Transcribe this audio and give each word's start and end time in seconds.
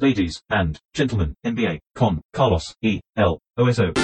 Ladies 0.00 0.44
and 0.48 0.78
gentlemen, 0.94 1.34
NBA 1.42 1.80
con 1.92 2.20
Carlos 2.32 2.76
E. 2.80 3.00
L. 3.16 3.38
OSO. 3.56 3.94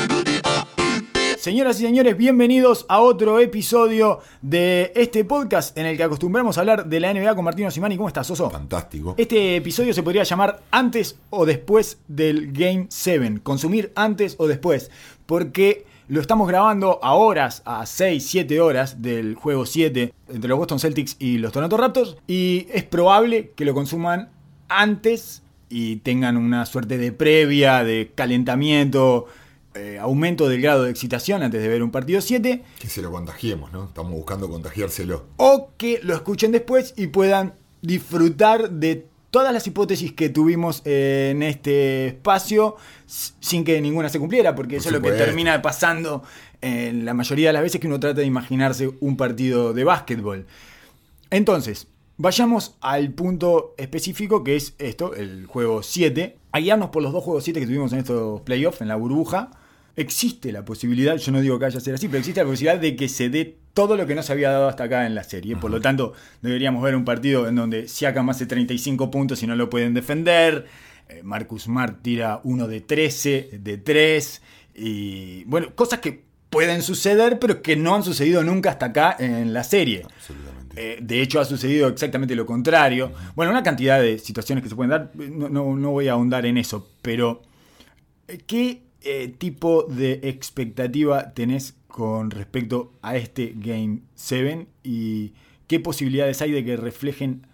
Señoras 1.39 1.81
y 1.81 1.85
señores, 1.85 2.17
bienvenidos 2.17 2.85
a 2.89 2.99
otro 2.99 3.39
episodio 3.39 4.19
de 4.43 4.91
este 4.97 5.25
podcast 5.25 5.79
en 5.79 5.87
el 5.87 5.97
que 5.97 6.03
acostumbramos 6.03 6.59
a 6.59 6.63
hablar 6.63 6.87
de 6.87 6.99
la 6.99 7.15
NBA 7.15 7.37
con 7.37 7.45
Martino 7.45 7.71
Simani. 7.71 7.97
¿Cómo 7.97 8.09
estás, 8.09 8.27
Soso? 8.27 8.51
Fantástico. 8.51 9.15
Este 9.17 9.55
episodio 9.55 9.95
se 9.95 10.03
podría 10.03 10.25
llamar 10.25 10.65
antes 10.73 11.17
o 11.31 11.47
después 11.47 12.01
del 12.09 12.51
Game 12.51 12.87
7. 12.89 13.39
Consumir 13.45 13.93
antes 13.95 14.35
o 14.39 14.49
después. 14.49 14.91
Porque 15.27 15.87
lo 16.09 16.21
estamos 16.21 16.49
grabando 16.49 16.99
a 17.05 17.15
horas, 17.15 17.63
a 17.65 17.87
6, 17.87 18.27
7 18.27 18.61
horas 18.61 19.01
del 19.01 19.37
juego 19.37 19.65
7 19.65 20.13
entre 20.27 20.49
los 20.49 20.59
Boston 20.59 20.81
Celtics 20.81 21.15
y 21.21 21.39
los 21.39 21.53
Toronto 21.53 21.77
Raptors. 21.77 22.17
Y 22.27 22.67
es 22.73 22.83
probable 22.83 23.53
que 23.55 23.65
lo 23.65 23.75
consuman 23.75 24.31
antes 24.69 25.44
y 25.77 25.97
tengan 25.97 26.37
una 26.37 26.67
suerte 26.67 26.99
de 26.99 27.11
previa, 27.11 27.83
de 27.83 28.13
calentamiento, 28.15 29.27
eh, 29.75 29.99
aumento 30.01 30.49
del 30.49 30.63
grado 30.63 30.85
de 30.85 30.91
excitación 30.93 31.43
antes 31.43 31.61
de 31.61 31.67
ver 31.67 31.83
un 31.83 31.91
partido 31.91 32.21
7. 32.21 32.63
Que 32.79 32.89
se 32.89 33.03
lo 33.03 33.11
contagiemos, 33.11 33.73
¿no? 33.73 33.87
Estamos 33.87 34.13
buscando 34.13 34.49
contagiárselo. 34.49 35.25
O 35.37 35.71
que 35.77 35.99
lo 36.05 36.15
escuchen 36.15 36.53
después 36.53 36.95
y 36.97 37.09
puedan 37.09 37.55
disfrutar 37.83 38.71
de 38.71 39.09
todas 39.33 39.53
las 39.53 39.67
hipótesis 39.67 40.13
que 40.13 40.29
tuvimos 40.29 40.81
en 40.85 41.43
este 41.43 42.07
espacio 42.07 42.77
sin 43.05 43.65
que 43.65 43.81
ninguna 43.81 44.09
se 44.11 44.21
cumpliera, 44.21 44.55
porque 44.55 44.77
eso 44.77 44.91
es 44.91 44.95
lo 44.95 45.03
que 45.03 45.11
termina 45.11 45.61
pasando 45.61 46.23
en 46.61 47.05
la 47.05 47.15
mayoría 47.15 47.49
de 47.49 47.55
las 47.55 47.63
veces 47.63 47.81
que 47.81 47.89
uno 47.89 47.99
trata 47.99 48.21
de 48.21 48.27
imaginarse 48.27 48.93
un 49.01 49.17
partido 49.17 49.73
de 49.73 49.83
básquetbol. 49.83 50.47
Entonces, 51.31 51.89
Vayamos 52.17 52.77
al 52.81 53.11
punto 53.11 53.75
específico 53.77 54.45
que 54.45 54.55
es 54.55 54.75
esto, 54.79 55.15
el 55.15 55.47
juego 55.47 55.83
7. 55.83 56.37
A 56.53 56.61
guiarnos 56.61 56.91
por 56.91 57.03
los 57.03 57.13
dos 57.13 57.25
juegos 57.25 57.43
7 57.43 57.59
que 57.59 57.67
tuvimos 57.67 57.93
en 57.93 57.99
estos 57.99 58.41
playoffs, 58.43 58.81
en 58.81 58.89
la 58.89 58.95
burbuja. 58.95 59.51
Existe 59.97 60.53
la 60.53 60.65
posibilidad, 60.65 61.17
yo 61.17 61.33
no 61.33 61.41
digo 61.41 61.59
que 61.59 61.67
haya 61.67 61.81
ser 61.81 61.95
así, 61.95 62.07
pero 62.07 62.19
existe 62.19 62.41
la 62.41 62.47
posibilidad 62.47 62.81
de 62.81 62.95
que 62.95 63.09
se 63.09 63.31
dé 63.31 63.57
todo 63.75 63.97
lo 63.97 64.07
que 64.07 64.15
no 64.15 64.23
se 64.23 64.33
había 64.33 64.51
dado 64.51 64.69
hasta 64.69 64.85
acá 64.85 65.07
en 65.07 65.17
la 65.17 65.25
serie. 65.25 65.57
Por 65.57 65.73
lo 65.73 65.81
tanto, 65.81 66.13
deberíamos 66.41 66.83
ver 66.85 66.95
un 66.95 67.05
partido 67.05 67.49
en 67.49 67.57
donde 67.57 67.89
Siakam 67.89 68.31
hace 68.31 68.47
35 68.47 69.11
puntos 69.11 69.43
y 69.43 69.49
no 69.49 69.57
lo 69.57 69.69
pueden 69.69 69.93
defender. 69.93 70.67
Eh, 71.09 71.23
Marcus 71.25 71.65
Smart 71.65 72.01
tira 72.01 72.41
uno 72.45 72.69
de 72.69 72.81
13, 72.81 73.59
de 73.61 73.79
3. 73.79 74.43
Y 74.77 75.45
bueno, 75.45 75.75
cosas 75.75 75.99
que 75.99 76.23
pueden 76.49 76.83
suceder, 76.83 77.41
pero 77.41 77.61
que 77.63 77.75
no 77.75 77.97
han 77.97 78.05
sucedido 78.05 78.45
nunca 78.45 78.71
hasta 78.71 78.87
acá 78.87 79.17
en 79.19 79.53
la 79.53 79.65
serie. 79.65 80.05
Absolutamente. 80.05 80.54
Eh, 80.77 80.99
de 81.01 81.23
hecho, 81.23 81.41
ha 81.41 81.45
sucedido 81.45 81.89
exactamente 81.89 82.35
lo 82.35 82.47
contrario. 82.47 83.13
Bueno, 83.35 83.53
una 83.53 83.63
cantidad 83.63 84.01
de 84.01 84.19
situaciones 84.19 84.63
que 84.63 84.69
se 84.69 84.77
pueden 84.77 84.91
dar, 84.91 85.11
no, 85.15 85.91
voy 85.91 86.09
a 86.09 86.13
ahondar 86.13 86.47
en 86.47 86.59
eso, 86.59 86.89
pero 87.03 87.43
eh, 88.29 88.39
¿qué 88.47 88.83
eh, 89.03 89.35
tipo 89.37 89.85
de 89.85 90.21
expectativa 90.25 91.33
tenés 91.35 91.75
con 91.89 92.31
respecto 92.31 92.93
a 93.03 93.17
este 93.17 93.53
Game 93.57 94.01
7 94.15 94.67
y 94.83 95.35
qué 95.67 95.81
posibilidades 95.81 96.43
hay 96.43 96.53
de 96.53 96.65
que 96.65 96.77
reflejen 96.77 97.47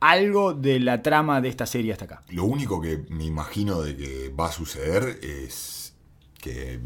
algo 0.00 0.52
de 0.52 0.78
la 0.80 1.02
trama 1.02 1.40
de 1.40 1.48
esta 1.48 1.66
serie 1.66 1.92
hasta 1.92 2.04
acá? 2.04 2.22
Lo 2.28 2.44
único 2.44 2.80
que 2.80 3.04
me 3.08 3.24
imagino 3.24 3.80
de 3.80 3.96
que 3.96 4.28
va 4.28 4.48
a 4.48 4.52
suceder 4.52 5.18
es 5.22 5.94
que 6.40 6.80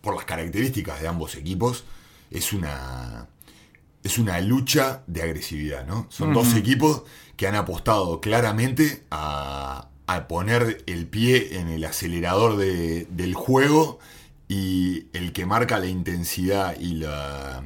por 0.00 0.14
las 0.14 0.24
características 0.24 1.00
de 1.00 1.08
ambos 1.08 1.36
equipos 1.36 1.84
es 2.30 2.52
una 2.52 3.28
es 4.02 4.18
una 4.18 4.40
lucha 4.40 5.04
de 5.06 5.22
agresividad, 5.22 5.86
¿no? 5.86 6.06
Son 6.10 6.32
dos 6.32 6.54
equipos 6.54 7.02
que 7.36 7.46
han 7.46 7.54
apostado 7.54 8.20
claramente 8.20 9.04
a, 9.10 9.88
poner 10.28 10.84
el 10.86 11.06
pie 11.06 11.58
en 11.58 11.68
el 11.68 11.82
acelerador 11.84 12.58
del 12.58 13.34
juego 13.34 13.98
y 14.46 15.06
el 15.14 15.32
que 15.32 15.46
marca 15.46 15.78
la 15.78 15.86
intensidad 15.86 16.78
y 16.78 16.96
la... 16.96 17.64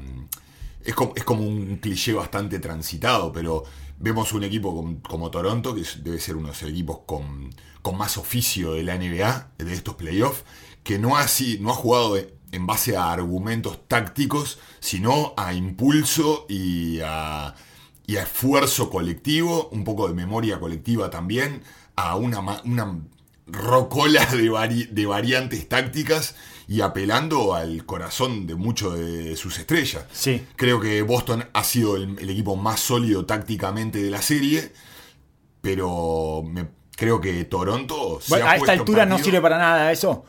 Es 0.85 0.95
como, 0.95 1.43
un 1.43 1.79
cliché 1.79 2.13
bastante 2.13 2.61
transitado, 2.61 3.33
pero 3.33 3.65
vemos 3.99 4.33
un 4.33 4.45
equipo 4.45 4.97
como, 5.03 5.31
Toronto, 5.33 5.75
que 5.75 5.83
debe 6.03 6.21
ser 6.21 6.37
uno 6.37 6.47
de 6.47 6.53
los 6.53 6.63
equipos 6.63 7.01
con, 7.05 7.53
con 7.83 7.99
más 7.99 8.17
oficio 8.17 8.75
de 8.75 8.85
la 8.85 8.97
NBA, 8.97 9.51
de 9.59 9.73
estos 9.73 9.97
playoffs, 9.97 10.45
que 10.85 11.01
no 11.01 11.17
ha, 11.17 11.27
no 11.59 11.71
ha 11.71 11.75
jugado 11.75 12.17
en 12.57 12.67
base 12.67 12.97
a 12.97 13.13
argumentos 13.13 13.87
tácticos, 13.87 14.59
sino 14.81 15.35
a 15.37 15.53
impulso 15.55 16.47
y 16.49 17.01
a, 17.05 17.55
esfuerzo 18.07 18.89
colectivo, 18.89 19.69
un 19.73 19.85
poco 19.85 20.09
de 20.09 20.15
memoria 20.15 20.59
colectiva 20.59 21.11
también, 21.11 21.63
a 21.97 22.17
una, 22.17 22.41
una 22.65 23.01
rocola 23.47 24.25
de, 24.27 24.89
de 24.91 25.07
variantes 25.07 25.69
tácticas 25.69 26.35
y 26.69 26.81
apelando 26.81 27.55
al 27.55 27.85
corazón 27.85 28.47
de 28.47 28.55
muchos 28.55 28.99
de 28.99 29.37
sus 29.37 29.59
estrellas. 29.59 30.05
Sí. 30.13 30.45
Creo 30.57 30.81
que 30.81 31.03
Boston 31.03 31.45
ha 31.53 31.65
sido 31.65 31.97
el, 31.97 32.19
equipo 32.31 32.57
más 32.57 32.81
sólido 32.81 33.27
tácticamente 33.27 34.03
de 34.03 34.11
la 34.11 34.23
serie, 34.23 34.73
pero 35.61 36.45
creo 36.97 37.21
que 37.21 37.45
Toronto... 37.45 38.21
a 38.33 38.57
esta 38.57 38.73
altura 38.73 39.05
no 39.05 39.19
sirve 39.19 39.41
para 39.41 39.59
nada 39.59 39.93
eso 39.93 40.25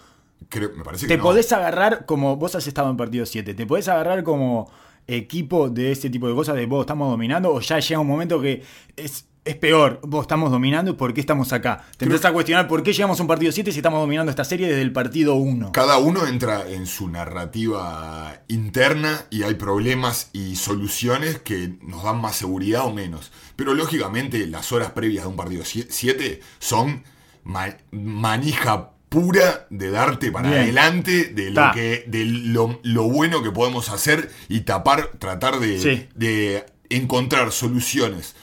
me 0.75 0.83
parece 0.83 1.07
te 1.07 1.17
podés 1.17 1.51
agarrar 1.51 2.05
como 2.05 2.37
vos 2.37 2.55
has 2.55 2.67
estado 2.67 2.89
en 2.89 2.97
partido 2.97 3.25
7, 3.25 3.53
te 3.53 3.65
podés 3.65 3.87
agarrar 3.87 4.23
como 4.23 4.71
equipo 5.07 5.69
de 5.69 5.91
ese 5.91 6.09
tipo 6.09 6.27
de 6.27 6.35
cosas 6.35 6.55
de 6.55 6.65
vos 6.65 6.81
estamos 6.81 7.09
dominando 7.09 7.53
o 7.53 7.61
ya 7.61 7.79
llega 7.79 7.99
un 7.99 8.07
momento 8.07 8.41
que 8.41 8.63
es, 8.95 9.25
es 9.45 9.55
peor, 9.55 10.01
vos 10.03 10.23
estamos 10.23 10.51
dominando 10.51 10.91
y 10.91 10.93
por 10.95 11.13
qué 11.13 11.21
estamos 11.21 11.53
acá. 11.53 11.85
Te 11.95 12.05
empezás 12.05 12.31
a 12.31 12.33
cuestionar 12.33 12.67
por 12.67 12.83
qué 12.83 12.91
llegamos 12.91 13.17
a 13.19 13.23
un 13.23 13.27
partido 13.27 13.51
7 13.51 13.71
si 13.71 13.79
estamos 13.79 14.01
dominando 14.01 14.29
esta 14.29 14.43
serie 14.43 14.67
desde 14.67 14.81
el 14.81 14.91
partido 14.91 15.35
1. 15.35 15.71
Cada 15.71 15.97
uno 15.97 16.27
entra 16.27 16.69
en 16.69 16.85
su 16.85 17.07
narrativa 17.07 18.41
interna 18.49 19.25
y 19.29 19.43
hay 19.43 19.55
problemas 19.55 20.29
y 20.33 20.57
soluciones 20.57 21.39
que 21.39 21.77
nos 21.81 22.03
dan 22.03 22.19
más 22.19 22.35
seguridad 22.35 22.85
o 22.85 22.93
menos. 22.93 23.31
Pero 23.55 23.73
lógicamente 23.73 24.45
las 24.47 24.71
horas 24.73 24.91
previas 24.91 25.23
de 25.23 25.29
un 25.29 25.37
partido 25.37 25.63
7 25.65 26.41
son 26.59 27.03
manija 27.91 28.91
pura 29.09 29.67
de 29.69 29.89
darte 29.91 30.31
para 30.31 30.49
adelante 30.49 31.25
de 31.25 31.51
lo 31.51 31.71
que 31.73 32.03
de 32.07 32.25
lo, 32.25 33.03
bueno 33.03 33.41
que 33.41 33.51
podemos 33.51 33.89
hacer 33.89 34.31
y 34.49 34.61
tapar 34.61 35.11
tratar 35.19 35.59
de, 35.59 36.09
de, 36.15 36.65
encontrar 36.89 37.51
soluciones. 37.51 38.35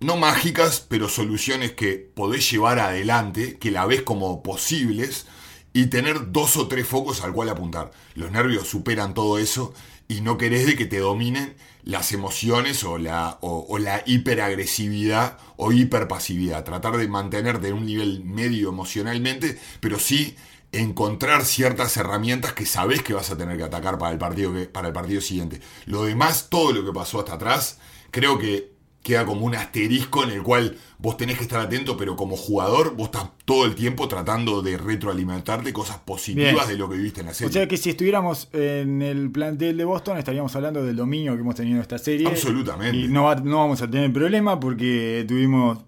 No 0.00 0.16
mágicas 0.16 0.84
pero 0.88 1.08
soluciones 1.08 1.72
que 1.72 1.94
podés 1.94 2.50
llevar 2.50 2.78
adelante 2.78 3.58
que 3.58 3.70
la 3.70 3.86
ves 3.86 4.02
como 4.02 4.42
posibles 4.42 5.26
y 5.72 5.86
tener 5.86 6.32
dos 6.32 6.56
o 6.56 6.68
tres 6.68 6.86
focos 6.86 7.22
al 7.22 7.32
cual 7.32 7.48
apuntar. 7.48 7.90
Los 8.14 8.30
nervios 8.30 8.68
superan 8.68 9.14
todo 9.14 9.38
eso 9.38 9.74
y 10.08 10.22
no 10.22 10.38
querés 10.38 10.66
de 10.66 10.74
que 10.74 10.86
te 10.86 10.98
dominen 10.98 11.54
las 11.82 12.12
emociones 12.12 12.82
o 12.84 12.98
la, 12.98 13.38
o, 13.42 13.78
la 13.78 14.02
hiperagresividad 14.06 15.38
o 15.56 15.70
hiperpasividad. 15.72 16.64
Tratar 16.64 16.96
de 16.96 17.08
mantenerte 17.08 17.68
en 17.68 17.74
un 17.74 17.86
nivel 17.86 18.24
medio 18.24 18.70
emocionalmente, 18.70 19.58
pero 19.80 19.98
sí 19.98 20.36
encontrar 20.72 21.44
ciertas 21.44 21.96
herramientas 21.96 22.52
que 22.52 22.66
sabes 22.66 23.02
que 23.02 23.14
vas 23.14 23.30
a 23.30 23.36
tener 23.36 23.56
que 23.56 23.64
atacar 23.64 23.98
para 23.98 24.12
el 24.12 24.18
partido, 24.18 24.52
para 24.72 24.88
el 24.88 24.94
partido 24.94 25.20
siguiente. 25.20 25.60
Lo 25.86 26.04
demás, 26.04 26.48
todo 26.50 26.72
lo 26.72 26.84
que 26.84 26.92
pasó 26.92 27.20
hasta 27.20 27.34
atrás, 27.34 27.78
creo 28.10 28.38
que 28.38 28.77
queda 29.08 29.24
como 29.24 29.46
un 29.46 29.54
asterisco 29.54 30.22
en 30.22 30.30
el 30.30 30.42
cual 30.42 30.76
vos 30.98 31.16
tenés 31.16 31.38
que 31.38 31.44
estar 31.44 31.60
atento, 31.60 31.96
pero 31.96 32.14
como 32.14 32.36
jugador 32.36 32.94
vos 32.94 33.06
estás 33.06 33.30
todo 33.46 33.64
el 33.64 33.74
tiempo 33.74 34.06
tratando 34.06 34.60
de 34.60 34.76
retroalimentarte 34.76 35.72
cosas 35.72 35.96
positivas 35.96 36.68
de 36.68 36.76
lo 36.76 36.90
que 36.90 36.98
viviste 36.98 37.20
en 37.20 37.28
la 37.28 37.34
serie. 37.34 37.48
O 37.48 37.52
sea 37.52 37.66
que 37.66 37.78
si 37.78 37.88
estuviéramos 37.88 38.50
en 38.52 39.00
el 39.00 39.30
plantel 39.30 39.78
de 39.78 39.84
Boston 39.86 40.18
estaríamos 40.18 40.54
hablando 40.56 40.84
del 40.84 40.94
dominio 40.94 41.34
que 41.34 41.40
hemos 41.40 41.54
tenido 41.54 41.76
en 41.76 41.82
esta 41.82 41.96
serie. 41.96 42.28
Absolutamente. 42.28 42.98
Y 42.98 43.08
no, 43.08 43.34
no 43.36 43.56
vamos 43.56 43.80
a 43.80 43.90
tener 43.90 44.12
problema 44.12 44.60
porque 44.60 45.24
tuvimos, 45.26 45.78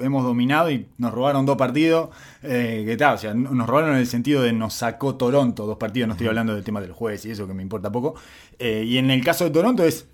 hemos 0.00 0.24
dominado 0.24 0.68
y 0.72 0.88
nos 0.98 1.14
robaron 1.14 1.46
dos 1.46 1.56
partidos. 1.56 2.10
Eh, 2.42 2.82
¿Qué 2.84 2.96
tal? 2.96 3.14
O 3.14 3.18
sea, 3.18 3.34
nos 3.34 3.68
robaron 3.68 3.90
en 3.90 3.98
el 3.98 4.08
sentido 4.08 4.42
de 4.42 4.52
nos 4.52 4.74
sacó 4.74 5.14
Toronto 5.14 5.64
dos 5.64 5.78
partidos. 5.78 6.08
No 6.08 6.14
estoy 6.14 6.26
hablando 6.26 6.56
del 6.56 6.64
tema 6.64 6.80
del 6.80 6.90
juez 6.90 7.24
y 7.24 7.30
eso 7.30 7.46
que 7.46 7.54
me 7.54 7.62
importa 7.62 7.92
poco. 7.92 8.16
Eh, 8.58 8.82
y 8.84 8.98
en 8.98 9.12
el 9.12 9.22
caso 9.22 9.44
de 9.44 9.50
Toronto 9.50 9.84
es, 9.84 10.08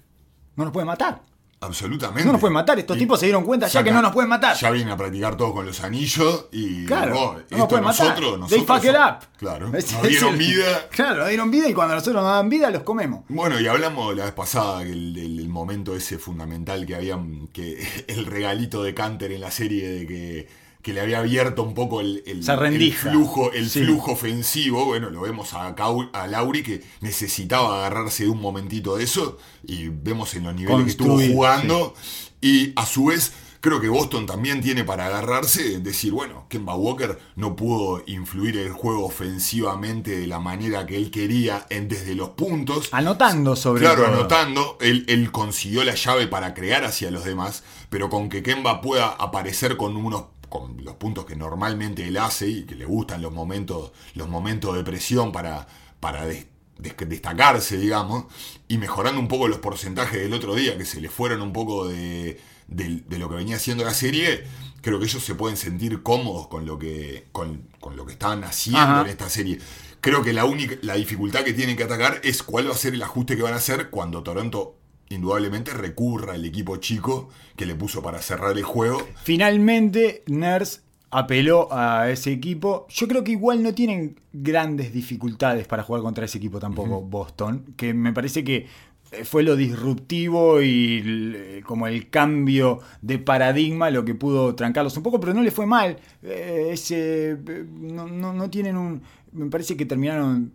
no 0.56 0.64
nos 0.64 0.72
puede 0.74 0.84
matar. 0.84 1.22
Absolutamente. 1.60 2.24
No 2.24 2.32
nos 2.32 2.40
pueden 2.40 2.54
matar. 2.54 2.78
Estos 2.78 2.98
tipos 2.98 3.18
se 3.18 3.26
dieron 3.26 3.44
cuenta 3.44 3.66
ya, 3.66 3.82
que 3.82 3.90
no 3.90 4.02
nos 4.02 4.12
pueden 4.12 4.28
matar. 4.28 4.56
Ya 4.56 4.70
vienen 4.70 4.92
a 4.92 4.96
practicar 4.96 5.36
todo 5.36 5.52
con 5.52 5.66
los 5.66 5.80
anillos 5.82 6.46
y. 6.52 6.84
Claro. 6.84 7.42
no 7.50 7.58
nos 7.58 7.68
pueden 7.68 7.84
matar. 7.84 8.20
Nosotros, 8.20 8.50
They 8.50 8.60
fuck 8.60 8.84
it 8.84 8.90
up. 8.90 9.26
Claro. 9.38 9.68
Nos 9.70 10.02
dieron 10.02 10.38
vida. 10.38 10.88
Claro, 10.90 11.18
nos 11.18 11.28
dieron 11.28 11.50
vida 11.50 11.68
y 11.68 11.74
cuando 11.74 11.94
nosotros 11.94 12.22
nos 12.22 12.32
dan 12.32 12.48
vida 12.48 12.70
los 12.70 12.82
comemos. 12.82 13.24
Bueno, 13.28 13.60
y 13.60 13.66
hablamos 13.66 14.16
la 14.16 14.24
vez 14.24 14.32
pasada 14.32 14.82
el, 14.82 15.16
el, 15.16 15.48
momento 15.48 15.94
ese 15.94 16.18
fundamental 16.18 16.86
que 16.86 16.94
habían. 16.94 17.48
que 17.48 17.86
El 18.08 18.26
regalito 18.26 18.82
de 18.82 18.94
Canter 18.94 19.32
en 19.32 19.40
la 19.40 19.50
serie 19.50 19.88
de 19.88 20.06
que 20.06 20.63
que 20.84 20.92
le 20.92 21.00
había 21.00 21.20
abierto 21.20 21.62
un 21.62 21.72
poco 21.72 22.02
el, 22.02 22.22
el, 22.26 22.44
flujo, 22.92 23.50
el 23.52 23.70
flujo 23.70 24.12
ofensivo. 24.12 24.84
Bueno, 24.84 25.08
lo 25.08 25.22
vemos 25.22 25.54
a, 25.54 25.68
a 25.68 26.26
Lauri 26.26 26.62
que 26.62 26.82
necesitaba 27.00 27.78
agarrarse 27.78 28.24
de 28.24 28.28
un 28.28 28.40
momentito 28.40 28.96
de 28.98 29.04
eso 29.04 29.38
y 29.66 29.88
vemos 29.88 30.34
en 30.34 30.44
los 30.44 30.54
niveles 30.54 30.84
que 30.84 30.90
estuvo 30.90 31.18
jugando. 31.18 31.94
Y 32.42 32.74
a 32.76 32.84
su 32.84 33.06
vez, 33.06 33.32
Creo 33.64 33.80
que 33.80 33.88
Boston 33.88 34.26
también 34.26 34.60
tiene 34.60 34.84
para 34.84 35.06
agarrarse, 35.06 35.80
decir, 35.80 36.12
bueno, 36.12 36.44
Kemba 36.50 36.74
Walker 36.74 37.18
no 37.34 37.56
pudo 37.56 38.02
influir 38.04 38.58
el 38.58 38.72
juego 38.72 39.06
ofensivamente 39.06 40.18
de 40.18 40.26
la 40.26 40.38
manera 40.38 40.84
que 40.84 40.98
él 40.98 41.10
quería 41.10 41.64
en, 41.70 41.88
desde 41.88 42.14
los 42.14 42.28
puntos. 42.28 42.90
Anotando 42.92 43.56
sobre 43.56 43.80
Claro, 43.80 44.04
todo. 44.04 44.12
anotando. 44.12 44.76
Él, 44.82 45.06
él 45.08 45.32
consiguió 45.32 45.82
la 45.82 45.94
llave 45.94 46.26
para 46.26 46.52
crear 46.52 46.84
hacia 46.84 47.10
los 47.10 47.24
demás, 47.24 47.64
pero 47.88 48.10
con 48.10 48.28
que 48.28 48.42
Kemba 48.42 48.82
pueda 48.82 49.06
aparecer 49.06 49.78
con 49.78 49.96
unos 49.96 50.24
con 50.54 50.84
los 50.84 50.94
puntos 50.94 51.24
que 51.26 51.34
normalmente 51.34 52.06
él 52.06 52.16
hace 52.16 52.48
y 52.48 52.62
que 52.64 52.76
le 52.76 52.84
gustan 52.84 53.20
los 53.20 53.32
momentos, 53.32 53.90
los 54.14 54.28
momentos 54.28 54.76
de 54.76 54.84
presión 54.84 55.32
para, 55.32 55.66
para 55.98 56.24
des- 56.26 56.46
des- 56.78 56.94
destacarse, 57.08 57.76
digamos, 57.76 58.26
y 58.68 58.78
mejorando 58.78 59.20
un 59.20 59.26
poco 59.26 59.48
los 59.48 59.58
porcentajes 59.58 60.20
del 60.22 60.32
otro 60.32 60.54
día, 60.54 60.78
que 60.78 60.84
se 60.84 61.00
le 61.00 61.08
fueron 61.08 61.42
un 61.42 61.52
poco 61.52 61.88
de, 61.88 62.40
de- 62.68 63.02
de 63.08 63.18
lo 63.18 63.28
que 63.28 63.34
venía 63.34 63.56
haciendo 63.56 63.84
la 63.84 63.94
serie, 63.94 64.44
creo 64.80 65.00
que 65.00 65.06
ellos 65.06 65.24
se 65.24 65.34
pueden 65.34 65.56
sentir 65.56 66.02
cómodos 66.04 66.46
con 66.46 66.66
lo 66.66 66.78
que, 66.78 67.26
con, 67.32 67.68
con 67.80 67.96
lo 67.96 68.06
que 68.06 68.12
estaban 68.12 68.44
haciendo 68.44 68.78
Ajá. 68.80 69.00
en 69.00 69.08
esta 69.08 69.28
serie. 69.28 69.58
Creo 70.00 70.22
que 70.22 70.32
la 70.32 70.44
única, 70.44 70.76
la 70.82 70.94
dificultad 70.94 71.42
que 71.42 71.52
tienen 71.52 71.76
que 71.76 71.82
atacar 71.82 72.20
es 72.22 72.44
cuál 72.44 72.68
va 72.68 72.74
a 72.74 72.78
ser 72.78 72.94
el 72.94 73.02
ajuste 73.02 73.36
que 73.36 73.42
van 73.42 73.54
a 73.54 73.56
hacer 73.56 73.90
cuando 73.90 74.22
Toronto 74.22 74.76
indudablemente 75.14 75.72
recurra 75.72 76.34
al 76.34 76.44
equipo 76.44 76.76
chico 76.76 77.28
que 77.56 77.66
le 77.66 77.74
puso 77.74 78.02
para 78.02 78.20
cerrar 78.20 78.56
el 78.56 78.64
juego. 78.64 78.98
Finalmente, 79.22 80.22
Nurse 80.26 80.80
apeló 81.10 81.68
a 81.70 82.10
ese 82.10 82.32
equipo. 82.32 82.86
Yo 82.88 83.06
creo 83.06 83.22
que 83.22 83.32
igual 83.32 83.62
no 83.62 83.74
tienen 83.74 84.18
grandes 84.32 84.92
dificultades 84.92 85.66
para 85.66 85.82
jugar 85.82 86.02
contra 86.02 86.24
ese 86.24 86.38
equipo 86.38 86.58
tampoco, 86.58 87.00
Boston. 87.02 87.64
Que 87.76 87.92
me 87.94 88.12
parece 88.12 88.42
que 88.42 88.66
eh, 89.12 89.24
fue 89.24 89.42
lo 89.44 89.54
disruptivo 89.54 90.60
y 90.62 90.98
el- 90.98 91.62
como 91.66 91.86
el 91.86 92.08
cambio 92.10 92.80
de 93.02 93.18
paradigma 93.18 93.90
lo 93.90 94.04
que 94.04 94.14
pudo 94.14 94.54
trancarlos 94.54 94.96
un 94.96 95.02
poco, 95.04 95.20
pero 95.20 95.34
no 95.34 95.42
le 95.42 95.50
fue 95.52 95.66
mal. 95.66 95.98
Eh, 96.22 96.70
ese, 96.72 97.32
eh, 97.32 97.64
no, 97.80 98.06
no- 98.08 98.32
no 98.32 98.50
tienen 98.50 98.76
un. 98.76 99.02
Me 99.32 99.46
parece 99.50 99.76
que 99.76 99.84
terminaron 99.86 100.52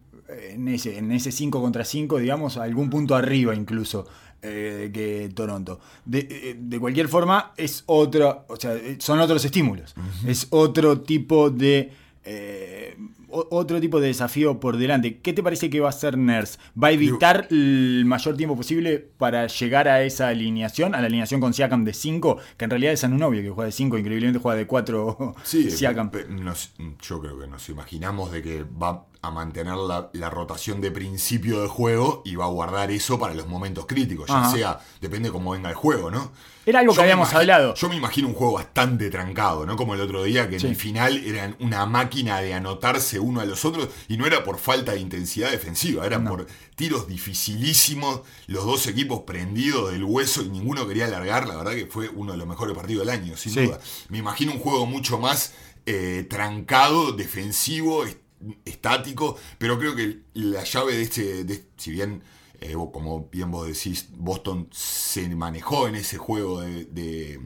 en 0.51 0.67
ese, 0.67 0.97
en 0.97 1.11
ese 1.11 1.31
5 1.31 1.61
contra 1.61 1.83
5, 1.85 2.17
digamos, 2.19 2.57
a 2.57 2.63
algún 2.63 2.89
punto 2.89 3.15
arriba 3.15 3.55
incluso 3.55 4.05
eh, 4.41 4.89
que 4.93 5.29
Toronto. 5.33 5.79
De, 6.05 6.19
eh, 6.29 6.55
de 6.57 6.79
cualquier 6.79 7.07
forma, 7.07 7.53
es 7.57 7.83
otro, 7.87 8.45
o 8.47 8.55
sea, 8.55 8.75
eh, 8.75 8.97
son 8.99 9.19
otros 9.19 9.43
estímulos. 9.45 9.95
Es 10.25 10.47
otro 10.49 11.01
tipo 11.01 11.49
de. 11.49 11.91
eh, 12.23 12.97
otro 13.31 13.79
tipo 13.81 13.99
de 13.99 14.07
desafío 14.07 14.59
por 14.59 14.77
delante. 14.77 15.19
¿Qué 15.19 15.33
te 15.33 15.43
parece 15.43 15.69
que 15.69 15.79
va 15.79 15.87
a 15.87 15.89
hacer 15.89 16.17
Nurse? 16.17 16.57
¿Va 16.81 16.89
a 16.89 16.91
evitar 16.91 17.47
el 17.51 18.03
mayor 18.05 18.35
tiempo 18.37 18.55
posible 18.55 18.97
para 19.17 19.47
llegar 19.47 19.87
a 19.87 20.01
esa 20.03 20.29
alineación? 20.29 20.95
A 20.95 21.01
la 21.01 21.07
alineación 21.07 21.39
con 21.41 21.53
Siakam 21.53 21.83
de 21.85 21.93
5, 21.93 22.37
que 22.57 22.65
en 22.65 22.69
realidad 22.71 22.93
es 22.93 23.03
Anunobi 23.03 23.41
que 23.41 23.49
juega 23.49 23.65
de 23.65 23.71
5, 23.71 23.97
increíblemente 23.97 24.39
juega 24.39 24.57
de 24.57 24.67
4 24.67 25.35
Sí, 25.43 25.69
Siakam. 25.71 26.11
nos- 26.29 26.71
yo 27.01 27.19
creo 27.21 27.39
que 27.39 27.47
nos 27.47 27.67
imaginamos 27.69 28.31
de 28.31 28.41
que 28.41 28.63
va 28.63 29.05
a 29.21 29.31
mantener 29.31 29.75
la, 29.75 30.09
la 30.13 30.29
rotación 30.29 30.79
de 30.79 30.91
principio 30.91 31.61
de 31.61 31.67
juego 31.67 32.21
y 32.23 32.35
va 32.35 32.45
a 32.45 32.49
guardar 32.49 32.89
eso 32.89 33.19
para 33.19 33.33
los 33.33 33.47
momentos 33.47 33.85
críticos, 33.85 34.27
ya 34.29 34.39
Ajá. 34.39 34.51
sea, 34.51 34.79
depende 35.01 35.29
cómo 35.29 35.51
venga 35.51 35.69
el 35.69 35.75
juego, 35.75 36.09
¿no? 36.09 36.31
Era 36.69 36.79
algo 36.81 36.93
que 36.93 36.97
Yo 36.97 37.01
habíamos 37.01 37.33
hablado. 37.33 37.73
Yo 37.73 37.89
me 37.89 37.95
imagino 37.95 38.27
un 38.27 38.35
juego 38.35 38.53
bastante 38.53 39.09
trancado, 39.09 39.65
¿no? 39.65 39.75
Como 39.75 39.95
el 39.95 40.01
otro 40.01 40.23
día, 40.23 40.47
que 40.49 40.59
Sí. 40.59 40.67
en 40.67 40.73
el 40.73 40.77
final 40.77 41.17
eran 41.25 41.55
una 41.59 41.85
máquina 41.87 42.41
de 42.41 42.53
anotarse 42.53 43.19
uno 43.19 43.41
a 43.41 43.45
los 43.45 43.65
otros 43.65 43.89
y 44.07 44.17
no 44.17 44.27
era 44.27 44.43
por 44.43 44.59
falta 44.59 44.91
de 44.91 44.99
intensidad 44.99 45.49
defensiva, 45.49 46.05
era 46.05 46.23
por 46.23 46.45
tiros 46.75 47.07
dificilísimos, 47.07 48.21
los 48.47 48.65
dos 48.65 48.85
equipos 48.87 49.21
prendidos 49.21 49.91
del 49.91 50.03
hueso 50.03 50.43
y 50.43 50.49
ninguno 50.49 50.87
quería 50.87 51.05
alargar, 51.05 51.47
la 51.47 51.57
verdad 51.57 51.71
que 51.73 51.87
fue 51.87 52.09
uno 52.09 52.33
de 52.33 52.37
los 52.37 52.47
mejores 52.47 52.75
partidos 52.75 53.05
del 53.07 53.09
año, 53.19 53.35
sin 53.35 53.53
Sí. 53.53 53.65
duda. 53.65 53.79
Me 54.09 54.19
imagino 54.19 54.51
un 54.53 54.59
juego 54.59 54.85
mucho 54.85 55.17
más 55.17 55.53
eh, 55.85 56.27
trancado, 56.29 57.13
defensivo, 57.13 58.05
est- 58.05 58.19
estático, 58.63 59.37
pero 59.57 59.79
creo 59.79 59.95
que 59.95 60.19
la 60.35 60.63
llave 60.63 60.95
de 60.95 61.01
este, 61.01 61.43
de- 61.45 61.63
si 61.77 61.89
bien, 61.91 62.21
eh, 62.61 62.73
como 62.93 63.29
bien 63.31 63.51
vos 63.51 63.67
decís, 63.67 64.09
Boston 64.17 64.67
se 64.71 65.27
manejó 65.35 65.87
en 65.87 65.95
ese 65.95 66.17
juego 66.17 66.61
de, 66.61 66.85
de- 66.85 67.39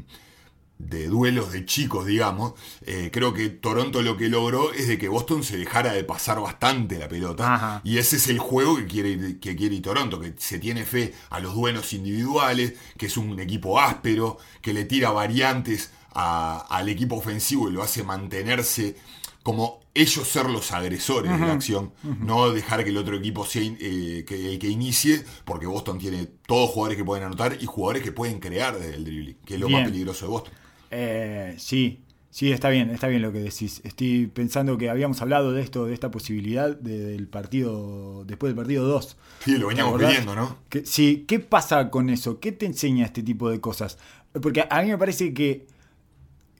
de 0.80 1.08
duelos 1.08 1.54
de 1.54 1.66
chicos, 1.66 2.06
digamos, 2.06 2.54
eh, 2.86 3.10
creo 3.14 3.34
que 3.34 3.48
Toronto 3.50 4.02
lo 4.02 4.18
que 4.18 4.28
logró 4.28 4.74
es 4.74 4.88
de 4.90 4.98
que 4.98 5.08
Boston 5.08 5.42
se 5.44 5.56
dejara 5.56 5.94
de 5.94 6.04
pasar 6.04 6.42
bastante 6.42 6.98
la 7.00 7.08
pelota. 7.08 7.54
Ajá. 7.54 7.82
Y 7.86 8.00
ese 8.00 8.18
es 8.18 8.28
el 8.28 8.40
juego 8.40 8.76
que 8.76 8.86
quiere, 8.88 9.40
que 9.40 9.56
quiere 9.56 9.80
Toronto, 9.80 10.20
que 10.20 10.34
se 10.38 10.60
tiene 10.60 10.84
fe 10.84 11.14
a 11.30 11.40
los 11.40 11.56
duelos 11.56 11.94
individuales, 11.94 12.74
que 12.98 13.06
es 13.06 13.16
un 13.16 13.40
equipo 13.40 13.80
áspero, 13.80 14.38
que 14.62 14.74
le 14.74 14.84
tira 14.84 15.12
variantes 15.12 15.92
a- 16.16 16.66
al 16.70 16.90
equipo 16.90 17.16
ofensivo 17.16 17.70
y 17.70 17.72
lo 17.72 17.82
hace 17.82 18.04
mantenerse 18.04 18.98
como 19.44 19.82
ellos 19.94 20.28
ser 20.28 20.50
los 20.50 20.72
agresores 20.72 21.32
de 21.32 21.46
la 21.46 21.54
acción, 21.54 21.92
no 22.20 22.50
dejar 22.52 22.84
que 22.84 22.90
el 22.90 22.98
otro 22.98 23.16
equipo 23.18 23.46
sea 23.46 23.62
in- 23.62 23.78
eh, 23.80 24.24
que, 24.26 24.54
el 24.54 24.58
que 24.58 24.70
inicie, 24.70 25.24
porque 25.46 25.68
Boston 25.68 26.00
tiene 26.00 26.26
todos 26.48 26.70
jugadores 26.72 26.98
que 26.98 27.04
pueden 27.06 27.26
anotar 27.26 27.58
y 27.62 27.66
jugadores 27.66 28.02
que 28.04 28.12
pueden 28.12 28.40
crear 28.40 28.80
desde 28.80 28.96
el 28.96 29.04
dribbling, 29.04 29.38
que 29.46 29.54
es 29.56 29.60
lo 29.60 29.68
Bien. 29.68 29.82
más 29.82 29.90
peligroso 29.92 30.26
de 30.26 30.32
Boston. 30.32 30.54
Eh, 30.92 31.56
sí, 31.60 32.00
sí, 32.32 32.52
está 32.52 32.70
bien, 32.70 32.90
está 32.90 33.08
bien 33.08 33.22
lo 33.22 33.32
que 33.34 33.40
decís. 33.40 33.82
Estoy 33.84 34.28
pensando 34.28 34.78
que 34.78 34.90
habíamos 34.90 35.22
hablado 35.22 35.52
de 35.52 35.62
esto, 35.62 35.86
de 35.86 35.94
esta 35.94 36.10
posibilidad 36.10 36.76
de- 36.76 37.00
del 37.06 37.28
partido, 37.28 38.24
después 38.26 38.50
del 38.50 38.56
partido 38.56 38.88
2. 38.88 39.18
Sí, 39.44 39.58
lo 39.58 39.68
veníamos 39.68 40.02
pidiendo, 40.02 40.36
¿no? 40.36 40.58
Que- 40.70 40.86
sí, 40.86 41.26
¿qué 41.28 41.40
pasa 41.40 41.90
con 41.92 42.10
eso? 42.10 42.40
¿Qué 42.40 42.52
te 42.54 42.66
enseña 42.66 43.06
este 43.06 43.22
tipo 43.22 43.50
de 43.50 43.60
cosas? 43.60 43.98
Porque 44.42 44.66
a 44.70 44.82
mí 44.82 44.88
me 44.90 44.98
parece 44.98 45.34
que 45.34 45.68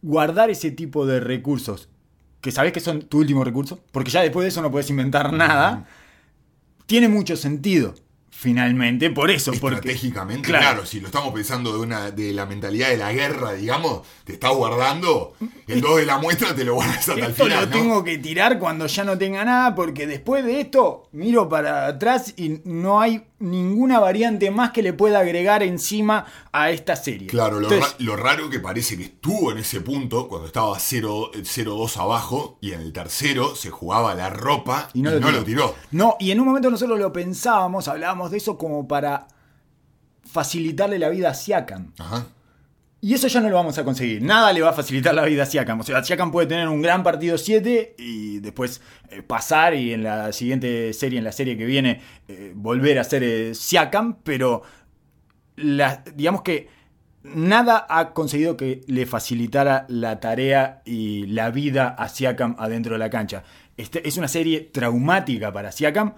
guardar 0.02 0.50
ese 0.50 0.70
tipo 0.72 1.06
de 1.06 1.20
recursos, 1.20 1.90
que 2.44 2.52
sabes 2.52 2.74
que 2.74 2.82
son 2.82 3.04
tu 3.04 3.20
último 3.20 3.46
recurso, 3.46 3.80
porque 3.94 4.12
ya 4.12 4.22
después 4.22 4.44
de 4.44 4.50
eso 4.50 4.62
no 4.62 4.70
puedes 4.70 4.90
inventar 4.90 5.32
nada, 5.32 5.86
tiene 6.86 7.08
mucho 7.08 7.38
sentido, 7.38 7.96
finalmente, 8.30 9.10
por 9.10 9.32
eso. 9.32 9.54
Porque, 9.62 9.78
Estratégicamente, 9.78 10.50
claro. 10.50 10.86
si 10.86 11.00
lo 11.00 11.08
estamos 11.08 11.34
pensando 11.34 11.72
de 11.72 11.80
una 11.80 12.12
de 12.12 12.34
la 12.34 12.46
mentalidad 12.46 12.90
de 12.90 12.98
la 12.98 13.14
guerra, 13.14 13.54
digamos, 13.54 14.06
te 14.26 14.34
estás 14.34 14.54
guardando 14.54 15.36
el 15.68 15.80
2 15.80 15.96
de 16.02 16.06
la 16.06 16.18
muestra, 16.18 16.54
te 16.54 16.66
lo 16.66 16.74
guardas 16.76 16.98
hasta 16.98 17.14
el 17.14 17.32
Esto 17.32 17.46
final, 17.46 17.62
lo 17.62 17.66
¿no? 17.68 17.72
tengo 17.72 18.04
que 18.04 18.18
tirar 18.18 18.60
cuando 18.60 18.88
ya 18.88 19.06
no 19.06 19.18
tenga 19.18 19.46
nada, 19.46 19.74
porque 19.74 20.06
después 20.06 20.44
de 20.44 20.60
esto 20.60 21.08
miro 21.14 21.48
para 21.48 21.88
atrás 21.88 22.34
y 22.36 22.60
no 22.66 23.00
hay 23.00 23.24
ninguna 23.44 24.00
variante 24.00 24.50
más 24.52 24.72
que 24.72 24.82
le 24.82 24.94
pueda 24.94 25.20
agregar 25.20 25.62
encima 25.64 26.26
a 26.52 26.70
esta 26.72 26.96
serie. 26.96 27.28
Claro, 27.28 27.60
lo, 27.60 27.68
Entonces, 27.72 27.92
ra- 28.00 28.06
lo 28.06 28.16
raro 28.16 28.50
que 28.50 28.60
parece 28.60 28.98
que 28.98 29.04
estuvo 29.04 29.52
en 29.52 29.58
ese 29.60 29.82
punto, 29.82 30.28
cuando 30.28 30.48
estaba 30.48 30.78
0 30.80 31.32
0-2 31.36 31.98
abajo, 31.98 32.58
y 32.62 32.72
en 32.72 32.82
el 32.82 32.94
tercero 32.94 33.56
se 33.56 33.70
jugaba 33.70 34.16
la 34.16 34.30
ropa 34.30 34.90
y 34.94 35.02
no, 35.02 35.12
lo, 35.12 35.44
tiró. 35.44 35.76
No, 35.92 36.16
y 36.20 36.32
en 36.32 36.40
un 36.40 36.48
momento 36.48 36.70
nosotros 36.72 36.98
lo 36.98 37.12
pensábamos, 37.14 37.88
hablábamos 37.88 38.32
de 38.32 38.38
eso 38.38 38.58
como 38.58 38.88
para 38.88 39.28
facilitarle 40.26 41.00
la 41.00 41.10
vida 41.10 41.30
a 41.30 41.34
Siakam. 41.34 41.94
Ajá. 42.00 42.26
Y 43.04 43.14
eso 43.14 43.28
ya 43.28 43.42
no 43.42 43.50
lo 43.50 43.56
vamos 43.56 43.78
a 43.78 43.84
conseguir. 43.84 44.24
Nada 44.24 44.54
le 44.54 44.62
va 44.62 44.70
a 44.70 44.74
facilitar 44.74 45.14
la 45.14 45.26
vida 45.26 45.44
a 45.44 45.46
Siakam. 45.46 45.82
O 45.82 45.84
sea, 45.84 46.02
Siakam 46.02 46.32
puede 46.32 46.48
tener 46.48 46.70
un 46.70 46.82
gran 46.82 47.04
partido 47.04 47.38
7 47.38 47.96
y 47.98 48.40
después 48.40 48.80
eh, 49.10 49.22
pasar 49.22 49.76
y 49.76 49.92
en 49.92 50.04
la 50.04 50.32
siguiente 50.32 50.94
serie, 50.94 51.20
en 51.20 51.26
la 51.26 51.34
serie 51.34 51.58
que 51.58 51.66
viene, 51.66 52.00
eh, 52.30 52.54
volver 52.56 53.00
a 53.00 53.04
ser 53.04 53.24
eh, 53.24 53.56
Siakam, 53.56 54.20
pero 54.24 54.62
digamos 56.16 56.44
que 56.44 56.70
nada 57.24 57.86
ha 57.90 58.14
conseguido 58.14 58.56
que 58.56 58.86
le 58.88 59.06
facilitara 59.06 59.86
la 59.90 60.22
tarea 60.22 60.82
y 60.86 61.26
la 61.26 61.52
vida 61.52 61.90
a 61.90 62.08
Siakam 62.08 62.56
adentro 62.58 62.94
de 62.94 63.00
la 63.00 63.10
cancha. 63.10 63.44
Este, 63.76 64.08
es 64.08 64.16
una 64.16 64.30
serie 64.30 64.62
traumática 64.62 65.52
para 65.52 65.74
Siakam 65.74 66.14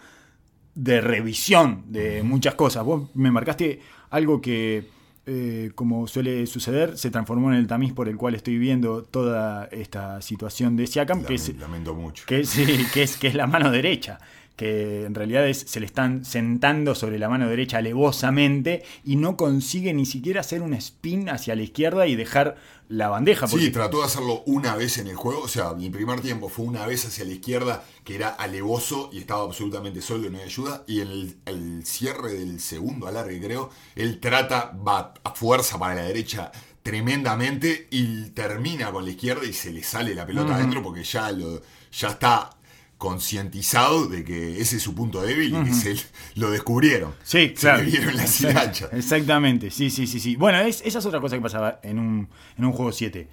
de 0.75 1.01
revisión 1.01 1.85
de 1.87 2.21
muchas 2.21 2.53
cosas. 2.53 2.83
Vos 2.83 3.09
me 3.15 3.31
marcaste 3.31 3.79
algo 4.11 4.39
que, 4.39 4.93
eh, 5.27 5.71
como 5.75 6.07
suele 6.07 6.45
suceder, 6.47 6.97
se 6.97 7.09
transformó 7.11 7.51
en 7.51 7.57
el 7.57 7.67
tamiz 7.67 7.93
por 7.93 8.07
el 8.07 8.15
cual 8.17 8.35
estoy 8.35 8.57
viendo 8.57 9.03
toda 9.03 9.65
esta 9.71 10.21
situación 10.21 10.75
de 10.75 10.87
Siakam, 10.87 11.23
que 11.23 11.35
es, 11.35 11.49
Lame- 11.49 11.59
Lamento 11.61 11.93
mucho. 11.95 12.23
que 12.27 12.41
es, 12.41 12.49
sí, 12.51 12.65
que 12.93 13.03
es, 13.03 13.17
que 13.17 13.27
es 13.27 13.35
la 13.35 13.47
mano 13.47 13.71
derecha. 13.71 14.19
Que 14.55 15.03
en 15.05 15.13
realidad 15.15 15.47
es- 15.47 15.65
se 15.67 15.79
le 15.81 15.85
están 15.85 16.23
sentando 16.23 16.95
sobre 16.95 17.19
la 17.19 17.27
mano 17.29 17.49
derecha 17.49 17.77
alevosamente 17.79 18.83
y 19.03 19.17
no 19.17 19.35
consigue 19.35 19.93
ni 19.93 20.05
siquiera 20.05 20.41
hacer 20.41 20.61
un 20.61 20.73
spin 20.73 21.29
hacia 21.29 21.55
la 21.55 21.63
izquierda 21.63 22.07
y 22.07 22.15
dejar 22.15 22.55
la 22.87 23.09
bandeja. 23.09 23.47
Porque 23.47 23.65
Sí, 23.65 23.71
trató 23.71 23.99
de 23.99 24.05
hacerlo 24.05 24.43
una 24.45 24.75
vez 24.75 24.97
en 24.97 25.07
el 25.07 25.15
juego. 25.15 25.41
O 25.41 25.47
sea, 25.47 25.71
el 25.77 25.91
primer 25.91 26.21
tiempo 26.21 26.49
fue 26.49 26.65
una 26.65 26.85
vez 26.85 27.03
hacia 27.05 27.25
la 27.25 27.31
izquierda, 27.33 27.83
que 28.03 28.15
era 28.15 28.29
alevoso 28.29 29.09
y 29.11 29.17
estaba 29.17 29.43
absolutamente 29.43 30.01
solo, 30.01 30.29
no 30.29 30.37
hay 30.37 30.43
ayuda. 30.45 30.83
Y 30.87 31.01
en 31.01 31.07
el, 31.09 31.35
el 31.45 31.85
cierre 31.85 32.33
del 32.33 32.59
segundo 32.61 33.07
alargue, 33.07 33.41
creo, 33.41 33.71
él 33.95 34.19
trata, 34.19 34.71
va 34.87 35.13
a 35.23 35.31
fuerza 35.31 35.77
para 35.79 35.95
la 35.95 36.03
derecha 36.03 36.51
tremendamente 36.83 37.87
y 37.91 38.29
termina 38.29 38.91
con 38.91 39.03
la 39.03 39.11
izquierda 39.11 39.45
y 39.45 39.53
se 39.53 39.71
le 39.71 39.83
sale 39.83 40.15
la 40.15 40.25
pelota 40.25 40.51
Ujú. 40.51 40.53
adentro 40.55 40.81
porque 40.83 41.03
ya, 41.03 41.31
lo, 41.31 41.61
ya 41.91 42.07
está 42.09 42.49
concientizado 43.05 44.07
de 44.07 44.23
que 44.23 44.59
ese 44.59 44.77
es 44.77 44.81
su 44.83 44.95
punto 44.95 45.21
débil 45.21 45.55
y 45.55 45.63
que 45.65 45.73
se 45.73 45.95
lo 46.35 46.49
descubrieron. 46.49 47.13
Sí, 47.23 47.49
Se 47.49 47.53
claro. 47.53 47.83
le 47.83 47.91
vieron 47.91 48.17
las 48.17 48.41
hilachas. 48.41 48.89
Exactamente, 48.93 49.69
sí, 49.69 49.89
sí, 49.91 50.07
sí, 50.07 50.19
sí. 50.19 50.35
Bueno, 50.35 50.59
es- 50.59 50.81
esa 50.83 50.99
es 50.99 51.05
otra 51.05 51.19
cosa 51.21 51.35
que 51.35 51.41
pasaba 51.41 51.79
en 51.83 51.99
un, 51.99 52.27
en 52.57 52.65
un 52.65 52.71
juego 52.71 52.91
7. 52.91 53.27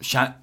Ya 0.00 0.40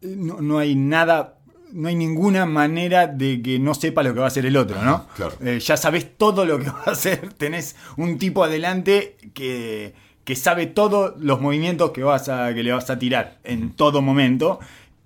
eh, 0.00 0.14
no, 0.16 0.40
no 0.40 0.58
hay 0.58 0.74
nada, 0.74 1.38
no 1.72 1.88
hay 1.88 1.94
ninguna 1.96 2.46
manera 2.46 3.06
de 3.06 3.42
que 3.42 3.58
no 3.58 3.74
sepa 3.74 4.02
lo 4.02 4.14
que 4.14 4.20
va 4.20 4.24
a 4.26 4.28
hacer 4.28 4.46
el 4.46 4.56
otro, 4.56 4.82
¿no? 4.82 4.94
Ajá, 4.94 5.06
claro. 5.14 5.36
Eh, 5.44 5.60
ya 5.60 5.76
sabes 5.76 6.16
todo 6.16 6.44
lo 6.46 6.58
que 6.58 6.70
va 6.70 6.82
a 6.86 6.90
hacer. 6.92 7.32
Tenés 7.34 7.76
un 7.98 8.16
tipo 8.18 8.42
adelante 8.42 9.16
que, 9.34 9.92
que 10.24 10.34
sabe 10.36 10.66
todos 10.66 11.14
los 11.20 11.40
movimientos 11.40 11.90
que, 11.90 12.02
vas 12.02 12.28
a, 12.30 12.54
que 12.54 12.62
le 12.62 12.72
vas 12.72 12.88
a 12.88 12.98
tirar 12.98 13.38
en 13.44 13.72
todo 13.72 14.00
momento. 14.00 14.60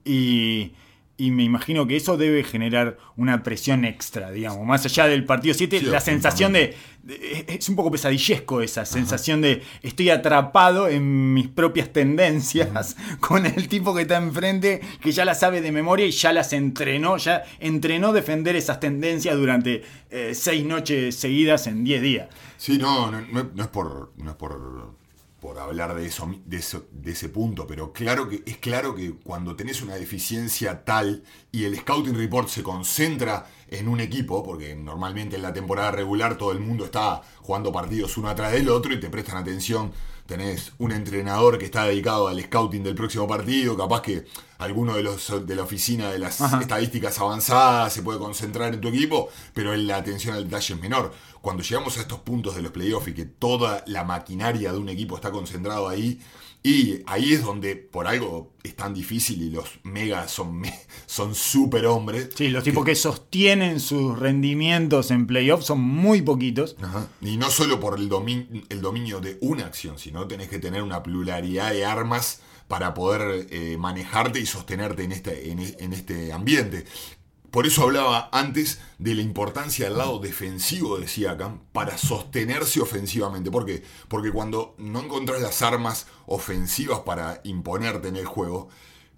Y, 0.04 0.72
y 1.20 1.32
me 1.32 1.42
imagino 1.42 1.86
que 1.86 1.96
eso 1.96 2.16
debe 2.16 2.44
generar 2.44 2.96
una 3.16 3.42
presión 3.42 3.84
extra, 3.84 4.30
digamos. 4.30 4.64
Más 4.64 4.84
allá 4.86 5.06
del 5.08 5.24
partido 5.24 5.52
7, 5.52 5.80
Sí, 5.80 5.86
la 5.86 6.00
sensación 6.00 6.52
de, 6.52 6.76
de- 7.02 7.44
Es 7.48 7.68
un 7.68 7.74
poco 7.74 7.90
pesadillesco 7.90 8.62
esa 8.62 8.84
sensación 8.86 9.40
de 9.40 9.62
estoy 9.82 10.10
atrapado 10.10 10.86
en 10.88 11.34
mis 11.34 11.48
propias 11.48 11.92
tendencias 11.92 12.96
con 13.20 13.46
el 13.46 13.66
tipo 13.68 13.94
que 13.94 14.02
está 14.02 14.16
enfrente, 14.18 14.80
que 15.02 15.10
ya 15.10 15.24
las 15.24 15.40
sabe 15.40 15.60
de 15.60 15.72
memoria 15.72 16.06
y 16.06 16.12
ya 16.12 16.32
las 16.32 16.52
entrenó, 16.52 17.16
ya 17.16 17.42
entrenó 17.58 18.12
defender 18.12 18.54
esas 18.54 18.78
tendencias 18.78 19.36
durante 19.36 19.82
eh, 20.10 20.30
seis 20.34 20.64
noches 20.64 21.16
seguidas 21.16 21.66
en 21.66 21.82
10 21.82 22.00
días. 22.02 22.28
Sí, 22.58 22.78
no, 22.78 23.10
no- 23.10 23.50
no 23.54 23.62
es 23.62 23.68
por. 23.68 24.12
No 24.18 24.30
es 24.30 24.36
por 24.36 24.96
por 25.40 25.58
hablar 25.58 25.94
de 25.94 26.06
eso, 26.06 26.28
de 26.46 27.10
ese 27.12 27.28
punto, 27.28 27.66
pero 27.66 27.92
claro 27.92 28.28
que 28.28 28.42
es 28.44 28.58
claro 28.58 28.94
que 28.94 29.14
cuando 29.14 29.54
tenés 29.54 29.82
una 29.82 29.94
deficiencia 29.94 30.84
tal 30.84 31.22
y 31.52 31.64
el 31.64 31.76
scouting 31.76 32.16
report 32.16 32.48
se 32.48 32.64
concentra 32.64 33.46
en 33.68 33.86
un 33.86 34.00
equipo, 34.00 34.42
porque 34.42 34.74
normalmente 34.74 35.36
en 35.36 35.42
la 35.42 35.52
temporada 35.52 35.92
regular 35.92 36.36
todo 36.36 36.50
el 36.50 36.58
mundo 36.58 36.84
está 36.84 37.22
jugando 37.40 37.72
partidos 37.72 38.16
uno 38.16 38.28
atrás 38.28 38.52
del 38.52 38.68
otro 38.68 38.92
y 38.92 38.98
te 38.98 39.10
prestan 39.10 39.36
atención, 39.36 39.92
tenés 40.26 40.72
un 40.78 40.90
entrenador 40.90 41.56
que 41.56 41.66
está 41.66 41.84
dedicado 41.84 42.26
al 42.26 42.42
scouting 42.42 42.82
del 42.82 42.96
próximo 42.96 43.28
partido, 43.28 43.76
capaz 43.76 44.02
que 44.02 44.24
alguno 44.58 44.96
de 44.96 45.02
los 45.04 45.46
de 45.46 45.54
la 45.56 45.62
oficina 45.62 46.10
de 46.10 46.18
las 46.18 46.40
Ajá. 46.40 46.60
estadísticas 46.60 47.18
avanzadas 47.20 47.92
se 47.92 48.02
puede 48.02 48.18
concentrar 48.18 48.74
en 48.74 48.80
tu 48.80 48.88
equipo, 48.88 49.28
pero 49.54 49.74
la 49.76 49.96
atención 49.96 50.34
al 50.34 50.44
detalle 50.44 50.74
es 50.74 50.80
menor. 50.80 51.12
Cuando 51.40 51.62
llegamos 51.62 51.96
a 51.96 52.00
estos 52.00 52.18
puntos 52.20 52.56
de 52.56 52.62
los 52.62 52.72
playoffs 52.72 53.08
y 53.08 53.14
que 53.14 53.24
toda 53.24 53.84
la 53.86 54.04
maquinaria 54.04 54.72
de 54.72 54.78
un 54.78 54.88
equipo 54.88 55.14
está 55.16 55.30
concentrado 55.30 55.88
ahí, 55.88 56.20
y 56.60 57.02
ahí 57.06 57.34
es 57.34 57.44
donde 57.44 57.76
por 57.76 58.08
algo 58.08 58.50
es 58.64 58.74
tan 58.74 58.92
difícil 58.92 59.40
y 59.42 59.50
los 59.50 59.78
megas 59.84 60.32
son 60.32 60.62
son 61.06 61.36
super 61.36 61.86
hombres. 61.86 62.30
Sí, 62.34 62.48
los 62.48 62.64
tipos 62.64 62.84
que 62.84 62.96
sostienen 62.96 63.78
sus 63.78 64.18
rendimientos 64.18 65.12
en 65.12 65.28
playoffs 65.28 65.66
son 65.66 65.80
muy 65.80 66.20
poquitos. 66.22 66.74
Ajá. 66.82 67.06
Y 67.20 67.36
no 67.36 67.48
solo 67.50 67.78
por 67.78 67.96
el, 67.96 68.10
domin- 68.10 68.66
el 68.68 68.80
dominio 68.80 69.20
de 69.20 69.38
una 69.40 69.66
acción, 69.66 70.00
sino 70.00 70.26
tenés 70.26 70.48
que 70.48 70.58
tener 70.58 70.82
una 70.82 71.00
pluralidad 71.04 71.70
de 71.70 71.84
armas 71.86 72.40
para 72.68 72.94
poder 72.94 73.46
eh, 73.50 73.76
manejarte 73.78 74.38
y 74.38 74.46
sostenerte 74.46 75.04
en 75.04 75.12
este, 75.12 75.50
en, 75.50 75.58
en 75.58 75.92
este 75.92 76.32
ambiente. 76.32 76.84
Por 77.50 77.66
eso 77.66 77.82
hablaba 77.82 78.28
antes 78.30 78.78
de 78.98 79.14
la 79.14 79.22
importancia 79.22 79.86
del 79.86 79.96
lado 79.96 80.18
defensivo 80.18 80.98
de 80.98 81.08
Siakam 81.08 81.60
para 81.72 81.96
sostenerse 81.96 82.80
ofensivamente. 82.82 83.50
¿Por 83.50 83.64
qué? 83.64 83.82
Porque 84.08 84.30
cuando 84.30 84.74
no 84.76 85.00
encontrás 85.00 85.40
las 85.40 85.62
armas 85.62 86.06
ofensivas 86.26 87.00
para 87.00 87.40
imponerte 87.44 88.08
en 88.08 88.16
el 88.16 88.26
juego, 88.26 88.68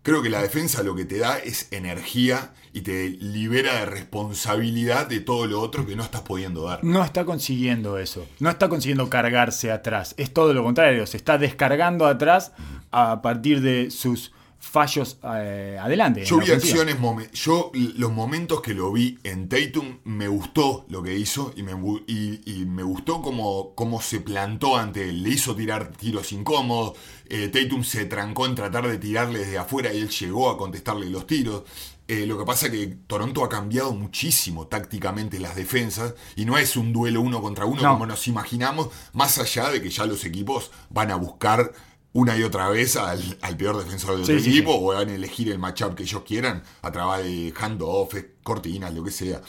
creo 0.02 0.22
que 0.22 0.30
la 0.30 0.42
defensa 0.42 0.82
lo 0.82 0.94
que 0.94 1.04
te 1.04 1.18
da 1.18 1.38
es 1.38 1.68
energía 1.70 2.52
y 2.72 2.82
te 2.82 3.08
libera 3.08 3.80
de 3.80 3.86
responsabilidad 3.86 5.08
de 5.08 5.20
todo 5.20 5.46
lo 5.46 5.60
otro 5.60 5.86
que 5.86 5.96
no 5.96 6.02
estás 6.02 6.22
pudiendo 6.22 6.64
dar. 6.64 6.84
No 6.84 7.04
está 7.04 7.24
consiguiendo 7.24 7.98
eso. 7.98 8.26
No 8.38 8.50
está 8.50 8.68
consiguiendo 8.68 9.10
cargarse 9.10 9.72
atrás. 9.72 10.14
Es 10.16 10.32
todo 10.32 10.54
lo 10.54 10.62
contrario. 10.62 11.06
Se 11.06 11.16
está 11.16 11.36
descargando 11.38 12.06
atrás 12.06 12.52
a 12.92 13.22
partir 13.22 13.60
de 13.60 13.90
sus 13.90 14.32
fallos 14.60 15.18
eh, 15.24 15.78
adelante. 15.80 16.24
Yo 16.24 16.38
vi 16.38 16.50
acciones, 16.52 16.96
yo 17.32 17.72
los 17.96 18.12
momentos 18.12 18.60
que 18.60 18.74
lo 18.74 18.92
vi 18.92 19.18
en 19.24 19.48
Tatum 19.48 19.98
me 20.04 20.28
gustó 20.28 20.84
lo 20.88 21.02
que 21.02 21.16
hizo 21.18 21.52
y 21.56 21.62
me, 21.62 21.72
y, 22.06 22.40
y 22.44 22.66
me 22.66 22.82
gustó 22.82 23.22
cómo, 23.22 23.74
cómo 23.74 24.00
se 24.02 24.20
plantó 24.20 24.76
ante 24.76 25.08
él. 25.08 25.22
Le 25.22 25.30
hizo 25.30 25.56
tirar 25.56 25.90
tiros 25.96 26.30
incómodos. 26.32 26.96
eh, 27.28 27.48
Tatum 27.48 27.82
se 27.82 28.04
trancó 28.04 28.46
en 28.46 28.54
tratar 28.54 28.86
de 28.86 28.98
tirarle 28.98 29.40
desde 29.40 29.58
afuera 29.58 29.92
y 29.92 29.98
él 29.98 30.10
llegó 30.10 30.50
a 30.50 30.58
contestarle 30.58 31.08
los 31.08 31.26
tiros. 31.26 31.62
Eh, 32.06 32.26
lo 32.26 32.36
que 32.36 32.44
pasa 32.44 32.66
es 32.66 32.72
que 32.72 32.86
Toronto 33.06 33.44
ha 33.44 33.48
cambiado 33.48 33.92
muchísimo 33.92 34.66
tácticamente 34.66 35.38
las 35.38 35.54
defensas 35.54 36.14
y 36.34 36.44
no 36.44 36.58
es 36.58 36.76
un 36.76 36.92
duelo 36.92 37.20
uno 37.20 37.40
contra 37.40 37.66
uno 37.66 37.80
No. 37.82 37.92
como 37.92 38.06
nos 38.06 38.26
imaginamos, 38.26 38.88
más 39.12 39.38
allá 39.38 39.70
de 39.70 39.80
que 39.80 39.90
ya 39.90 40.06
los 40.06 40.24
equipos 40.24 40.72
van 40.90 41.12
a 41.12 41.14
buscar 41.14 41.72
una 42.12 42.36
y 42.36 42.42
otra 42.42 42.68
vez 42.68 42.96
al, 42.96 43.38
al 43.42 43.56
peor 43.56 43.78
defensor 43.82 44.16
del 44.16 44.26
Sí, 44.26 44.32
otro 44.32 44.44
sí, 44.44 44.50
equipo 44.50 44.72
sí. 44.72 44.78
o 44.80 44.84
van 44.94 45.08
a 45.08 45.14
elegir 45.14 45.50
el 45.50 45.58
matchup 45.58 45.94
que 45.94 46.02
ellos 46.02 46.22
quieran 46.26 46.62
a 46.82 46.90
través 46.90 47.24
de 47.24 47.54
handoffs, 47.58 48.24
cortinas, 48.42 48.92
lo 48.94 49.04
que 49.04 49.10
sea. 49.12 49.40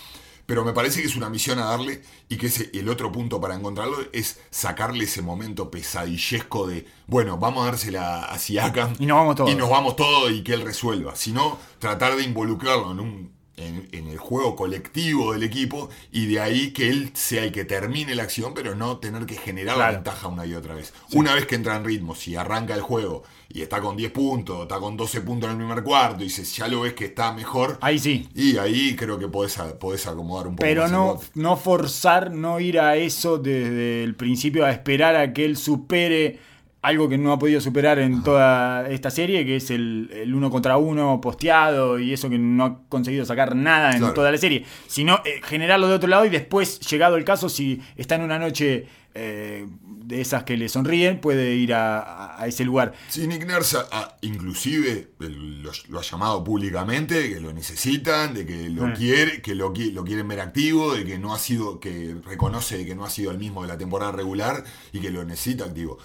Pero 0.46 0.66
me 0.66 0.74
parece 0.74 1.02
que 1.02 1.08
es 1.08 1.16
una 1.16 1.30
misión 1.30 1.60
a 1.60 1.66
darle 1.66 2.02
y 2.28 2.36
que 2.36 2.48
ese, 2.48 2.70
el 2.74 2.90
otro 2.90 3.12
punto 3.12 3.40
para 3.40 3.56
encontrarlo 3.56 3.96
es 4.12 4.40
sacarle 4.50 5.06
ese 5.06 5.22
momento 5.22 5.72
pesadillesco 5.72 6.68
de, 6.68 6.86
bueno, 7.08 7.38
vamos 7.38 7.64
a 7.64 7.68
dársela 7.68 8.26
a 8.26 8.38
Siakam 8.38 8.96
Y 9.00 9.06
nos 9.06 9.18
vamos 9.18 9.36
todos. 9.38 9.50
y 9.52 9.56
nos 9.56 9.70
vamos 9.70 9.96
todos 9.96 10.32
y 10.32 10.44
que 10.44 10.54
él 10.54 10.62
resuelva. 10.64 11.16
Sino 11.16 11.58
tratar 11.80 12.16
de 12.18 12.24
involucrarlo 12.24 12.92
en 12.92 13.00
un 13.00 13.32
en, 13.62 13.88
en 13.92 14.08
el 14.08 14.18
juego 14.18 14.56
colectivo 14.56 15.34
del 15.34 15.44
equipo 15.44 15.90
y 16.12 16.26
de 16.28 16.40
ahí 16.42 16.72
que 16.72 16.90
él 16.90 17.12
sea 17.14 17.44
el 17.44 17.52
que 17.52 17.64
termine 17.66 18.16
la 18.16 18.24
acción, 18.24 18.54
pero 18.54 18.76
no 18.76 18.98
tener 19.00 19.26
que 19.26 19.36
generar 19.36 19.78
la 19.78 19.86
Claro. 19.86 19.94
ventaja 19.94 20.28
una 20.28 20.46
y 20.46 20.54
otra 20.56 20.76
vez. 20.76 20.94
Una 21.14 21.34
vez 21.36 21.46
que 21.46 21.56
entra 21.56 21.76
en 21.78 21.86
ritmo, 21.86 22.16
si 22.16 22.36
arranca 22.36 22.74
el 22.76 22.82
juego 22.82 23.24
y 23.50 23.62
está 23.62 23.82
con 23.82 23.96
10 23.98 24.12
puntos, 24.12 24.62
está 24.64 24.80
con 24.80 24.96
12 24.98 25.22
puntos 25.22 25.50
en 25.50 25.58
el 25.60 25.66
primer 25.66 25.84
cuarto 25.84 26.22
y 26.22 26.26
dices, 26.28 26.56
ya 26.56 26.68
lo 26.68 26.82
ves 26.82 26.94
que 26.94 27.06
está 27.06 27.34
mejor, 27.34 27.78
Ahí 27.82 28.00
sí. 28.00 28.28
y 28.34 28.58
ahí 28.58 28.96
creo 28.96 29.20
que 29.20 29.28
podés, 29.28 29.58
podés 29.80 30.08
acomodar 30.08 30.48
un 30.48 30.56
poco 30.56 30.66
Pero 30.66 30.84
más 30.84 30.92
no, 30.92 31.20
no 31.36 31.58
forzar, 31.58 32.32
no 32.32 32.60
ir 32.60 32.80
a 32.80 32.96
eso 32.96 33.38
desde 33.38 34.04
el 34.04 34.16
principio, 34.16 34.66
a 34.66 34.72
esperar 34.72 35.16
a 35.16 35.34
que 35.34 35.44
él 35.46 35.58
supere 35.58 36.40
algo 36.82 37.08
que 37.08 37.18
no 37.18 37.32
ha 37.32 37.38
podido 37.40 37.62
superar 37.62 38.00
en 38.00 38.24
toda 38.24 38.90
esta 38.90 39.12
serie, 39.12 39.46
que 39.46 39.58
es 39.58 39.70
el, 39.70 40.10
el 40.14 40.34
uno 40.34 40.50
contra 40.50 40.78
uno 40.78 41.22
posteado 41.22 42.00
y 42.00 42.12
eso 42.14 42.30
que 42.30 42.40
no 42.40 42.66
ha 42.66 42.80
conseguido 42.90 43.24
sacar 43.26 43.56
nada 43.56 43.92
en 43.92 44.00
Claro. 44.00 44.14
toda 44.14 44.32
la 44.32 44.38
serie, 44.38 44.66
sino 44.88 45.20
eh, 45.26 45.42
generarlo 45.44 45.88
de 45.88 45.94
otro 45.94 46.10
lado 46.10 46.26
y 46.26 46.30
después, 46.30 46.80
llegado 46.80 47.18
el 47.18 47.24
caso, 47.24 47.50
si 47.50 47.82
está 47.98 48.16
en 48.16 48.24
una 48.24 48.40
noche 48.40 48.88
eh, 49.14 49.68
de 49.86 50.22
esas 50.22 50.44
que 50.46 50.56
le 50.58 50.70
sonríen, 50.70 51.20
puede 51.20 51.54
ir 51.56 51.74
a, 51.74 52.00
a- 52.00 52.42
a 52.42 52.48
ese 52.48 52.64
lugar. 52.64 52.94
Sí, 53.10 53.28
Nick 53.28 53.46
Nurse, 53.46 53.78
ah, 53.92 54.16
inclusive, 54.22 55.10
lo, 55.20 55.72
lo 55.90 56.00
ha 56.00 56.02
llamado 56.02 56.44
públicamente, 56.44 57.30
que 57.32 57.40
lo 57.42 57.52
necesitan, 57.54 58.34
de 58.34 58.46
que 58.46 58.70
lo 58.70 58.88
Mm. 58.88 58.94
quiere, 58.94 59.42
que 59.42 59.54
lo, 59.54 59.72
lo 59.94 60.04
quieren 60.04 60.28
ver 60.28 60.40
activo, 60.40 60.94
de 60.96 61.04
que 61.06 61.20
no 61.20 61.34
ha 61.34 61.40
sido, 61.40 61.80
que 61.80 62.16
reconoce 62.26 62.86
que 62.86 62.96
no 62.96 63.04
ha 63.06 63.10
sido 63.10 63.32
el 63.32 63.38
mismo 63.38 63.62
de 63.62 63.68
la 63.68 63.78
temporada 63.78 64.14
regular 64.14 64.64
y 64.94 65.00
que 65.00 65.12
lo 65.12 65.24
necesita 65.26 65.66
activo. 65.66 65.98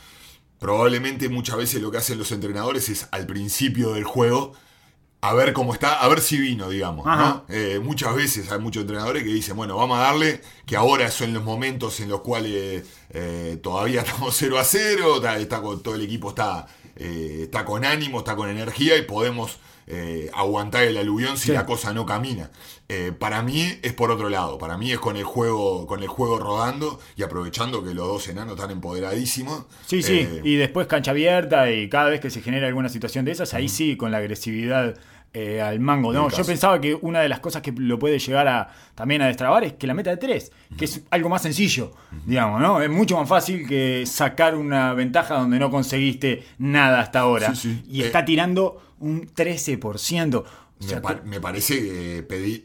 Probablemente 0.66 1.28
muchas 1.28 1.58
veces 1.58 1.80
lo 1.80 1.92
que 1.92 1.98
hacen 1.98 2.18
los 2.18 2.32
entrenadores 2.32 2.88
es 2.88 3.06
al 3.12 3.24
principio 3.24 3.92
del 3.92 4.02
juego 4.02 4.52
a 5.20 5.32
ver 5.32 5.52
cómo 5.52 5.72
está, 5.72 6.00
a 6.00 6.08
ver 6.08 6.20
si 6.20 6.38
vino, 6.38 6.68
digamos. 6.68 7.06
Eh, 7.48 7.78
muchas 7.80 8.16
veces 8.16 8.50
hay 8.50 8.58
muchos 8.58 8.80
entrenadores 8.80 9.22
que 9.22 9.28
dicen, 9.28 9.54
bueno, 9.56 9.76
vamos 9.76 9.96
a 9.96 10.00
darle, 10.00 10.40
que 10.66 10.74
ahora 10.74 11.08
son 11.12 11.32
los 11.32 11.44
momentos 11.44 12.00
en 12.00 12.08
los 12.08 12.22
cuales 12.22 12.84
eh, 13.10 13.60
todavía 13.62 14.00
estamos 14.04 14.34
0 14.36 14.58
a 14.58 14.64
0, 14.64 15.16
está, 15.18 15.38
está 15.38 15.62
con, 15.62 15.84
todo 15.84 15.94
el 15.94 16.02
equipo 16.02 16.30
está, 16.30 16.66
eh, 16.96 17.42
está 17.44 17.64
con 17.64 17.84
ánimo, 17.84 18.18
está 18.18 18.34
con 18.34 18.50
energía 18.50 18.96
y 18.96 19.02
podemos 19.02 19.60
eh, 19.86 20.30
aguantar 20.34 20.82
el 20.84 20.96
aluvión 20.96 21.36
si 21.38 21.46
Sí. 21.48 21.52
la 21.52 21.64
cosa 21.66 21.92
no 21.92 22.04
camina. 22.06 22.50
Eh, 22.88 23.12
para 23.16 23.42
mí 23.42 23.64
es 23.82 23.92
por 23.92 24.10
otro 24.10 24.28
lado, 24.28 24.58
para 24.58 24.76
mí 24.78 24.90
es 24.92 24.98
con 24.98 25.16
el 25.16 25.24
juego, 25.24 25.86
con 25.86 26.02
el 26.02 26.08
juego 26.08 26.38
rodando 26.38 26.98
y 27.16 27.22
aprovechando 27.22 27.82
que 27.84 27.94
los 27.94 28.06
dos 28.06 28.28
enanos 28.28 28.54
están 28.56 28.70
empoderadísimos. 28.70 29.64
Sí, 29.86 30.02
sí, 30.02 30.20
Eh, 30.20 30.40
y 30.44 30.54
después 30.56 30.86
cancha 30.86 31.10
abierta 31.12 31.70
y 31.70 31.88
cada 31.88 32.10
vez 32.10 32.20
que 32.20 32.30
se 32.30 32.42
genera 32.42 32.66
alguna 32.66 32.88
situación 32.88 33.24
de 33.24 33.32
esas, 33.32 33.54
ahí 33.54 33.68
sí, 33.68 33.96
con 33.96 34.10
la 34.10 34.18
agresividad 34.18 34.96
eh, 35.38 35.60
al 35.60 35.80
mango. 35.80 36.14
No, 36.14 36.30
yo 36.30 36.44
pensaba 36.46 36.80
que 36.80 36.94
una 36.94 37.20
de 37.20 37.28
las 37.28 37.40
cosas 37.40 37.60
que 37.60 37.70
lo 37.76 37.98
puede 37.98 38.18
llegar 38.18 38.48
a 38.48 38.70
también 38.94 39.20
a 39.20 39.26
destrabar 39.26 39.64
es 39.64 39.74
que 39.74 39.86
la 39.86 39.92
meta 39.92 40.08
de 40.08 40.16
tres, 40.16 40.50
que 40.78 40.86
es 40.86 41.02
algo 41.10 41.28
más 41.28 41.42
sencillo, 41.42 41.92
digamos, 42.24 42.58
¿no? 42.62 42.80
Es 42.80 42.88
mucho 42.88 43.18
más 43.18 43.28
fácil 43.28 43.68
que 43.68 44.04
sacar 44.06 44.54
una 44.56 44.94
ventaja 44.94 45.34
donde 45.34 45.58
no 45.58 45.70
conseguiste 45.70 46.46
nada 46.56 47.00
hasta 47.00 47.20
ahora. 47.20 47.54
Sí, 47.54 47.74
sí. 47.74 47.84
Y 47.90 48.02
Eh, 48.02 48.06
está 48.06 48.24
tirando 48.24 48.80
un 49.00 49.26
13%. 49.26 50.44
O 50.44 51.24
Me, 51.24 51.40
parece 51.40 51.78
que 51.78 52.26
pedí- 52.28 52.62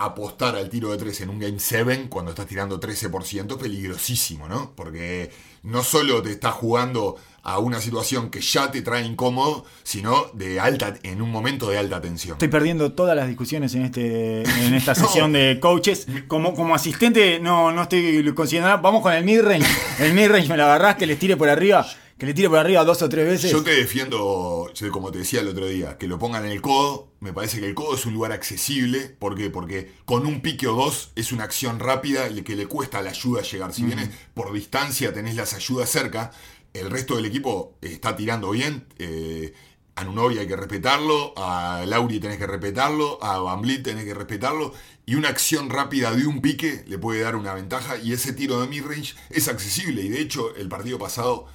apostar 0.00 0.54
al 0.54 0.70
tiro 0.70 0.92
de 0.92 0.96
3 0.98 1.22
en 1.22 1.30
un 1.30 1.40
Game 1.40 1.58
7 1.58 2.06
cuando 2.08 2.30
estás 2.30 2.46
tirando 2.46 2.78
13% 2.78 3.56
es 3.56 3.60
peligrosísimo, 3.60 4.48
¿no? 4.48 4.72
Porque 4.76 5.30
no 5.64 5.82
solo 5.82 6.22
te 6.22 6.30
estás 6.30 6.54
jugando 6.54 7.16
a 7.42 7.58
una 7.58 7.80
situación 7.80 8.30
que 8.30 8.40
ya 8.40 8.70
te 8.70 8.80
trae 8.82 9.04
incómodo, 9.04 9.64
sino 9.82 10.26
de 10.34 10.60
alta, 10.60 10.94
en 11.02 11.20
un 11.20 11.32
momento 11.32 11.68
de 11.68 11.78
alta 11.78 12.00
tensión. 12.00 12.34
Estoy 12.34 12.46
perdiendo 12.46 12.92
todas 12.92 13.16
las 13.16 13.26
discusiones 13.26 13.74
en 13.74 13.86
este 13.86 14.42
en 14.42 14.74
esta 14.74 14.94
sesión 14.94 15.32
de 15.32 15.58
coaches. 15.60 16.06
Como, 16.28 16.54
como 16.54 16.76
asistente 16.76 17.40
no, 17.40 17.72
no 17.72 17.82
estoy 17.82 18.32
considerando. 18.34 18.80
Vamos 18.80 19.02
con 19.02 19.12
el 19.12 19.24
mid-range. 19.24 19.66
El 19.98 20.14
mid-range 20.14 20.48
me 20.48 20.56
la 20.56 20.66
agarrás 20.66 20.94
que 20.94 21.06
les 21.06 21.18
tire 21.18 21.36
por 21.36 21.48
arriba 21.48 21.84
que 22.18 22.26
le 22.26 22.34
tire 22.34 22.48
por 22.48 22.58
arriba 22.58 22.84
dos 22.84 23.00
o 23.02 23.08
tres 23.08 23.24
veces. 23.24 23.52
Yo 23.52 23.62
te 23.62 23.70
defiendo, 23.70 24.70
como 24.90 25.12
te 25.12 25.18
decía 25.18 25.40
el 25.40 25.48
otro 25.48 25.66
día, 25.66 25.96
que 25.98 26.08
lo 26.08 26.18
pongan 26.18 26.44
en 26.44 26.50
el 26.50 26.60
codo. 26.60 27.12
Me 27.20 27.32
parece 27.32 27.60
que 27.60 27.66
el 27.66 27.74
codo 27.74 27.94
es 27.94 28.06
un 28.06 28.14
lugar 28.14 28.32
accesible. 28.32 29.00
¿Por 29.18 29.36
qué? 29.36 29.50
Porque 29.50 29.92
con 30.04 30.26
un 30.26 30.42
pique 30.42 30.66
o 30.66 30.74
dos 30.74 31.12
es 31.14 31.30
una 31.30 31.44
acción 31.44 31.78
rápida 31.78 32.28
y 32.28 32.42
que 32.42 32.56
le 32.56 32.66
cuesta 32.66 33.00
la 33.02 33.10
ayuda 33.10 33.42
llegar. 33.42 33.72
Si 33.72 33.84
vienes 33.84 34.10
por 34.34 34.52
distancia, 34.52 35.12
tenés 35.12 35.36
las 35.36 35.54
ayudas 35.54 35.88
cerca. 35.88 36.32
El 36.74 36.90
resto 36.90 37.14
del 37.14 37.26
equipo 37.26 37.76
está 37.80 38.16
tirando 38.16 38.50
bien. 38.50 38.86
Eh, 38.98 39.54
a 39.94 40.04
Nunovi 40.04 40.38
hay 40.38 40.46
que 40.46 40.54
respetarlo, 40.54 41.34
a 41.36 41.84
Lauri 41.84 42.20
tenés 42.20 42.38
que 42.38 42.46
respetarlo, 42.46 43.18
a 43.20 43.38
Van 43.40 43.62
tenés 43.82 44.04
que 44.04 44.14
respetarlo, 44.14 44.72
y 45.06 45.16
una 45.16 45.28
acción 45.28 45.70
rápida 45.70 46.12
de 46.12 46.24
un 46.24 46.40
pique 46.40 46.84
le 46.86 46.98
puede 46.98 47.20
dar 47.20 47.34
una 47.34 47.52
ventaja, 47.52 47.96
y 47.98 48.12
ese 48.12 48.32
tiro 48.32 48.60
de 48.60 48.68
mid-range 48.68 49.16
es 49.30 49.48
accesible, 49.48 50.02
y 50.02 50.08
de 50.08 50.20
hecho 50.20 50.54
el 50.54 50.68
partido 50.68 51.00
pasado 51.00 51.46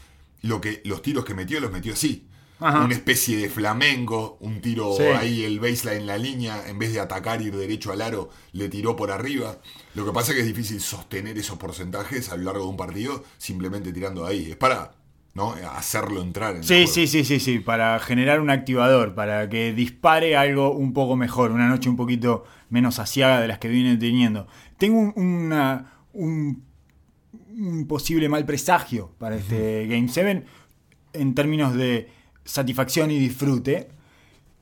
lo 0.44 0.62
que, 0.62 0.82
los 0.86 1.02
tiros 1.02 1.26
que 1.26 1.34
metió 1.34 1.60
los 1.60 1.72
metió 1.72 1.94
así. 1.94 2.28
Una 2.60 2.94
especie 2.94 3.36
de 3.36 3.50
flamenco, 3.50 4.38
un 4.40 4.62
tiro 4.62 4.96
ahí, 5.18 5.44
el 5.44 5.60
baseline 5.60 6.02
en 6.02 6.08
la 6.08 6.18
línea, 6.18 6.66
en 6.70 6.80
vez 6.80 6.94
de 6.94 7.02
atacar 7.02 7.42
ir 7.42 7.54
derecho 7.58 7.92
al 7.92 8.02
aro, 8.02 8.30
le 8.54 8.70
tiró 8.70 8.96
por 8.96 9.12
arriba. 9.12 9.58
Lo 9.96 10.06
que 10.06 10.14
pasa 10.14 10.32
es 10.32 10.36
que 10.36 10.42
es 10.42 10.48
difícil 10.48 10.80
sostener 10.80 11.38
esos 11.38 11.58
porcentajes 11.58 12.30
a 12.30 12.38
lo 12.38 12.44
largo 12.44 12.64
de 12.64 12.70
un 12.70 12.78
partido 12.78 13.24
simplemente 13.38 13.92
tirando 13.92 14.26
ahí. 14.26 14.52
Es 14.52 14.56
para 14.56 14.94
¿no? 15.34 15.56
hacerlo 15.76 16.22
entrar 16.22 16.56
en 16.56 16.64
Sí, 16.64 16.88
sí, 16.88 17.08
sí, 17.08 17.26
sí, 17.26 17.42
sí, 17.42 17.60
para 17.60 18.00
generar 18.00 18.40
un 18.40 18.50
activador, 18.50 19.14
para 19.14 19.50
que 19.50 19.74
dispare 19.74 20.38
algo 20.38 20.72
un 20.72 20.94
poco 20.94 21.18
mejor, 21.18 21.52
una 21.52 21.68
noche 21.68 21.90
un 21.90 21.98
poquito 21.98 22.46
menos 22.70 22.98
asiaga 23.00 23.42
de 23.42 23.50
las 23.50 23.60
que 23.60 23.68
vienen 23.68 24.00
teniendo. 24.00 24.48
Tengo 24.78 25.12
una, 25.18 26.06
un 26.14 26.64
un 27.58 27.88
posible 27.88 28.30
mal 28.30 28.46
presagio 28.46 29.12
para 29.18 29.36
este 29.36 29.88
Game 29.88 30.08
7 30.08 30.44
en 31.14 31.36
términos 31.36 31.76
de 31.76 32.10
satisfacción 32.44 33.12
y 33.12 33.20
disfrute, 33.20 33.90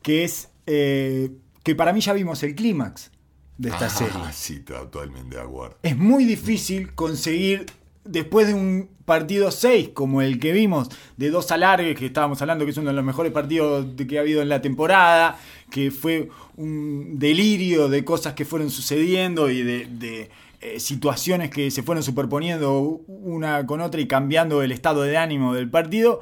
que 0.01 0.23
es 0.23 0.49
eh, 0.67 1.31
que 1.63 1.75
para 1.75 1.93
mí 1.93 2.01
ya 2.01 2.13
vimos 2.13 2.43
el 2.43 2.55
clímax 2.55 3.11
de 3.57 3.69
esta 3.69 3.89
serie. 3.89 4.13
Sí, 4.33 4.59
totalmente 4.59 5.37
de 5.37 5.41
acuerdo. 5.41 5.77
Es 5.83 5.97
muy 5.97 6.25
difícil 6.25 6.93
conseguir, 6.93 7.67
después 8.03 8.47
de 8.47 8.53
un 8.53 8.89
partido 9.05 9.51
6 9.51 9.89
como 9.93 10.21
el 10.21 10.39
que 10.39 10.51
vimos, 10.51 10.89
de 11.17 11.29
dos 11.29 11.51
alargues, 11.51 11.97
que 11.97 12.07
estábamos 12.07 12.41
hablando 12.41 12.65
que 12.65 12.71
es 12.71 12.77
uno 12.77 12.89
de 12.89 12.95
los 12.95 13.05
mejores 13.05 13.31
partidos 13.31 13.85
que 14.07 14.17
ha 14.17 14.21
habido 14.21 14.41
en 14.41 14.49
la 14.49 14.61
temporada, 14.61 15.39
que 15.69 15.91
fue 15.91 16.29
un 16.57 17.17
delirio 17.19 17.87
de 17.89 18.03
cosas 18.03 18.33
que 18.33 18.45
fueron 18.45 18.69
sucediendo 18.69 19.49
y 19.49 19.63
de 19.63 20.29
eh, 20.61 20.79
situaciones 20.79 21.49
que 21.49 21.71
se 21.71 21.83
fueron 21.83 22.03
superponiendo 22.03 23.01
una 23.07 23.65
con 23.65 23.81
otra 23.81 23.99
y 23.99 24.07
cambiando 24.07 24.61
el 24.61 24.71
estado 24.71 25.01
de 25.01 25.17
ánimo 25.17 25.53
del 25.53 25.69
partido. 25.69 26.19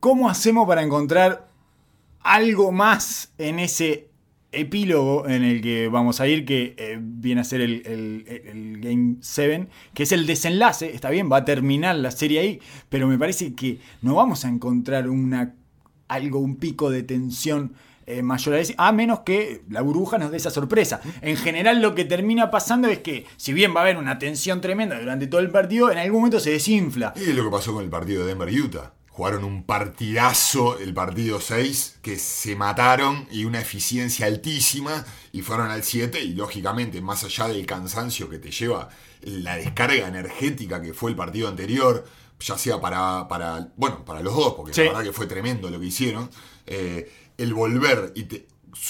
¿Cómo 0.00 0.28
hacemos 0.28 0.66
para 0.66 0.82
encontrar 0.82 1.48
algo 2.20 2.72
más 2.72 3.32
en 3.38 3.58
ese 3.60 4.08
epílogo 4.52 5.28
en 5.28 5.42
el 5.44 5.62
que 5.62 5.88
vamos 5.88 6.20
a 6.20 6.28
ir, 6.28 6.44
que 6.44 6.74
eh, 6.76 6.98
viene 7.00 7.40
a 7.40 7.44
ser 7.44 7.60
el, 7.60 8.80
Game 8.80 9.16
7, 9.20 9.68
que 9.94 10.02
es 10.02 10.12
el 10.12 10.26
desenlace, 10.26 10.94
está 10.94 11.10
bien, 11.10 11.30
va 11.30 11.38
a 11.38 11.44
terminar 11.44 11.96
la 11.96 12.10
serie 12.10 12.40
ahí, 12.40 12.60
pero 12.88 13.06
me 13.06 13.18
parece 13.18 13.54
que 13.54 13.78
no 14.02 14.14
vamos 14.14 14.44
a 14.44 14.48
encontrar 14.48 15.08
una, 15.08 15.54
algo, 16.08 16.38
un 16.38 16.56
pico 16.56 16.90
de 16.90 17.02
tensión 17.02 17.74
eh, 18.06 18.22
a 18.76 18.92
menos 18.92 19.20
que 19.20 19.62
la 19.68 19.80
burbuja 19.82 20.18
nos 20.18 20.30
dé 20.30 20.36
esa 20.36 20.50
sorpresa. 20.50 21.00
En 21.20 21.36
general 21.36 21.80
lo 21.82 21.94
que 21.94 22.04
termina 22.04 22.50
pasando 22.50 22.88
es 22.88 22.98
que, 22.98 23.26
si 23.36 23.52
bien 23.52 23.74
va 23.74 23.80
a 23.80 23.82
haber 23.84 23.96
una 23.96 24.18
tensión 24.18 24.60
tremenda 24.60 24.98
durante 24.98 25.26
todo 25.26 25.40
el 25.40 25.50
partido, 25.50 25.90
en 25.90 25.98
algún 25.98 26.20
momento 26.20 26.40
se 26.40 26.50
desinfla. 26.50 27.12
Y 27.16 27.30
es 27.30 27.34
lo 27.34 27.44
que 27.44 27.50
pasó 27.50 27.72
con 27.72 27.84
el 27.84 27.90
partido 27.90 28.22
de 28.22 28.28
Denver-Utah. 28.28 28.92
Jugaron 29.08 29.44
un 29.44 29.64
partidazo 29.64 30.78
el 30.78 30.94
partido 30.94 31.38
6, 31.38 31.98
que 32.00 32.18
se 32.18 32.56
mataron 32.56 33.28
y 33.30 33.44
una 33.44 33.60
eficiencia 33.60 34.26
altísima, 34.26 35.04
y 35.32 35.42
fueron 35.42 35.70
al 35.70 35.82
7, 35.82 36.18
y 36.22 36.32
lógicamente, 36.32 37.02
más 37.02 37.22
allá 37.22 37.48
del 37.48 37.66
cansancio 37.66 38.30
que 38.30 38.38
te 38.38 38.50
lleva 38.50 38.88
la 39.20 39.56
descarga 39.56 40.08
energética 40.08 40.80
que 40.80 40.94
fue 40.94 41.10
el 41.10 41.16
partido 41.16 41.48
anterior, 41.48 42.06
ya 42.40 42.58
sea 42.58 42.80
para, 42.80 43.28
para 43.28 43.68
bueno, 43.76 44.04
para 44.04 44.20
los 44.20 44.34
dos, 44.34 44.54
porque 44.54 44.72
la 44.76 44.92
verdad 44.92 45.04
que 45.04 45.12
fue 45.12 45.26
tremendo 45.26 45.70
lo 45.70 45.78
que 45.78 45.86
hicieron, 45.86 46.28
eh, 46.66 47.10
el 47.38 47.54
volver 47.54 48.12
y 48.14 48.26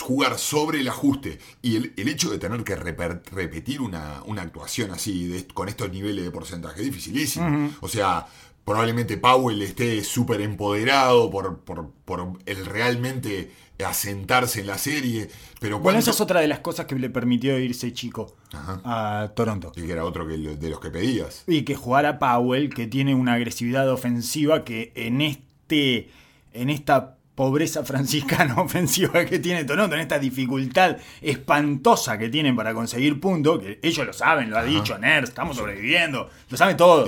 jugar 0.01 0.39
sobre 0.39 0.81
el 0.81 0.89
ajuste 0.89 1.39
y 1.61 1.77
el, 1.77 2.09
hecho 2.09 2.31
de 2.31 2.39
tener 2.39 2.63
que 2.65 2.77
repetir 2.77 3.81
una, 3.81 4.23
actuación 4.39 4.91
así, 4.91 5.47
con 5.55 5.69
estos 5.69 5.91
niveles 5.91 6.25
de 6.25 6.31
porcentaje, 6.31 6.81
es 6.81 6.87
dificilísimo. 6.87 7.71
O 7.81 7.89
sea, 7.89 8.27
probablemente 8.65 9.17
Powell 9.19 9.61
esté 9.63 10.03
súper 10.05 10.41
empoderado 10.41 11.31
por, 11.31 11.59
por, 11.61 12.39
el 12.47 12.67
realmente 12.67 13.51
asentarse 13.85 14.61
en 14.61 14.69
la 14.69 14.79
serie. 14.79 15.29
Pero 15.61 15.81
bueno, 15.81 15.99
esa 15.99 16.13
es 16.13 16.21
otra 16.21 16.41
de 16.41 16.47
las 16.47 16.61
cosas 16.61 16.87
que 16.87 16.95
le 16.95 17.11
permitió 17.11 17.59
irse 17.59 17.93
chico 17.93 18.37
a 18.53 19.33
Toronto. 19.35 19.73
Y 19.75 19.83
que 19.83 19.93
era 19.93 20.05
otro 20.05 20.27
que 20.27 20.37
de 20.37 20.71
los 20.71 20.79
que 20.79 20.91
pedías. 20.91 21.43
Y 21.49 21.63
que 21.63 21.75
jugara 21.75 22.21
Powell, 22.21 22.73
que 22.73 22.87
tiene 22.87 23.15
una 23.15 23.35
agresividad 23.35 23.91
ofensiva 23.91 24.65
que 24.65 24.93
en 24.95 25.21
este. 25.21 26.11
en 26.53 26.71
esta 26.71 27.17
pobreza 27.35 27.83
franciscana 27.85 28.55
ofensiva 28.61 29.25
que 29.25 29.39
tiene 29.39 29.65
Toronto, 29.65 29.95
en 29.95 30.03
esta 30.03 30.19
dificultad 30.19 30.99
espantosa 31.21 32.19
que 32.19 32.29
tienen 32.29 32.55
para 32.55 32.75
conseguir 32.75 33.19
puntos, 33.21 33.61
que 33.61 33.79
ellos 33.83 34.07
lo 34.07 34.13
saben, 34.13 34.51
lo 34.51 34.59
ha 34.59 34.65
dicho 34.65 34.99
Ners, 34.99 35.31
estamos 35.31 35.57
sobreviviendo, 35.57 36.29
lo 36.49 36.57
saben 36.57 36.77
todo. 36.77 37.07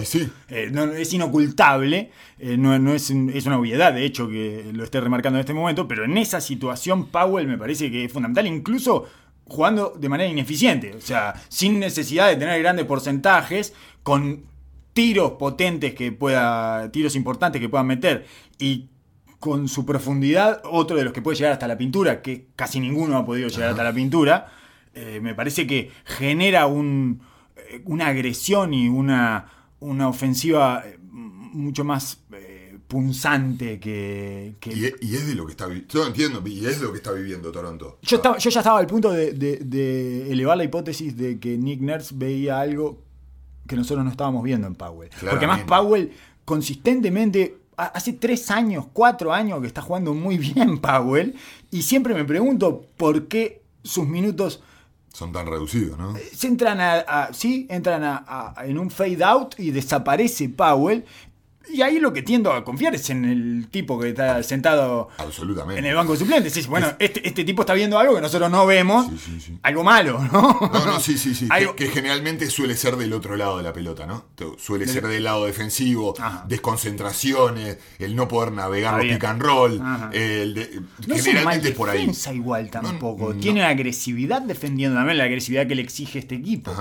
Eh, 0.49 0.73
es 0.99 1.13
inocultable, 1.13 2.11
eh, 2.39 2.57
no, 2.57 2.95
es, 2.95 3.11
es, 3.11 3.47
una 3.47 3.59
obviedad, 3.59 3.93
de 3.93 4.05
hecho, 4.05 4.29
que 4.29 4.71
lo 4.73 4.85
esté 4.85 5.01
remarcando 5.01 5.39
en 5.39 5.41
este 5.41 5.55
momento, 5.55 5.87
pero 5.87 6.05
en 6.05 6.17
esa 6.17 6.41
situación 6.41 7.07
Powell 7.07 7.47
me 7.47 7.59
parece 7.59 7.91
que 7.91 8.05
es 8.05 8.13
fundamental, 8.13 8.47
incluso 8.47 9.07
jugando 9.47 9.95
de 9.99 10.09
manera 10.09 10.31
ineficiente, 10.31 10.95
o 10.95 11.01
sea, 11.03 11.35
sin 11.49 11.79
necesidad 11.79 12.29
de 12.29 12.37
tener 12.37 12.61
grandes 12.61 12.87
porcentajes, 12.87 13.75
con 14.03 14.45
tiros 14.95 15.33
potentes 15.33 15.95
que 15.95 16.13
pueda, 16.13 16.91
tiros 16.93 17.17
importantes 17.17 17.61
que 17.61 17.69
puedan 17.69 17.87
meter 17.87 18.27
y 18.59 18.89
con 19.44 19.68
su 19.68 19.85
profundidad, 19.85 20.62
otro 20.64 20.96
de 20.96 21.04
los 21.04 21.12
que 21.12 21.20
puede 21.20 21.37
llegar 21.37 21.52
hasta 21.52 21.68
la 21.68 21.76
pintura, 21.76 22.22
que 22.22 22.46
casi 22.57 22.80
ninguno 22.80 23.18
ha 23.18 23.26
podido 23.26 23.46
llegar 23.48 23.68
hasta 23.68 23.85
la 23.85 23.92
pintura, 23.92 24.50
eh, 24.94 25.20
me 25.20 25.35
parece 25.35 25.66
que 25.66 25.90
genera 26.07 26.64
un, 26.64 27.20
eh, 27.54 27.83
una 27.85 28.07
agresión 28.07 28.72
y 28.72 28.88
una, 28.88 29.68
una 29.80 30.09
ofensiva 30.09 30.83
eh, 30.87 30.96
mucho 30.98 31.85
más 31.85 32.22
punzante 32.88 33.78
que... 33.78 34.54
Y, 34.64 35.14
es 35.14 35.26
de 35.26 35.35
lo 35.35 35.44
que 35.44 35.50
está 35.50 35.66
viviendo, 35.66 35.92
yo 35.92 36.07
entiendo, 36.07 36.42
y 36.46 36.64
es 36.64 36.80
lo 36.80 36.90
que 36.90 36.96
está 36.96 37.12
viviendo 37.12 37.52
Toronto. 37.52 37.98
Yo, 38.00 38.16
estaba, 38.16 38.38
yo 38.38 38.48
ya 38.48 38.61
estaba 38.61 38.78
al 38.78 38.87
punto 38.87 39.12
de, 39.12 40.26
elevar 40.33 40.57
la 40.57 40.64
hipótesis 40.64 41.18
de 41.18 41.38
que 41.38 41.59
Nick 41.59 41.83
Nurse 41.83 42.14
veía 42.16 42.61
algo 42.61 43.02
que 43.68 43.76
nosotros 43.76 44.07
no 44.07 44.11
estábamos 44.11 44.42
viendo 44.42 44.66
en 44.66 44.74
Powell. 44.74 45.11
Porque 45.28 45.46
más 45.46 45.64
Powell 45.64 46.12
consistentemente 46.46 47.63
hace 47.77 48.13
tres 48.13 48.51
años, 48.51 48.87
cuatro 48.93 49.33
años 49.33 49.61
que 49.61 49.67
está 49.67 49.83
jugando 49.83 50.15
muy 50.15 50.39
bien 50.55 50.79
Powell 50.79 51.35
y 51.71 51.83
siempre 51.83 52.15
me 52.15 52.25
pregunto 52.25 52.87
por 52.97 53.29
qué 53.29 53.63
sus 53.83 54.07
minutos 54.07 54.63
son 55.13 55.31
tan 55.31 55.47
reducidos, 55.47 55.97
¿no? 55.97 56.17
Eh, 56.17 56.31
se 56.35 56.49
entran 56.49 56.81
a, 56.81 57.29
sí, 57.33 57.69
entran 57.71 58.03
a, 58.03 58.55
en 58.65 58.79
un 58.79 58.91
fade 58.91 59.23
out 59.23 59.55
y 59.59 59.71
desaparece 59.71 60.49
Powell 60.49 61.05
y 61.72 61.83
ahí 61.83 61.98
lo 61.98 62.12
que 62.12 62.22
tiendo 62.22 62.53
a 62.53 62.64
confiar 62.64 62.94
es 62.94 63.11
en 63.11 63.24
el 63.24 63.68
tipo 63.70 63.98
que 63.98 64.11
está 64.11 64.42
sentado 64.42 65.09
Absolutamente. 65.18 65.79
en 65.79 65.87
el 65.87 65.94
banco 65.94 66.12
de 66.12 66.18
suplentes. 66.18 66.66
bueno, 66.66 66.92
este, 66.98 67.27
este, 67.27 67.44
tipo 67.44 67.62
está 67.62 67.74
viendo 67.74 67.98
algo 67.98 68.14
que 68.14 68.20
nosotros 68.20 68.50
no 68.50 68.66
vemos, 68.66 69.07
algo 69.62 69.85
malo, 69.85 70.20
¿no? 70.33 70.70
No, 70.72 70.87
no, 70.87 71.00
sí, 71.00 71.18
sí, 71.18 71.35
sí. 71.35 71.48
Que, 71.77 71.88
generalmente 71.88 72.48
suele 72.50 72.77
ser 72.77 72.96
del 72.96 73.12
otro 73.12 73.37
lado 73.37 73.57
de 73.57 73.62
la 73.62 73.72
pelota, 73.72 74.07
¿no? 74.07 74.27
Suele 74.59 74.87
ser 74.87 75.07
del 75.07 75.24
lado 75.24 75.46
defensivo, 75.46 76.14
desconcentraciones, 76.46 77.79
el 77.98 78.14
no 78.14 78.29
poder 78.29 78.53
navegar 78.53 79.03
los 79.03 79.07
pick 79.07 79.24
and 79.24 79.42
roll. 79.42 79.83
El 80.12 80.87
no 81.07 81.16
generalmente 81.16 81.70
es 81.70 81.74
por 81.74 81.90
ahí. 81.90 82.11
igual 82.33 82.70
tampoco. 82.70 83.35
Tiene 83.35 83.64
agresividad 83.64 84.42
defendiendo 84.42 84.96
también 84.96 85.18
la 85.18 85.24
agresividad 85.24 85.66
que 85.66 85.74
le 85.74 85.83
exige 85.83 86.18
este 86.18 86.35
equipo. 86.35 86.72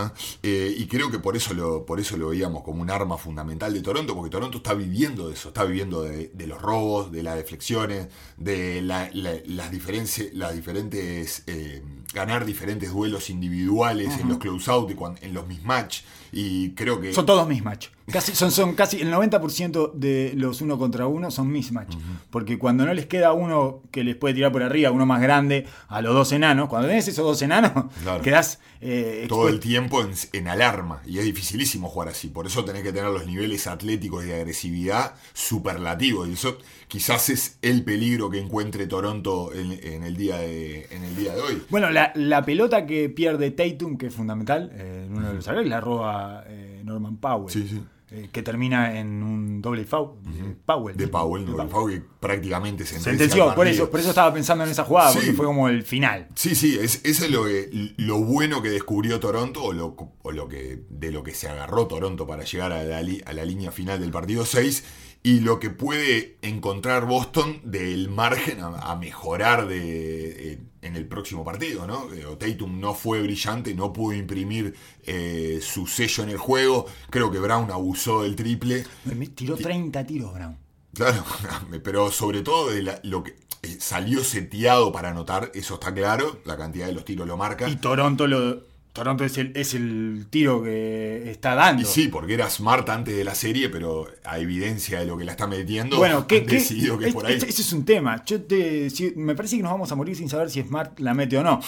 Eh, 0.44 0.76
y 0.78 0.86
creo 0.88 1.10
que 1.10 1.20
por 1.20 1.36
eso, 1.36 1.54
lo, 1.54 1.86
por 1.86 2.00
eso 2.00 2.18
lo 2.18 2.30
veíamos 2.30 2.64
como 2.64 2.82
un 2.82 2.90
arma 2.90 3.18
fundamental 3.18 3.74
de 3.74 3.82
Toronto, 3.82 4.16
porque 4.16 4.30
Toronto 4.30 4.58
está 4.58 4.73
viviendo 4.74 5.28
de 5.28 5.34
eso, 5.34 5.50
está 5.50 5.64
viviendo 5.64 6.04
de, 6.04 6.32
los 6.48 6.62
robos, 6.62 7.12
de 7.12 7.24
las 7.24 7.36
deflexiones, 7.36 8.08
de 8.38 8.82
las, 8.82 9.72
diferencias, 9.72 10.34
las 10.34 10.54
diferentes 10.54 11.44
eh, 11.48 11.82
ganar 12.14 12.46
diferentes 12.46 12.92
duelos 12.92 13.30
individuales 13.30 14.18
en 14.20 14.30
los 14.30 14.38
close-out, 14.38 14.90
en 15.22 15.34
los 15.34 15.48
mismatch. 15.48 16.02
Y 16.32 16.72
creo 16.72 17.00
que. 17.00 17.14
Son 17.14 17.26
todos 17.26 17.48
mismatch. 17.48 17.88
Casi, 18.12 18.36
son, 18.36 18.52
son 18.52 18.74
casi 18.76 19.00
el 19.00 19.14
90% 19.14 19.94
de 19.94 20.34
los 20.36 20.60
uno 20.62 20.78
contra 20.78 21.08
uno 21.08 21.32
son 21.32 21.50
mismatch. 21.52 21.96
Porque 22.32 22.58
cuando 22.60 22.86
no 22.86 22.94
les 22.94 23.06
queda 23.06 23.32
uno 23.34 23.82
que 23.92 24.04
les 24.04 24.16
puede 24.16 24.34
tirar 24.34 24.52
por 24.52 24.62
arriba, 24.64 24.92
uno 24.92 25.06
más 25.06 25.22
grande, 25.22 25.68
a 25.88 26.02
los 26.02 26.14
dos 26.14 26.32
enanos, 26.34 26.68
cuando 26.70 26.88
tenés 26.90 27.08
esos 27.08 27.24
dos 27.26 27.42
enanos, 27.42 27.72
Claro. 28.02 28.22
quedás 28.22 28.60
eh, 28.82 29.26
todo 29.30 29.48
el 29.48 29.60
tiempo 29.60 30.02
en, 30.02 30.12
en 30.34 30.48
alarma. 30.50 31.02
Y 31.06 31.20
es 31.20 31.26
dificilísimo 31.26 31.88
jugar 31.88 32.10
así. 32.10 32.28
Por 32.28 32.46
eso 32.48 32.66
tenés 32.66 32.84
que 32.84 32.92
tener 32.92 33.10
los 33.12 33.26
niveles 33.26 33.68
atléticos 33.68 34.24
y 34.26 34.28
de 34.28 34.36
agresividad 34.36 35.14
superlativos. 35.34 36.28
Y 36.28 36.34
eso 36.34 36.58
quizás 36.94 37.30
es 37.32 37.58
el 37.64 37.84
peligro 37.84 38.30
que 38.30 38.38
encuentre 38.38 38.86
Toronto 38.86 39.52
en, 39.52 39.72
en 39.84 40.04
el, 40.04 40.16
día 40.16 40.38
de, 40.38 40.86
en 40.92 41.04
el 41.04 41.16
día 41.16 41.34
de 41.34 41.42
hoy. 41.42 41.64
Bueno, 41.70 41.90
la, 41.90 42.12
la 42.14 42.44
pelota 42.46 42.86
que 42.86 43.10
pierde 43.10 43.50
Tatum, 43.50 43.98
que 43.98 44.06
es 44.08 44.14
fundamental, 44.14 44.72
eh, 44.76 45.06
en 45.08 45.18
uno 45.18 45.30
de 45.30 45.34
los 45.34 45.48
arreglos, 45.48 45.70
la 45.70 45.82
roba 45.82 46.44
eh, 46.48 46.82
Norman 46.86 47.18
Powell. 47.18 47.52
Sí, 47.52 47.68
sí. 47.68 47.82
eh, 48.12 48.30
que 48.32 48.44
termina 48.44 49.00
en 49.00 49.24
un 49.24 49.60
doble 49.60 49.86
foul 49.86 50.12
de 50.24 50.54
Powell. 50.68 50.96
De 50.96 51.08
Powell, 51.08 51.46
De 51.48 51.52
Powell 51.66 52.00
que 52.00 52.06
prácticamente 52.20 52.84
el 52.84 52.90
Sentenció, 52.90 53.56
por 53.56 53.66
eso, 53.68 53.90
por 53.90 54.00
eso 54.00 54.10
estaba 54.10 54.32
pensando 54.32 54.64
en 54.64 54.70
esa 54.70 54.84
jugada, 54.84 55.10
Sí. 55.14 55.18
porque 55.18 55.34
fue 55.34 55.46
como 55.48 55.70
el 55.70 55.82
final. 55.82 56.28
Sí, 56.36 56.54
sí, 56.54 56.78
es, 56.80 57.02
eso 57.04 57.26
es 57.26 57.32
lo, 57.32 57.44
que- 57.46 57.72
lo 57.98 58.20
bueno 58.20 58.62
que 58.62 58.70
descubrió 58.70 59.20
Toronto 59.20 59.64
o, 59.64 59.74
lo, 59.74 59.96
o 60.22 60.32
lo 60.32 60.48
que, 60.48 60.80
de 60.92 61.12
lo 61.12 61.24
que 61.24 61.34
se 61.34 61.50
agarró 61.50 61.88
Toronto 61.88 62.28
para 62.28 62.44
llegar 62.44 62.72
a 62.72 62.84
la, 62.84 62.98
a 63.00 63.34
la 63.34 63.46
línea 63.46 63.72
final 63.72 64.00
del 64.00 64.12
partido 64.12 64.46
6 64.46 64.84
y 65.24 65.40
lo 65.40 65.60
que 65.60 65.70
puede 65.70 66.38
encontrar 66.42 67.06
Boston 67.06 67.62
del 67.64 68.10
margen 68.10 68.60
a, 68.60 68.92
a 68.92 68.96
mejorar 68.98 69.68
de, 69.68 70.52
eh, 70.54 70.60
en 70.82 70.96
el 70.98 71.08
próximo 71.08 71.46
partido. 71.46 71.88
¿no? 71.88 72.12
Eh, 72.14 72.26
Tatum 72.38 72.80
no 72.80 72.94
fue 72.94 73.22
brillante, 73.22 73.74
no 73.74 73.94
pudo 73.94 74.14
imprimir 74.14 74.76
eh, 75.06 75.60
su 75.62 75.88
sello 75.88 76.24
en 76.24 76.30
el 76.30 76.38
juego. 76.38 76.86
Creo 77.10 77.32
que 77.32 77.40
Brown 77.40 77.72
abusó 77.72 78.24
del 78.24 78.36
triple. 78.36 78.84
Me 79.06 79.28
tiró 79.28 79.56
30 79.56 80.06
tiros, 80.06 80.34
Brown. 80.34 80.58
Claro, 80.94 81.24
pero 81.84 82.12
sobre 82.12 82.42
todo 82.42 82.70
de 82.70 82.84
la- 82.84 83.00
lo 83.04 83.24
que 83.24 83.36
eh, 83.64 83.78
salió 83.80 84.24
seteado 84.26 84.92
para 84.92 85.10
anotar, 85.12 85.52
eso 85.54 85.76
está 85.76 85.94
claro, 85.94 86.42
la 86.46 86.58
cantidad 86.58 86.86
de 86.88 86.92
los 86.94 87.06
tiros 87.06 87.26
lo 87.26 87.38
marca. 87.38 87.70
Y 87.70 87.78
Toronto 87.78 88.28
lo. 88.28 88.73
Toronto 88.94 89.26
es 89.26 89.40
el, 89.40 89.52
es 89.56 89.74
el 89.74 90.28
tiro 90.30 90.62
que 90.62 91.32
está 91.32 91.56
dando. 91.56 91.82
Y 91.82 91.86
sí, 91.86 92.10
porque 92.10 92.36
era 92.36 92.48
smart 92.48 92.88
antes 92.90 93.18
de 93.18 93.24
la 93.24 93.34
serie, 93.34 93.70
pero 93.70 94.08
a 94.24 94.38
evidencia 94.38 95.00
de 95.00 95.08
lo 95.08 95.18
que 95.18 95.24
la 95.26 95.32
está 95.32 95.48
metiendo, 95.48 95.98
Bueno, 95.98 96.28
¿qué, 96.28 96.38
han 96.42 96.46
qué- 96.46 96.56
decidido 96.58 97.00
que 97.00 97.08
es 97.08 97.14
por 97.16 97.26
ahí. 97.26 97.34
es- 97.34 97.42
ese 97.44 97.64
es 97.64 97.74
un 97.74 97.86
tema. 97.86 98.24
Yo 98.24 98.42
te, 98.44 98.92
si- 98.92 99.14
me 99.16 99.34
parece 99.34 99.58
que 99.58 99.64
nos 99.64 99.72
vamos 99.72 99.92
a 99.92 99.96
morir 99.96 100.16
sin 100.16 100.30
saber 100.30 100.52
si 100.52 100.62
Smart 100.62 101.00
la 101.00 101.16
mete 101.16 101.36
o 101.40 101.44
no. 101.44 101.60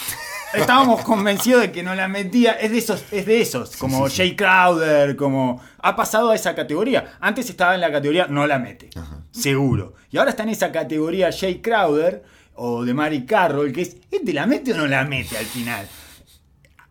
Estábamos 0.54 1.00
convencidos 1.04 1.62
de 1.62 1.72
que 1.72 1.82
no 1.82 1.96
la 1.96 2.06
metía. 2.06 2.52
Es 2.52 2.70
de 2.70 2.78
esos, 2.78 3.02
es 3.10 3.26
de 3.26 3.40
esos, 3.40 3.76
como 3.76 4.08
Jay 4.08 4.36
Crowder, 4.36 5.16
como 5.16 5.60
ha 5.78 5.96
pasado 5.96 6.30
a 6.30 6.36
esa 6.36 6.54
categoría. 6.54 7.16
Antes 7.20 7.50
estaba 7.50 7.74
en 7.74 7.80
la 7.80 7.90
categoría 7.90 8.28
no 8.28 8.46
la 8.46 8.60
mete, 8.60 8.90
seguro. 9.32 9.94
Y 10.12 10.18
ahora 10.18 10.30
está 10.30 10.44
en 10.44 10.50
esa 10.50 10.70
categoría 10.70 11.30
Jay 11.32 11.60
Crowder 11.60 12.22
o 12.54 12.84
de 12.84 12.94
Mari 12.94 13.26
Carroll, 13.26 13.72
que 13.72 13.82
es, 13.82 13.96
¿este 14.12 14.32
la 14.32 14.46
mete 14.46 14.72
o 14.72 14.76
no 14.76 14.86
la 14.86 15.04
mete 15.04 15.36
al 15.36 15.44
final? 15.46 15.86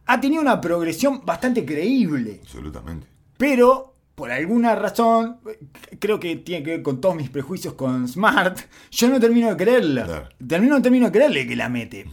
Ha 0.05 0.21
tenido 0.21 0.41
una 0.41 0.61
progresión 0.61 1.21
bastante 1.25 1.65
creíble. 1.65 2.39
Absolutamente. 2.41 3.07
Pero, 3.37 3.93
por 4.13 4.31
alguna 4.31 4.75
razón, 4.75 5.37
creo 5.99 6.19
que 6.19 6.35
tiene 6.37 6.63
que 6.63 6.71
ver 6.71 6.81
con 6.83 7.01
todos 7.01 7.15
mis 7.15 7.29
prejuicios 7.29 7.73
con 7.73 8.07
Smart, 8.07 8.59
yo 8.91 9.09
no 9.09 9.19
termino 9.19 9.49
de 9.49 9.57
creerla. 9.57 10.05
Claro. 10.05 10.29
Termino, 10.47 10.75
no 10.75 10.81
termino 10.81 11.05
de 11.07 11.11
creerle 11.11 11.47
que 11.47 11.55
la 11.55 11.69
mete. 11.69 12.05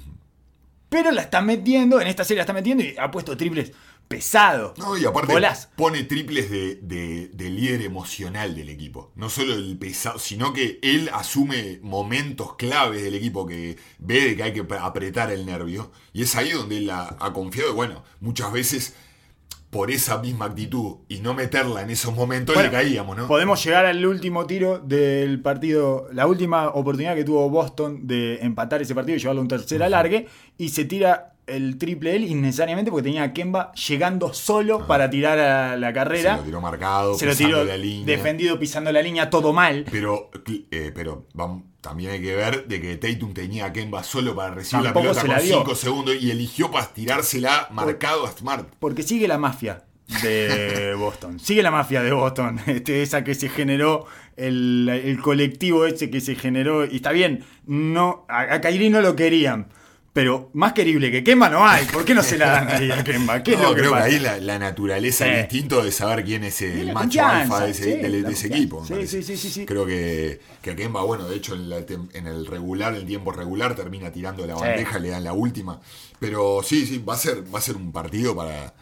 Pero 0.88 1.10
la 1.10 1.22
está 1.22 1.40
metiendo, 1.40 2.00
en 2.00 2.08
esta 2.08 2.24
serie 2.24 2.38
la 2.38 2.42
está 2.42 2.52
metiendo 2.52 2.84
y 2.84 2.94
ha 2.98 3.10
puesto 3.10 3.36
triples 3.36 3.72
pesados. 4.16 4.78
No, 4.78 4.96
y 4.96 5.04
aparte 5.04 5.34
pone 5.76 6.04
triples 6.04 6.50
de, 6.50 6.76
de- 6.76 7.28
de 7.32 7.50
líder 7.50 7.82
emocional 7.82 8.54
del 8.54 8.68
equipo. 8.68 9.12
No 9.16 9.28
solo 9.28 9.54
el 9.54 9.76
pesado, 9.78 10.18
sino 10.18 10.52
que 10.52 10.78
él 10.82 11.10
asume 11.12 11.80
momentos 11.82 12.54
claves 12.56 13.02
del 13.02 13.14
equipo 13.14 13.46
que 13.46 13.76
ve 13.98 14.20
de 14.24 14.36
que 14.36 14.42
hay 14.42 14.52
que 14.52 14.64
apretar 14.80 15.30
el 15.30 15.44
nervio. 15.46 15.90
Y 16.12 16.22
es 16.22 16.36
ahí 16.36 16.50
donde 16.50 16.78
él 16.78 16.90
ha, 16.90 17.16
ha 17.20 17.32
confiado. 17.32 17.70
Y 17.70 17.74
bueno, 17.74 18.02
muchas 18.20 18.52
veces 18.52 18.94
por 19.70 19.90
esa 19.90 20.18
misma 20.18 20.44
actitud 20.44 20.96
y 21.08 21.20
no 21.20 21.32
meterla 21.32 21.80
en 21.80 21.88
esos 21.88 22.14
momentos 22.14 22.54
Bueno, 22.54 22.68
le 22.70 22.76
caíamos, 22.76 23.16
¿no? 23.16 23.26
Podemos 23.26 23.64
llegar 23.64 23.86
al 23.86 24.04
último 24.04 24.44
tiro 24.46 24.78
del 24.78 25.40
partido, 25.40 26.08
la 26.12 26.26
última 26.26 26.68
oportunidad 26.68 27.14
que 27.14 27.24
tuvo 27.24 27.48
Boston 27.48 28.06
de 28.06 28.40
empatar 28.42 28.82
ese 28.82 28.94
partido 28.94 29.16
y 29.16 29.20
llevarlo 29.20 29.40
a 29.40 29.44
un 29.44 29.48
tercer 29.48 29.82
alargue, 29.82 30.28
y 30.58 30.68
se 30.68 30.84
tira 30.84 31.36
el 31.56 31.78
triple 31.78 32.16
él 32.16 32.24
innecesariamente 32.24 32.90
porque 32.90 33.04
tenía 33.04 33.22
a 33.24 33.32
Kemba 33.32 33.72
llegando 33.72 34.32
solo 34.34 34.86
para 34.86 35.10
tirar 35.10 35.38
a 35.38 35.76
la 35.76 35.88
Se 35.88 35.94
carrera. 35.94 36.36
lo 36.36 36.42
tiró 36.42 36.60
marcado, 36.60 37.14
Se 37.14 37.26
lo 37.26 37.32
pisando 37.32 37.48
tiró 37.56 37.64
la 37.64 37.76
línea. 37.76 38.06
defendido 38.16 38.58
pisando 38.58 38.90
la 38.92 39.02
línea, 39.02 39.30
todo 39.30 39.52
mal. 39.52 39.84
Pero, 39.90 40.30
eh, 40.70 40.92
pero 40.94 41.26
vamos, 41.34 41.64
también 41.80 42.12
hay 42.12 42.20
que 42.22 42.34
ver 42.34 42.66
de 42.66 42.80
que 42.80 42.96
Tatum 42.96 43.32
tenía 43.34 43.66
a 43.66 43.72
Kemba 43.72 44.02
solo 44.04 44.34
para 44.34 44.54
recibir 44.54 44.84
Tampoco 44.84 45.06
la 45.06 45.14
se 45.14 45.20
pelota 45.22 45.38
con 45.40 45.46
dio. 45.46 45.58
5 45.58 45.74
segundos 45.74 46.16
y 46.20 46.30
eligió 46.30 46.70
para 46.70 46.86
tirársela 46.92 47.68
marcado 47.70 48.26
a 48.26 48.30
Smart. 48.32 48.68
Porque 48.78 49.02
sigue 49.02 49.26
la 49.28 49.38
mafia 49.38 49.84
de 50.22 50.94
Boston. 50.98 51.38
Sigue 51.40 51.62
la 51.62 51.70
mafia 51.70 52.02
de 52.02 52.12
Boston. 52.12 52.60
Este, 52.66 53.02
esa 53.02 53.24
que 53.24 53.34
se 53.34 53.48
generó, 53.48 54.06
el, 54.36 54.88
el 55.04 55.20
colectivo 55.20 55.86
ese 55.86 56.10
que 56.10 56.20
se 56.20 56.34
generó. 56.34 56.84
Y 56.84 56.96
está 56.96 57.12
bien, 57.12 57.44
no, 57.66 58.24
a, 58.28 58.54
a 58.54 58.60
Kyrie 58.60 58.90
no 58.90 59.00
lo 59.00 59.16
querían. 59.16 59.68
Pero 60.14 60.50
más 60.52 60.74
querible 60.74 61.10
que 61.10 61.24
Kemba 61.24 61.48
no 61.48 61.66
hay. 61.66 61.86
¿Por 61.86 62.04
qué 62.04 62.14
no 62.14 62.22
se 62.22 62.36
la 62.36 62.50
dan 62.50 62.68
ahí 62.68 62.90
a 62.90 63.02
Kemba? 63.02 63.42
¿Qué 63.42 63.54
es 63.54 63.58
No, 63.58 63.70
lo 63.70 63.74
que 63.74 63.80
creo 63.80 63.92
pasa? 63.92 64.08
que 64.08 64.14
ahí 64.16 64.18
la, 64.20 64.36
la 64.40 64.58
naturaleza, 64.58 65.24
Sí. 65.24 65.30
el 65.30 65.38
instinto 65.40 65.82
de 65.82 65.90
saber 65.90 66.22
quién 66.22 66.44
es 66.44 66.60
el 66.60 66.88
la 66.88 66.92
macho 66.92 67.24
alfa 67.24 67.64
de 67.64 67.70
ese, 67.70 67.82
sí, 67.84 67.90
de- 67.92 67.96
de 67.96 68.08
la 68.20 68.28
ese 68.28 68.48
confianza. 68.50 68.56
equipo. 68.56 68.84
Sí, 69.06 69.22
sí, 69.22 69.36
sí, 69.38 69.50
sí. 69.50 69.64
Creo 69.64 69.86
que, 69.86 70.38
que 70.60 70.76
Kemba, 70.76 71.02
bueno, 71.02 71.26
de 71.26 71.36
hecho 71.36 71.54
en, 71.54 71.70
la 71.70 71.80
tem- 71.86 72.10
en 72.12 72.26
el 72.26 72.44
regular, 72.46 72.94
el 72.94 73.06
tiempo 73.06 73.32
regular, 73.32 73.74
termina 73.74 74.12
tirando 74.12 74.46
la 74.46 74.54
bandeja, 74.54 74.98
le 74.98 75.08
dan 75.08 75.24
la 75.24 75.32
última. 75.32 75.80
Pero 76.18 76.60
sí, 76.62 76.84
sí, 76.84 76.98
va 76.98 77.14
a 77.14 77.16
ser, 77.18 77.42
va 77.52 77.58
a 77.58 77.62
ser 77.62 77.76
un 77.76 77.90
partido 77.90 78.36
para 78.36 78.74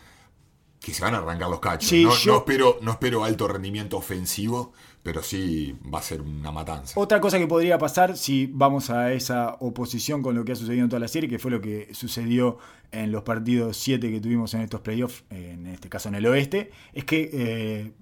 que 0.80 0.92
se 0.92 1.02
van 1.02 1.14
a 1.14 1.18
arrancar 1.18 1.48
los 1.48 1.60
cachos. 1.60 1.88
Sí, 1.90 2.02
no, 2.02 2.12
yo- 2.16 2.32
no 2.32 2.38
espero, 2.38 2.78
no 2.82 2.90
espero 2.90 3.22
alto 3.22 3.46
rendimiento 3.46 3.96
ofensivo, 3.98 4.72
pero 5.02 5.22
sí 5.22 5.74
va 5.92 5.98
a 5.98 6.02
ser 6.02 6.20
una 6.20 6.52
matanza. 6.52 6.98
Otra 7.00 7.20
cosa 7.20 7.38
que 7.38 7.46
podría 7.46 7.78
pasar 7.78 8.16
si 8.16 8.46
vamos 8.52 8.90
a 8.90 9.12
esa 9.12 9.56
oposición 9.60 10.22
con 10.22 10.34
lo 10.34 10.44
que 10.44 10.52
ha 10.52 10.56
sucedido 10.56 10.84
en 10.84 10.90
toda 10.90 11.00
la 11.00 11.08
serie, 11.08 11.28
que 11.28 11.38
fue 11.38 11.50
lo 11.50 11.60
que 11.60 11.88
sucedió 11.94 12.58
en 12.92 13.10
los 13.12 13.22
partidos 13.22 13.76
7 13.78 14.10
que 14.10 14.20
tuvimos 14.20 14.52
en 14.54 14.60
estos 14.62 14.80
playoffs, 14.80 15.24
en 15.30 15.66
este 15.66 15.88
caso 15.88 16.08
en 16.08 16.16
el 16.16 16.26
oeste, 16.26 16.70
es 16.92 17.04
que 17.04 17.30
eh, 17.32 17.92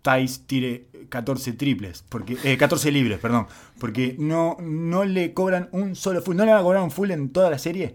Thais 0.00 0.46
tire 0.46 0.86
14 1.10 1.52
triples, 1.52 2.04
porque, 2.08 2.36
eh, 2.44 2.56
14 2.56 2.90
libres, 2.90 3.18
perdón, 3.18 3.46
porque 3.78 4.16
no, 4.18 4.56
no 4.60 5.04
le 5.04 5.34
cobran 5.34 5.68
un 5.72 5.94
solo 5.94 6.22
full, 6.22 6.34
no 6.36 6.44
le 6.44 6.52
van 6.52 6.60
a 6.60 6.64
cobrar 6.64 6.82
un 6.82 6.90
full 6.90 7.10
en 7.10 7.28
toda 7.30 7.50
la 7.50 7.58
serie, 7.58 7.94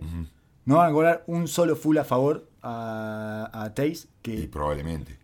no 0.65 0.77
van 0.77 0.89
a 0.89 0.93
cobrar 0.93 1.23
un 1.27 1.47
solo 1.47 1.75
full 1.75 1.97
a 1.97 2.03
favor 2.03 2.47
a, 2.61 3.49
a 3.51 3.73
Thais, 3.73 4.07
Y 4.23 4.47
probablemente. 4.47 5.17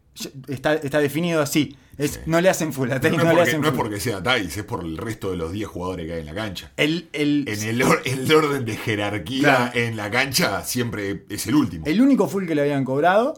está, 0.48 0.74
está 0.76 1.00
definido 1.00 1.42
así, 1.42 1.76
es, 1.98 2.22
no 2.26 2.42
le 2.42 2.50
hacen 2.50 2.74
full 2.74 2.92
a 2.92 3.00
Thais, 3.00 3.16
No, 3.16 3.24
no, 3.24 3.24
es 3.24 3.28
le 3.30 3.36
porque, 3.36 3.50
hacen 3.50 3.62
no 3.62 3.68
es 3.68 3.74
full. 3.74 3.82
porque 3.84 4.00
sea 4.00 4.24
Thais, 4.24 4.58
es 4.58 4.64
por 4.64 4.84
el 4.84 4.98
resto 4.98 5.32
de 5.32 5.38
los 5.38 5.52
10 5.52 5.68
jugadores 5.68 6.06
que 6.08 6.14
hay 6.14 6.20
en 6.22 6.26
la 6.26 6.34
cancha. 6.34 6.72
El, 6.78 7.10
el, 7.14 7.46
En 7.48 7.62
el, 7.64 7.82
or- 7.84 8.02
el 8.06 8.34
orden 8.34 8.66
de 8.66 8.76
jerarquía 8.78 9.42
Claro. 9.42 9.72
en 9.76 9.96
la 9.98 10.10
cancha 10.12 10.64
siempre 10.64 11.26
es 11.30 11.46
el 11.48 11.56
último. 11.56 11.86
El 11.86 12.02
único 12.02 12.28
full 12.28 12.46
que 12.48 12.56
le 12.56 12.62
habían 12.62 12.84
cobrado 12.86 13.36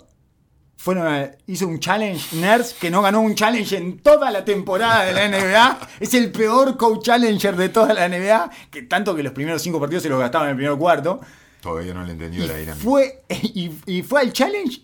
fueron 0.78 1.08
a- 1.08 1.32
hizo 1.48 1.68
un 1.68 1.80
challenge 1.80 2.36
Nurse 2.36 2.76
que 2.80 2.90
no 2.92 3.02
ganó 3.02 3.22
un 3.22 3.34
challenge 3.36 3.76
en 3.78 3.98
toda 4.00 4.30
la 4.32 4.46
temporada 4.46 5.04
de 5.06 5.14
la 5.14 5.28
NBA. 5.30 5.80
es 6.00 6.14
el 6.14 6.32
peor 6.32 6.78
coach 6.78 7.06
challenger 7.06 7.56
de 7.56 7.70
toda 7.70 7.94
la 7.94 8.08
NBA, 8.08 8.52
que 8.72 8.84
tanto 8.84 9.16
que 9.16 9.24
los 9.24 9.34
primeros 9.34 9.62
cinco 9.62 9.80
partidos 9.80 10.04
se 10.04 10.10
los 10.10 10.20
gastaban 10.20 10.48
en 10.48 10.52
el 10.52 10.58
primer 10.58 10.78
cuarto. 10.78 11.20
Todavía 11.62 11.94
no 11.96 12.04
le 12.04 12.10
he 12.10 12.12
entendido 12.14 12.46
la 12.46 12.56
dinámica. 12.58 12.84
fue, 12.84 13.24
y, 13.42 13.72
y 13.88 14.04
fue 14.04 14.22
al 14.22 14.32
challenge 14.32 14.82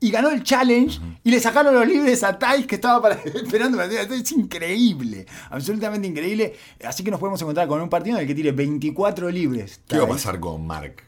y 0.00 0.10
ganó 0.10 0.30
el 0.30 0.42
challenge 0.44 1.00
y 1.24 1.30
le 1.30 1.40
sacaron 1.40 1.74
los 1.74 1.86
libres 1.86 2.22
a 2.22 2.38
Thais 2.38 2.66
que 2.66 2.76
estaba 2.76 3.02
para, 3.02 3.14
esperando 3.24 3.78
para. 3.78 3.90
Es 3.92 4.32
increíble, 4.32 5.26
absolutamente 5.50 6.06
increíble. 6.06 6.54
Así 6.84 7.02
que 7.02 7.10
nos 7.10 7.18
podemos 7.20 7.40
encontrar 7.42 7.66
con 7.68 7.80
un 7.80 7.88
partido 7.88 8.16
en 8.16 8.22
el 8.22 8.28
que 8.28 8.34
tire 8.34 8.52
24 8.52 9.28
libres. 9.30 9.80
¿Qué 9.88 9.98
va 9.98 10.04
a 10.04 10.08
pasar 10.08 10.38
con 10.40 10.66
Mark? 10.66 11.02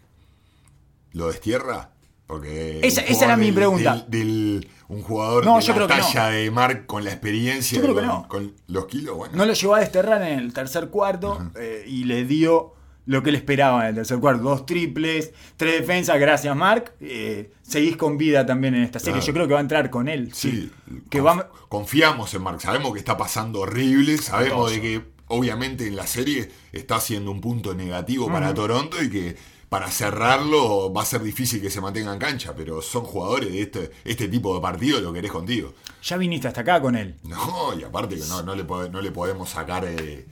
¿Lo 1.13 1.29
destierra? 1.29 1.91
Porque 2.27 2.81
Esa- 2.87 3.01
esa 3.03 3.25
era 3.25 3.37
mi 3.37 3.51
pregunta. 3.53 4.05
Del, 4.09 4.61
del- 4.61 4.69
un 4.89 5.03
jugador 5.03 5.45
No, 5.45 5.57
de 5.57 5.63
yo 5.63 5.69
la 5.69 5.75
creo 5.77 5.89
que 5.89 5.97
no. 5.97 6.03
talla 6.07 6.27
de 6.31 6.51
Mark 6.51 6.87
con 6.87 7.05
la 7.05 7.11
experiencia, 7.13 7.77
Yo 7.79 7.83
creo 7.83 7.95
que 7.95 8.01
con, 8.01 8.09
no. 8.09 8.29
con 8.29 8.55
los 8.67 8.87
kilos, 8.87 9.17
bueno. 9.17 9.37
No 9.37 9.47
lo 9.47 9.53
llevó 9.53 9.75
a 9.77 9.81
desterrar 9.81 10.21
en 10.23 10.39
el 10.41 10.53
tercer 10.53 10.89
cuarto 10.89 11.51
eh, 11.57 11.85
y 11.87 12.05
le 12.05 12.25
dio 12.25 12.75
lo 13.07 13.23
que 13.23 13.33
le 13.33 13.39
esperaba 13.39 13.83
en 13.83 13.89
el 13.89 13.95
tercer 13.97 14.19
cuarto. 14.19 14.43
Dos 14.43 14.67
triples, 14.67 15.33
tres 15.57 15.81
defensas, 15.81 16.19
gracias 16.21 16.55
Mark. 16.57 16.93
Eh, 17.01 17.51
seguís 17.63 17.97
con 17.97 18.17
vida 18.19 18.47
también 18.47 18.75
en 18.75 18.83
esta 18.83 18.99
serie. 18.99 19.15
Claro. 19.15 19.27
Yo 19.27 19.33
creo 19.33 19.49
que 19.49 19.53
va 19.55 19.61
a 19.61 19.63
entrar 19.63 19.91
con 19.91 20.09
él. 20.09 20.31
Sí, 20.33 20.51
Sí. 20.89 21.01
Que 21.11 21.21
conf- 21.23 21.39
va, 21.41 21.51
confiamos 21.69 22.33
en 22.35 22.43
Mark. 22.43 22.61
Sabemos 22.61 22.93
que 22.93 22.99
está 22.99 23.17
pasando 23.17 23.61
horrible. 23.61 24.17
Sabemos 24.19 24.71
de 24.71 24.81
que, 24.81 25.03
obviamente, 25.29 25.87
en 25.87 25.97
la 25.97 26.07
serie 26.07 26.51
está 26.73 27.01
siendo 27.01 27.31
un 27.31 27.41
punto 27.41 27.75
negativo 27.75 28.29
para 28.31 28.53
Toronto 28.55 29.03
y 29.03 29.11
que 29.11 29.37
para 29.69 29.89
cerrarlo 29.89 30.93
va 30.93 31.03
a 31.03 31.07
ser 31.07 31.23
difícil 31.23 31.61
que 31.63 31.71
se 31.71 31.81
mantenga 31.81 32.13
en 32.13 32.19
cancha, 32.19 32.55
pero 32.57 32.83
son 32.83 33.05
jugadores 33.05 33.53
de 33.53 33.63
este, 33.63 33.91
este 34.05 34.27
tipo 34.29 34.53
de 34.55 34.61
partido, 34.61 35.01
lo 35.01 35.13
querés 35.13 35.31
contigo. 35.31 35.75
Ya 36.03 36.17
viniste 36.17 36.49
hasta 36.49 36.63
acá 36.63 36.81
con 36.81 36.97
él. 36.97 37.15
No, 37.23 37.73
y 37.79 37.85
aparte 37.85 38.17
que 38.17 38.25
no, 38.27 38.43
no, 38.43 38.55
le, 38.57 38.65
no 38.65 39.01
le 39.01 39.11
podemos 39.13 39.49
sacar... 39.51 39.85
Eh, 39.87 40.27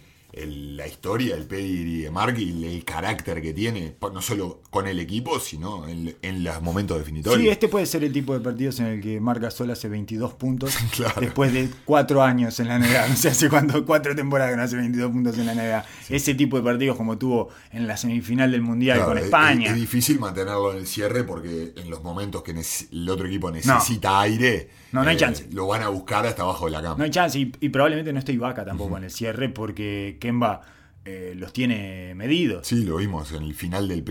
la 0.47 0.87
historia, 0.87 1.35
el 1.35 1.45
pedigree 1.45 2.05
de 2.05 2.11
Mark 2.11 2.39
y 2.39 2.65
el, 2.65 2.85
carácter 2.85 3.43
que 3.43 3.53
tiene, 3.53 3.97
no 4.01 4.23
solo 4.23 4.63
con 4.71 4.87
el 4.87 5.01
equipo, 5.01 5.41
sino 5.41 5.87
en, 5.89 6.17
en, 6.23 6.45
los 6.45 6.63
momentos 6.63 6.99
definitorios. 6.99 7.41
Sí, 7.41 7.49
este 7.49 7.69
puede 7.69 7.87
ser 7.87 8.05
el 8.05 8.13
tipo 8.13 8.33
de 8.35 8.41
partidos 8.41 8.81
en 8.81 8.87
el 8.87 9.01
que 9.01 9.21
Marc 9.21 9.43
Gasol 9.43 9.71
hace 9.71 9.89
22 9.89 10.35
puntos 10.35 10.75
después 11.21 11.53
de 11.53 11.69
cuatro 11.85 12.23
años 12.23 12.59
en 12.61 12.69
la 12.69 12.79
NBA. 12.79 13.09
No 13.09 13.17
sé 13.17 13.29
hace 13.29 13.49
cuánto, 13.49 13.85
cuatro 13.85 14.15
temporadas 14.15 14.53
que 14.53 14.57
no 14.57 14.63
hace 14.63 14.77
22 14.77 15.11
puntos 15.11 15.39
en 15.39 15.47
la 15.47 15.55
NBA. 15.55 15.85
Ese 16.09 16.35
tipo 16.35 16.57
de 16.57 16.63
partidos 16.63 16.97
como 16.97 17.19
tuvo 17.19 17.49
en 17.73 17.87
la 17.87 17.97
semifinal 17.97 18.51
del 18.51 18.63
Mundial 18.63 19.05
con 19.05 19.19
España. 19.19 19.71
Es, 19.71 19.77
difícil 19.77 20.19
mantenerlo 20.19 20.73
en 20.73 20.79
el 20.79 20.87
cierre 20.87 21.25
porque 21.25 21.73
en 21.77 21.91
los 21.91 22.03
momentos 22.03 22.43
que 22.43 22.53
el 22.53 23.09
otro 23.09 23.27
equipo 23.27 23.51
necesita 23.51 24.21
aire 24.21 24.71
no, 24.93 25.03
no 25.03 25.11
hay 25.11 25.17
eh, 25.17 25.19
chance. 25.19 25.47
Lo 25.53 25.67
van 25.67 25.83
a 25.83 25.89
buscar 25.89 26.27
hasta 26.27 26.43
abajo 26.43 26.67
de 26.67 26.73
la 26.73 26.83
cama. 26.83 26.97
No 26.99 27.05
hay 27.05 27.11
chance 27.11 27.39
y, 27.39 27.69
probablemente 27.69 28.13
no 28.13 28.19
esté 28.19 28.33
Ibaka 28.33 28.65
tampoco 28.65 28.97
en 28.97 29.05
el 29.05 29.11
cierre 29.11 29.49
porque 29.49 30.17
Kemba 30.21 30.63
eh, 31.05 31.33
los 31.37 31.55
tiene 31.55 32.15
medidos. 32.15 32.67
Sí, 32.67 32.85
lo 32.85 32.97
vimos 32.97 33.33
en 33.33 33.43
el 33.43 33.55
final 33.55 33.89
del, 33.89 34.05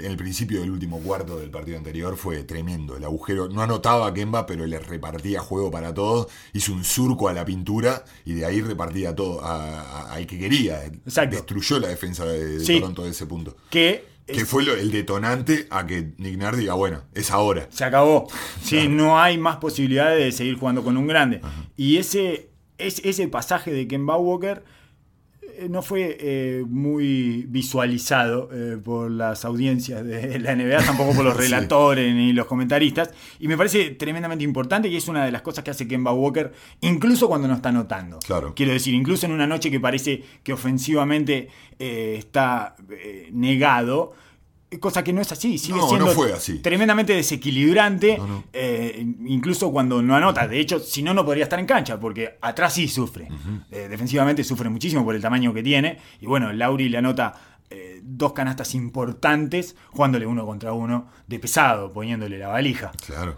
en 0.00 0.04
el 0.04 0.16
principio 0.16 0.60
del 0.60 0.70
último 0.70 1.00
cuarto 1.00 1.38
del 1.38 1.50
partido 1.50 1.78
anterior 1.78 2.16
fue 2.16 2.44
tremendo. 2.44 2.96
El 2.96 3.04
agujero 3.04 3.48
no 3.48 3.62
anotaba 3.62 4.08
a 4.08 4.12
Kemba, 4.12 4.44
pero 4.44 4.66
le 4.66 4.78
repartía 4.78 5.40
juego 5.40 5.70
para 5.70 5.94
todos. 5.94 6.28
Hizo 6.52 6.74
un 6.74 6.84
surco 6.84 7.28
a 7.28 7.32
la 7.32 7.44
pintura 7.44 8.04
y 8.26 8.34
de 8.34 8.44
ahí 8.44 8.60
repartía 8.60 9.14
todo 9.14 9.42
al 9.42 10.26
que 10.26 10.38
quería. 10.38 10.84
Exacto. 10.84 11.36
Destruyó 11.36 11.78
la 11.78 11.88
defensa 11.88 12.26
de, 12.26 12.58
de 12.58 12.80
Toronto 12.80 13.04
de 13.04 13.10
ese 13.10 13.26
punto. 13.26 13.56
Que 13.70 14.13
que 14.26 14.46
fue 14.46 14.64
el 14.64 14.90
detonante 14.90 15.66
a 15.70 15.86
que 15.86 16.12
Nick 16.18 16.38
Nurse 16.38 16.60
diga, 16.60 16.74
bueno, 16.74 17.02
es 17.14 17.30
ahora. 17.30 17.66
Se 17.70 17.84
acabó. 17.84 18.28
Sí, 18.62 18.88
no 18.88 19.20
hay 19.20 19.36
más 19.36 19.58
posibilidades 19.58 20.24
de 20.24 20.32
seguir 20.32 20.56
jugando 20.58 20.82
con 20.82 20.96
un 20.96 21.06
grande. 21.06 21.42
Y 21.76 21.98
ese, 21.98 22.48
ese 22.78 23.28
pasaje 23.28 23.72
de 23.72 23.86
Kemba 23.86 24.16
Walker 24.16 24.64
no 25.68 25.82
fue 25.82 26.16
eh, 26.20 26.64
muy 26.68 27.46
visualizado 27.48 28.48
eh, 28.52 28.76
por 28.82 29.10
las 29.10 29.44
audiencias 29.44 30.04
de 30.04 30.38
la 30.38 30.54
NBA, 30.54 30.84
tampoco 30.84 31.14
por 31.14 31.24
los 31.24 31.36
relatores 31.38 32.14
ni 32.14 32.32
los 32.32 32.46
comentaristas, 32.46 33.10
y 33.38 33.48
me 33.48 33.56
parece 33.56 33.90
tremendamente 33.90 34.44
importante 34.44 34.88
y 34.88 34.96
es 34.96 35.08
una 35.08 35.24
de 35.24 35.32
las 35.32 35.42
cosas 35.42 35.64
que 35.64 35.70
hace 35.70 35.88
Kemba 35.88 36.12
Walker, 36.12 36.52
incluso 36.80 37.28
cuando 37.28 37.48
no 37.48 37.54
está 37.54 37.70
anotando. 37.70 38.18
Claro. 38.20 38.54
Quiero 38.54 38.72
decir, 38.72 38.94
incluso 38.94 39.26
en 39.26 39.32
una 39.32 39.46
noche 39.46 39.70
que 39.70 39.80
parece 39.80 40.22
que 40.42 40.52
ofensivamente 40.52 41.48
está 41.78 42.76
negado, 43.32 44.12
cosa 44.80 45.02
que 45.04 45.12
no 45.12 45.20
es 45.20 45.30
así, 45.32 45.58
sigue 45.58 45.80
siendo 45.88 46.14
tremendamente 46.62 47.12
desequilibrante, 47.14 48.18
eh, 48.52 49.06
incluso 49.26 49.70
cuando 49.72 50.00
no 50.02 50.14
anota. 50.16 50.46
De 50.48 50.58
hecho, 50.60 50.78
si 50.78 51.02
no, 51.02 51.14
no 51.14 51.24
podría 51.24 51.44
estar 51.44 51.58
en 51.58 51.66
cancha, 51.66 51.98
porque 51.98 52.38
atrás 52.40 52.74
sí 52.74 52.88
sufre. 52.88 53.28
Eh, 53.70 53.88
defensivamente 53.88 54.44
sufre 54.44 54.68
muchísimo 54.68 55.04
por 55.04 55.14
el 55.14 55.22
tamaño 55.22 55.52
que 55.52 55.62
tiene. 55.62 55.98
Y 56.20 56.26
bueno, 56.26 56.52
Lauri 56.52 56.88
le 56.88 56.98
anota 56.98 57.34
eh, 57.70 58.00
dos 58.02 58.32
canastas 58.32 58.74
importantes, 58.74 59.76
jugándole 59.90 60.26
uno 60.26 60.46
contra 60.46 60.72
uno 60.72 61.08
de 61.26 61.38
pesado, 61.38 61.92
poniéndole 61.92 62.38
la 62.38 62.48
valija. 62.48 62.92
Claro. 63.06 63.36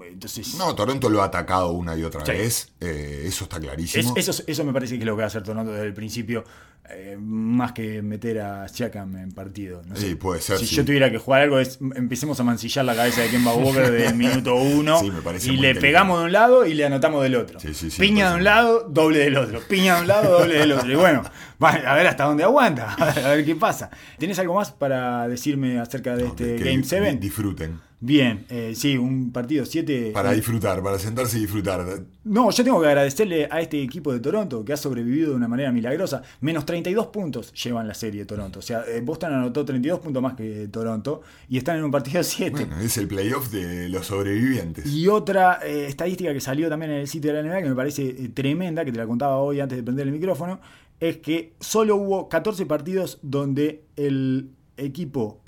entonces, 0.00 0.54
no, 0.56 0.74
Toronto 0.74 1.08
lo 1.08 1.22
ha 1.22 1.26
atacado 1.26 1.72
una 1.72 1.96
y 1.96 2.04
otra 2.04 2.22
vez. 2.24 2.72
eso 2.80 3.44
está 3.44 3.60
clarísimo. 3.60 4.14
eso, 4.16 4.42
eso 4.46 4.64
me 4.64 4.72
parece 4.72 4.94
que 4.94 5.00
es 5.00 5.06
lo 5.06 5.14
que 5.14 5.18
va 5.18 5.24
a 5.24 5.28
hacer 5.28 5.42
Toronto 5.42 5.72
desde 5.72 5.86
el 5.86 5.94
principio. 5.94 6.44
Eh, 6.90 7.16
más 7.18 7.72
que 7.72 8.02
meter 8.02 8.40
a 8.40 8.68
Siakam 8.68 9.16
en 9.16 9.30
partido. 9.30 9.82
Sí, 9.94 10.16
puede 10.16 10.40
ser. 10.40 10.58
Si 10.58 10.66
yo 10.66 10.84
tuviera 10.84 11.10
que 11.10 11.18
jugar 11.18 11.42
algo, 11.42 11.60
es 11.60 11.78
empecemos 11.94 12.38
a 12.40 12.44
mancillar 12.44 12.84
la 12.84 12.96
cabeza 12.96 13.22
de 13.22 13.30
Kemba 13.30 13.54
Walker 13.54 13.88
desde 13.90 14.08
el 14.08 14.14
minuto 14.16 14.56
uno 14.56 15.00
y 15.44 15.56
le 15.56 15.76
pegamos 15.76 16.18
de 16.18 16.24
un 16.26 16.32
lado 16.32 16.66
y 16.66 16.74
le 16.74 16.84
anotamos 16.84 17.22
del 17.22 17.36
otro. 17.36 17.60
Piña 17.98 18.30
de 18.30 18.36
un 18.36 18.44
lado, 18.44 18.88
doble 18.90 19.20
del 19.20 19.36
otro. 19.36 19.60
Piña 19.68 19.94
de 19.96 20.00
un 20.02 20.08
lado, 20.08 20.40
doble 20.40 20.58
del 20.58 20.72
otro. 20.72 20.90
Y 20.90 20.96
bueno, 20.96 21.22
a 21.60 21.94
ver 21.94 22.06
hasta 22.08 22.24
dónde 22.24 22.42
aguanta, 22.42 22.92
a 22.98 23.28
ver, 23.30 23.44
qué 23.44 23.54
pasa. 23.54 23.88
¿Tienes 24.18 24.38
algo 24.40 24.54
más 24.54 24.72
para 24.72 25.28
decirme 25.28 25.78
acerca 25.78 26.16
de 26.16 26.26
este 26.26 26.58
Game 26.58 26.82
7? 26.82 27.16
Disfruten. 27.20 27.91
Bien, 28.04 28.44
eh, 28.48 28.72
sí, 28.74 28.98
un 28.98 29.30
partido 29.30 29.64
7. 29.64 30.10
Para 30.12 30.32
disfrutar, 30.32 30.82
para 30.82 30.98
sentarse 30.98 31.38
y 31.38 31.42
disfrutar. 31.42 31.86
No, 32.24 32.50
yo 32.50 32.64
tengo 32.64 32.80
que 32.80 32.88
agradecerle 32.88 33.46
a 33.48 33.60
este 33.60 33.80
equipo 33.80 34.12
de 34.12 34.18
Toronto 34.18 34.64
que 34.64 34.72
ha 34.72 34.76
sobrevivido 34.76 35.30
de 35.30 35.36
una 35.36 35.46
manera 35.46 35.70
milagrosa. 35.70 36.20
Menos 36.40 36.66
32 36.66 37.06
puntos 37.06 37.52
llevan 37.52 37.86
la 37.86 37.94
serie 37.94 38.22
de 38.22 38.26
Toronto. 38.26 38.58
O 38.58 38.62
sea, 38.62 38.82
eh, 38.88 39.00
Boston 39.02 39.34
anotó 39.34 39.64
32 39.64 40.00
puntos 40.00 40.20
más 40.20 40.34
que 40.34 40.66
Toronto 40.66 41.22
y 41.48 41.58
están 41.58 41.78
en 41.78 41.84
un 41.84 41.92
partido 41.92 42.24
7. 42.24 42.50
Bueno, 42.50 42.80
es 42.80 42.98
el 42.98 43.06
playoff 43.06 43.52
de 43.52 43.88
los 43.88 44.08
sobrevivientes. 44.08 44.84
Y 44.84 45.06
otra 45.06 45.60
eh, 45.64 45.86
estadística 45.86 46.32
que 46.32 46.40
salió 46.40 46.68
también 46.68 46.90
en 46.90 46.98
el 47.02 47.06
sitio 47.06 47.32
de 47.32 47.40
la 47.40 47.48
NBA 47.48 47.62
que 47.62 47.68
me 47.68 47.76
parece 47.76 48.30
tremenda, 48.30 48.84
que 48.84 48.90
te 48.90 48.98
la 48.98 49.06
contaba 49.06 49.36
hoy 49.36 49.60
antes 49.60 49.78
de 49.78 49.84
prender 49.84 50.08
el 50.08 50.12
micrófono, 50.12 50.60
es 50.98 51.18
que 51.18 51.54
solo 51.60 51.94
hubo 51.94 52.28
14 52.28 52.66
partidos 52.66 53.20
donde 53.22 53.84
el 53.94 54.50
equipo 54.76 55.40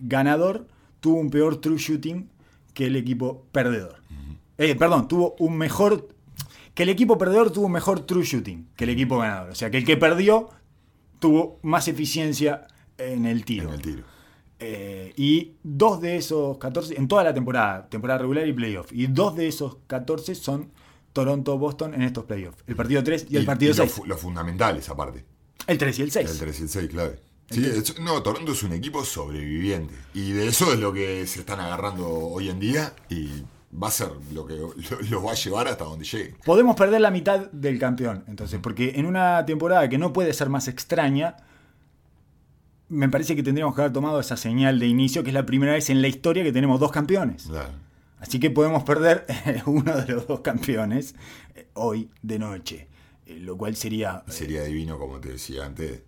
ganador 0.00 0.66
tuvo 1.02 1.18
un 1.18 1.30
peor 1.30 1.60
true 1.60 1.78
shooting 1.78 2.30
que 2.72 2.86
el 2.86 2.96
equipo 2.96 3.44
perdedor. 3.52 4.00
Eh, 4.56 4.76
perdón, 4.76 5.08
tuvo 5.08 5.34
un 5.40 5.58
mejor. 5.58 6.08
Que 6.74 6.84
el 6.84 6.88
equipo 6.88 7.18
perdedor 7.18 7.50
tuvo 7.50 7.66
un 7.66 7.72
mejor 7.72 8.06
true 8.06 8.24
shooting 8.24 8.68
que 8.76 8.84
el 8.84 8.90
equipo 8.90 9.18
ganador. 9.18 9.50
O 9.50 9.54
sea, 9.54 9.70
que 9.70 9.78
el 9.78 9.84
que 9.84 9.96
perdió 9.96 10.48
tuvo 11.18 11.58
más 11.62 11.88
eficiencia 11.88 12.68
en 12.96 13.26
el 13.26 13.44
tiro. 13.44 13.68
En 13.68 13.74
el 13.74 13.82
tiro. 13.82 14.04
Eh, 14.60 15.12
y 15.16 15.56
dos 15.64 16.00
de 16.00 16.16
esos 16.16 16.56
14, 16.58 16.96
en 16.96 17.08
toda 17.08 17.24
la 17.24 17.34
temporada, 17.34 17.88
temporada 17.88 18.20
regular 18.20 18.46
y 18.46 18.52
playoff, 18.52 18.92
y 18.92 19.08
dos 19.08 19.34
de 19.34 19.48
esos 19.48 19.78
14 19.88 20.36
son 20.36 20.70
Toronto-Boston 21.12 21.94
en 21.94 22.02
estos 22.02 22.24
playoffs. 22.26 22.62
El 22.68 22.76
partido 22.76 23.02
3 23.02 23.26
y, 23.28 23.36
el 23.36 23.44
partido 23.44 23.74
6. 23.74 24.02
Los 24.06 24.20
fundamentales, 24.20 24.88
aparte. 24.88 25.24
El 25.66 25.78
3 25.78 25.98
y 25.98 26.02
el 26.02 26.10
6. 26.12 26.30
El 26.30 26.38
3 26.38 26.60
y 26.60 26.62
el 26.62 26.68
6, 26.68 26.88
clave. 26.88 27.31
Sí, 27.52 27.94
no, 28.00 28.22
Toronto 28.22 28.52
es 28.52 28.62
un 28.62 28.72
equipo 28.72 29.04
sobreviviente. 29.04 29.94
Y 30.14 30.32
de 30.32 30.48
eso 30.48 30.72
es 30.72 30.78
lo 30.78 30.92
que 30.92 31.26
se 31.26 31.40
están 31.40 31.60
agarrando 31.60 32.08
hoy 32.08 32.48
en 32.48 32.58
día. 32.58 32.94
Y 33.08 33.44
va 33.72 33.88
a 33.88 33.90
ser 33.90 34.10
lo 34.32 34.46
que 34.46 34.54
los 35.10 35.24
va 35.24 35.32
a 35.32 35.34
llevar 35.34 35.68
hasta 35.68 35.84
donde 35.84 36.04
llegue. 36.04 36.34
Podemos 36.44 36.76
perder 36.76 37.00
la 37.00 37.10
mitad 37.10 37.50
del 37.52 37.78
campeón, 37.78 38.24
entonces, 38.26 38.60
porque 38.62 38.92
en 38.96 39.06
una 39.06 39.44
temporada 39.46 39.88
que 39.88 39.98
no 39.98 40.12
puede 40.12 40.32
ser 40.32 40.48
más 40.48 40.68
extraña, 40.68 41.36
me 42.88 43.08
parece 43.08 43.34
que 43.34 43.42
tendríamos 43.42 43.74
que 43.74 43.82
haber 43.82 43.92
tomado 43.92 44.20
esa 44.20 44.36
señal 44.36 44.78
de 44.78 44.86
inicio, 44.86 45.22
que 45.22 45.30
es 45.30 45.34
la 45.34 45.46
primera 45.46 45.72
vez 45.72 45.88
en 45.90 46.02
la 46.02 46.08
historia 46.08 46.42
que 46.42 46.52
tenemos 46.52 46.78
dos 46.78 46.92
campeones. 46.92 47.48
Así 48.18 48.38
que 48.38 48.50
podemos 48.50 48.84
perder 48.84 49.26
uno 49.66 49.96
de 49.96 50.12
los 50.12 50.28
dos 50.28 50.40
campeones 50.40 51.14
eh, 51.54 51.66
hoy 51.74 52.08
de 52.22 52.38
noche, 52.38 52.88
eh, 53.26 53.38
lo 53.40 53.56
cual 53.56 53.74
sería... 53.74 54.22
Sería 54.28 54.62
divino, 54.62 54.98
como 54.98 55.18
te 55.18 55.30
decía 55.30 55.64
antes 55.64 56.02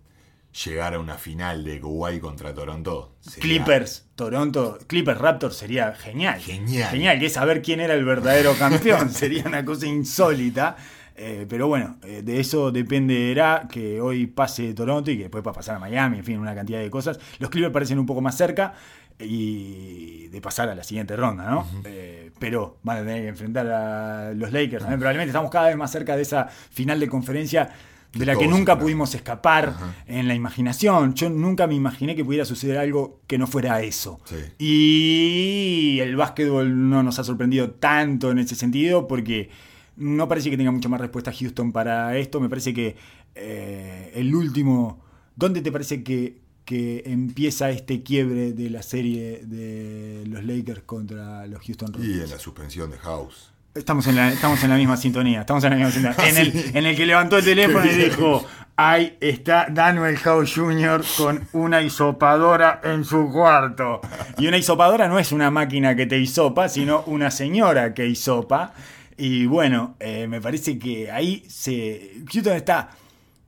llegar 0.63 0.93
a 0.93 0.99
una 0.99 1.15
final 1.15 1.63
de 1.63 1.79
Kuwait 1.79 2.21
contra 2.21 2.53
Toronto. 2.53 3.15
Clippers, 3.39 4.07
Toronto, 4.15 4.77
Clippers 4.87 5.19
Raptors 5.19 5.57
sería 5.57 5.93
genial. 5.93 6.39
Genial. 6.39 6.89
Genial, 6.91 7.19
que 7.19 7.29
saber 7.29 7.61
quién 7.61 7.81
era 7.81 7.93
el 7.93 8.05
verdadero 8.05 8.53
campeón. 8.59 9.09
sería 9.09 9.43
una 9.45 9.65
cosa 9.65 9.87
insólita. 9.87 10.77
Eh, 11.17 11.45
pero 11.47 11.67
bueno, 11.67 11.97
eh, 12.03 12.21
de 12.23 12.41
eso 12.41 12.71
dependerá 12.71 13.67
que 13.71 14.01
hoy 14.01 14.27
pase 14.27 14.73
Toronto 14.73 15.11
y 15.11 15.15
que 15.17 15.23
después 15.23 15.45
va 15.45 15.51
a 15.51 15.53
pasar 15.53 15.75
a 15.75 15.79
Miami, 15.79 16.17
en 16.17 16.25
fin, 16.25 16.39
una 16.39 16.53
cantidad 16.53 16.79
de 16.79 16.89
cosas. 16.89 17.19
Los 17.39 17.49
Clippers 17.49 17.73
parecen 17.73 17.99
un 17.99 18.05
poco 18.05 18.21
más 18.21 18.35
cerca 18.35 18.73
y 19.17 20.27
de 20.27 20.41
pasar 20.41 20.67
a 20.67 20.75
la 20.75 20.83
siguiente 20.83 21.15
ronda, 21.15 21.49
¿no? 21.49 21.65
Eh, 21.85 22.31
pero 22.37 22.79
van 22.83 22.97
a 22.97 22.99
tener 23.01 23.21
que 23.21 23.27
enfrentar 23.29 23.67
a 23.67 24.33
los 24.33 24.51
Lakers. 24.51 24.83
Probablemente 24.83 25.27
estamos 25.27 25.49
cada 25.49 25.67
vez 25.67 25.77
más 25.77 25.89
cerca 25.89 26.17
de 26.17 26.23
esa 26.23 26.47
final 26.47 26.99
de 26.99 27.07
conferencia 27.07 27.69
de 28.15 28.25
la 28.25 28.35
que 28.35 28.47
nunca 28.47 28.79
pudimos 28.79 29.13
escapar 29.13 29.75
en 30.07 30.27
la 30.27 30.35
imaginación. 30.35 31.13
Yo 31.13 31.29
nunca 31.29 31.67
me 31.67 31.75
imaginé 31.75 32.15
que 32.15 32.23
pudiera 32.23 32.45
suceder 32.45 32.77
algo 32.77 33.21
que 33.27 33.37
no 33.37 33.45
fuera 33.45 33.81
eso. 33.81 34.19
Y 34.57 35.99
el 36.01 36.15
básquetbol 36.15 36.89
no 36.89 37.03
nos 37.03 37.19
ha 37.19 37.23
sorprendido 37.23 37.71
tanto 37.71 38.31
en 38.31 38.39
ese 38.39 38.55
sentido 38.55 39.07
porque 39.07 39.49
no 39.97 40.27
parece 40.27 40.49
que 40.49 40.57
tenga 40.57 40.71
mucha 40.71 40.89
más 40.89 41.01
respuesta 41.01 41.31
Houston 41.31 41.71
para 41.71 42.17
esto. 42.17 42.39
Me 42.39 42.49
parece 42.49 42.73
que 42.73 42.95
eh, 43.35 44.11
el 44.15 44.33
último... 44.33 45.03
¿Dónde 45.35 45.61
te 45.61 45.69
parece 45.69 46.01
que, 46.01 46.39
que 46.63 47.03
empieza 47.05 47.69
este 47.69 48.03
quiebre 48.03 48.53
de 48.53 48.69
la 48.69 48.81
serie 48.81 49.41
de 49.43 50.23
los 50.27 50.45
Lakers 50.45 50.83
contra 50.83 51.45
los 51.45 51.61
Houston 51.61 51.91
Rockets? 51.91 52.15
Y 52.15 52.21
en 52.21 52.29
la 52.29 52.39
suspensión 52.39 52.89
de 52.89 52.97
House. 52.99 53.51
Estamos 53.75 54.07
en, 54.07 54.15
la, 54.15 54.31
estamos 54.31 54.63
en 54.63 54.69
la 54.69 54.77
misma 54.77 54.95
sintonía. 54.95 55.41
Estamos 55.41 55.61
en 55.65 55.71
la 55.71 55.75
misma 55.75 55.91
sintonía. 55.91 56.15
En 56.29 56.37
el, 56.37 56.77
en 56.77 56.85
el 56.85 56.95
que 56.95 57.05
levantó 57.05 57.37
el 57.37 57.43
teléfono 57.43 57.85
y 57.85 57.89
dijo: 57.89 58.45
Ahí 58.77 59.17
está 59.19 59.67
Daniel 59.69 60.17
House 60.17 60.53
Jr. 60.55 61.03
con 61.17 61.45
una 61.51 61.81
isopadora 61.81 62.79
en 62.85 63.03
su 63.03 63.29
cuarto. 63.29 63.99
Y 64.37 64.47
una 64.47 64.57
isopadora 64.57 65.09
no 65.09 65.19
es 65.19 65.33
una 65.33 65.51
máquina 65.51 65.93
que 65.93 66.05
te 66.05 66.17
isopa, 66.17 66.69
sino 66.69 67.03
una 67.07 67.31
señora 67.31 67.93
que 67.93 68.07
isopa. 68.07 68.73
Y 69.17 69.45
bueno, 69.45 69.97
eh, 69.99 70.27
me 70.27 70.39
parece 70.39 70.79
que 70.79 71.11
ahí 71.11 71.43
se. 71.49 72.13
Houston 72.31 72.55
está. 72.55 72.91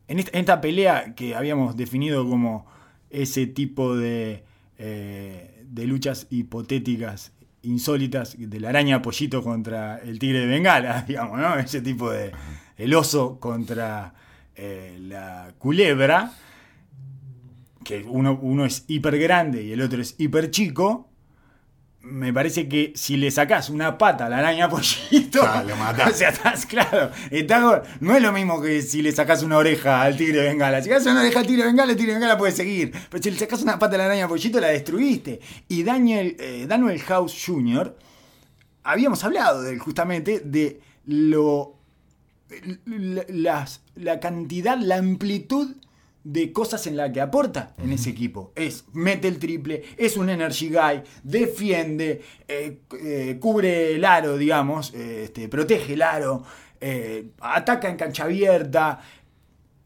En 0.09 0.19
esta, 0.19 0.59
pelea 0.59 1.15
que 1.15 1.35
habíamos 1.35 1.77
definido 1.77 2.27
como 2.27 2.65
ese 3.09 3.47
tipo 3.47 3.95
de, 3.95 4.43
eh, 4.77 5.63
de 5.63 5.87
luchas 5.87 6.27
hipotéticas, 6.29 7.31
insólitas, 7.67 8.35
de 8.37 8.59
la 8.59 8.69
araña 8.69 9.01
pollito 9.01 9.43
contra 9.43 9.99
el 9.99 10.19
tigre 10.19 10.39
de 10.41 10.47
Bengala, 10.47 11.01
digamos, 11.07 11.39
¿no? 11.39 11.57
Ese 11.57 11.81
tipo 11.81 12.09
de. 12.09 12.31
El 12.77 12.93
oso 12.93 13.39
contra 13.39 14.13
eh, 14.55 14.97
la 15.01 15.53
culebra, 15.57 16.33
que 17.83 18.03
uno, 18.03 18.37
uno 18.41 18.65
es 18.65 18.85
hiper 18.87 19.17
grande 19.17 19.63
y 19.63 19.71
el 19.71 19.81
otro 19.81 20.01
es 20.01 20.15
hiper 20.19 20.51
chico 20.51 21.06
me 22.09 22.33
parece 22.33 22.67
que 22.67 22.93
si 22.95 23.17
le 23.17 23.29
sacás 23.31 23.69
una 23.69 23.97
pata 23.97 24.25
a 24.25 24.29
la 24.29 24.39
araña 24.39 24.69
pollito, 24.69 25.41
Ah, 25.43 25.63
lo 25.63 25.75
matás. 25.75 26.11
o 26.13 26.15
sea, 26.15 26.29
estás 26.29 26.65
claro, 26.65 27.11
no 27.99 28.15
es 28.15 28.21
lo 28.21 28.31
mismo 28.31 28.61
que 28.61 28.81
si 28.81 29.01
le 29.01 29.11
sacás 29.11 29.43
una 29.43 29.57
oreja 29.57 30.01
al 30.01 30.15
tigre 30.17 30.39
de 30.41 30.49
bengala. 30.49 30.81
Si 30.81 30.89
le 30.89 30.95
sacás 30.95 31.11
una 31.11 31.21
oreja 31.21 31.39
al 31.39 31.47
tigre 31.47 31.63
de 31.63 31.67
bengala, 31.67 31.91
el 31.91 31.97
tigre 31.97 32.13
de 32.13 32.19
bengala 32.19 32.37
puede 32.37 32.53
seguir. 32.53 32.91
Pero 33.09 33.23
si 33.23 33.31
le 33.31 33.37
sacás 33.37 33.61
una 33.61 33.77
pata 33.77 33.95
a 33.95 33.97
la 33.99 34.05
araña 34.05 34.27
pollito, 34.27 34.59
la 34.59 34.69
destruiste. 34.69 35.39
Y 35.67 35.83
Daniel, 35.83 36.35
eh, 36.39 36.65
Daniel 36.67 36.99
House 37.01 37.43
Jr., 37.45 37.95
habíamos 38.83 39.23
hablado 39.23 39.61
de 39.61 39.77
justamente 39.77 40.39
de 40.39 40.79
lo 41.05 41.75
la 43.95 44.19
cantidad, 44.21 44.77
la 44.77 44.95
amplitud 44.97 45.75
de 46.27 46.51
cosas 46.51 46.85
en 46.87 46.97
la 46.97 47.11
que 47.11 47.21
aporta 47.21 47.73
en 47.81 47.93
ese 47.93 48.09
equipo. 48.09 48.51
Es, 48.55 48.83
mete 48.91 49.29
el 49.29 49.39
triple, 49.39 49.83
es 49.95 50.17
un 50.17 50.29
energy 50.29 50.69
guy, 50.69 51.01
defiende, 51.23 52.21
eh, 52.47 52.81
eh, 53.01 53.37
cubre 53.39 53.95
el 53.95 54.03
aro, 54.03 54.37
digamos, 54.37 54.93
eh, 54.93 55.23
este, 55.23 55.47
protege 55.47 55.93
el 55.93 56.01
aro, 56.01 56.43
ataca 57.39 57.89
en 57.89 57.95
cancha 57.95 58.25
abierta, 58.25 58.99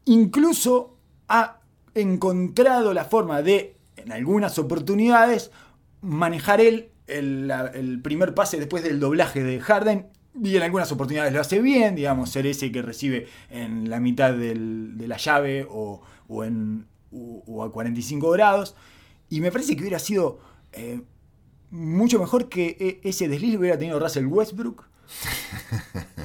incluso 0.04 0.96
ha 1.28 1.60
encontrado 1.94 2.92
la 2.92 3.04
forma 3.04 3.40
de, 3.40 3.76
en 3.96 4.10
algunas 4.10 4.58
oportunidades, 4.58 5.52
manejar 6.00 6.60
él 6.60 6.90
el, 7.06 7.50
el 7.74 8.02
primer 8.02 8.34
pase 8.34 8.58
después 8.58 8.82
del 8.82 8.98
doblaje 8.98 9.44
de 9.44 9.60
Harden. 9.60 10.08
Y 10.40 10.56
en 10.56 10.62
algunas 10.62 10.90
oportunidades 10.92 11.32
lo 11.32 11.40
hace 11.40 11.60
bien, 11.60 11.94
digamos, 11.94 12.30
ser 12.30 12.46
ese 12.46 12.72
que 12.72 12.80
recibe 12.82 13.28
en 13.50 13.90
la 13.90 14.00
mitad 14.00 14.32
de 14.32 14.54
la 15.06 15.16
llave 15.18 15.66
o, 15.68 16.00
o 16.28 16.44
en, 16.44 16.86
o- 17.12 17.42
o 17.46 17.62
a 17.64 17.70
45 17.72 18.30
grados. 18.30 18.74
Y 19.28 19.40
me 19.40 19.52
parece 19.52 19.74
que 19.76 19.82
hubiera 19.82 19.98
sido 19.98 20.40
eh, 20.72 21.02
mucho 21.70 22.18
mejor 22.18 22.48
que 22.48 22.76
e- 23.02 23.08
ese 23.08 23.28
desliz 23.28 23.56
hubiera 23.58 23.76
tenido 23.78 23.98
Russell 24.00 24.26
Westbrook 24.26 24.84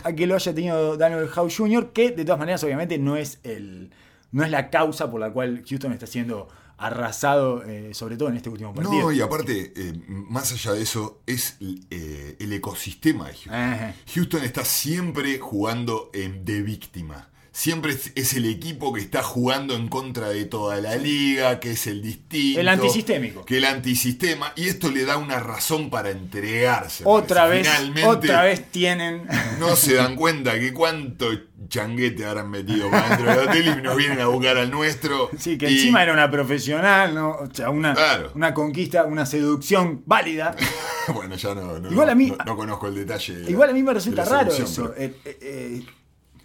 a 0.03 0.13
que 0.13 0.25
lo 0.27 0.35
haya 0.35 0.53
tenido 0.53 0.95
Daniel 0.97 1.27
House 1.27 1.57
Jr., 1.57 1.91
que 1.91 2.11
de 2.11 2.23
todas 2.23 2.39
maneras 2.39 2.63
obviamente 2.63 2.97
no 2.97 3.17
es, 3.17 3.39
el, 3.43 3.91
no 4.31 4.43
es 4.45 4.51
la 4.51 4.69
causa 4.69 5.11
por 5.11 5.19
la 5.19 5.31
cual 5.31 5.63
Houston 5.67 5.91
está 5.91 6.07
siendo 6.07 6.47
arrasado, 6.77 7.63
eh, 7.63 7.93
sobre 7.93 8.17
todo 8.17 8.29
en 8.29 8.37
este 8.37 8.49
último 8.49 8.73
partido. 8.73 9.01
No, 9.01 9.11
y 9.11 9.21
aparte, 9.21 9.73
eh, 9.75 9.93
más 10.07 10.51
allá 10.51 10.73
de 10.73 10.83
eso, 10.83 11.21
es 11.25 11.57
eh, 11.89 12.35
el 12.39 12.53
ecosistema 12.53 13.27
de 13.27 13.33
Houston. 13.33 13.53
Ajá. 13.53 13.95
Houston 14.13 14.43
está 14.43 14.63
siempre 14.63 15.39
jugando 15.39 16.11
de 16.13 16.61
víctima. 16.61 17.29
Siempre 17.57 17.93
es, 17.93 18.11
es 18.13 18.33
el 18.33 18.45
equipo 18.45 18.93
que 18.93 19.01
está 19.01 19.23
jugando 19.23 19.73
en 19.75 19.87
contra 19.87 20.29
de 20.29 20.45
toda 20.45 20.79
la 20.79 20.95
liga, 20.95 21.59
que 21.59 21.71
es 21.71 21.87
el 21.87 22.03
distinto. 22.03 22.59
El 22.59 22.67
antisistémico. 22.67 23.45
Que 23.45 23.57
el 23.57 23.65
antisistema. 23.65 24.53
Y 24.55 24.67
esto 24.67 24.91
le 24.91 25.05
da 25.05 25.17
una 25.17 25.39
razón 25.39 25.89
para 25.89 26.11
entregarse. 26.11 27.03
Otra 27.07 27.47
vez, 27.47 27.65
Finalmente 27.67 28.07
otra 28.07 28.43
vez 28.43 28.69
tienen... 28.71 29.27
no 29.59 29.75
se 29.75 29.95
dan 29.95 30.15
cuenta 30.15 30.59
que 30.59 30.71
cuánto 30.71 31.31
changuete 31.67 32.25
habrán 32.27 32.51
metido 32.51 32.91
para 32.91 33.09
dentro 33.09 33.31
del 33.35 33.49
hotel 33.49 33.75
y 33.79 33.81
nos 33.81 33.97
vienen 33.97 34.19
a 34.19 34.27
buscar 34.27 34.55
al 34.57 34.69
nuestro. 34.69 35.31
Sí, 35.39 35.57
que 35.57 35.67
Y- 35.67 35.77
encima 35.79 36.03
era 36.03 36.13
una 36.13 36.29
profesional, 36.29 37.15
¿no? 37.15 37.31
O 37.31 37.49
sea, 37.51 37.71
una, 37.71 37.95
Claro. 37.95 38.33
una 38.35 38.53
conquista, 38.53 39.03
una 39.05 39.25
seducción 39.25 40.03
válida. 40.05 40.55
Bueno, 41.13 41.37
ya 41.37 41.55
no, 41.55 41.79
no, 41.79 41.89
Igual 41.89 42.09
a 42.09 42.15
mí- 42.15 42.33
no, 42.37 42.43
no 42.45 42.57
conozco 42.57 42.87
el 42.87 42.95
detalle. 42.95 43.39
la- 43.39 43.49
Igual 43.49 43.69
a 43.69 43.73
mí 43.73 43.81
me 43.81 43.93
resulta 43.93 44.25
raro 44.25 44.51
eso. 44.53 44.91
pero 44.93 45.05
Eh, 45.07 45.15
eh, 45.23 45.37
eh, 45.41 45.83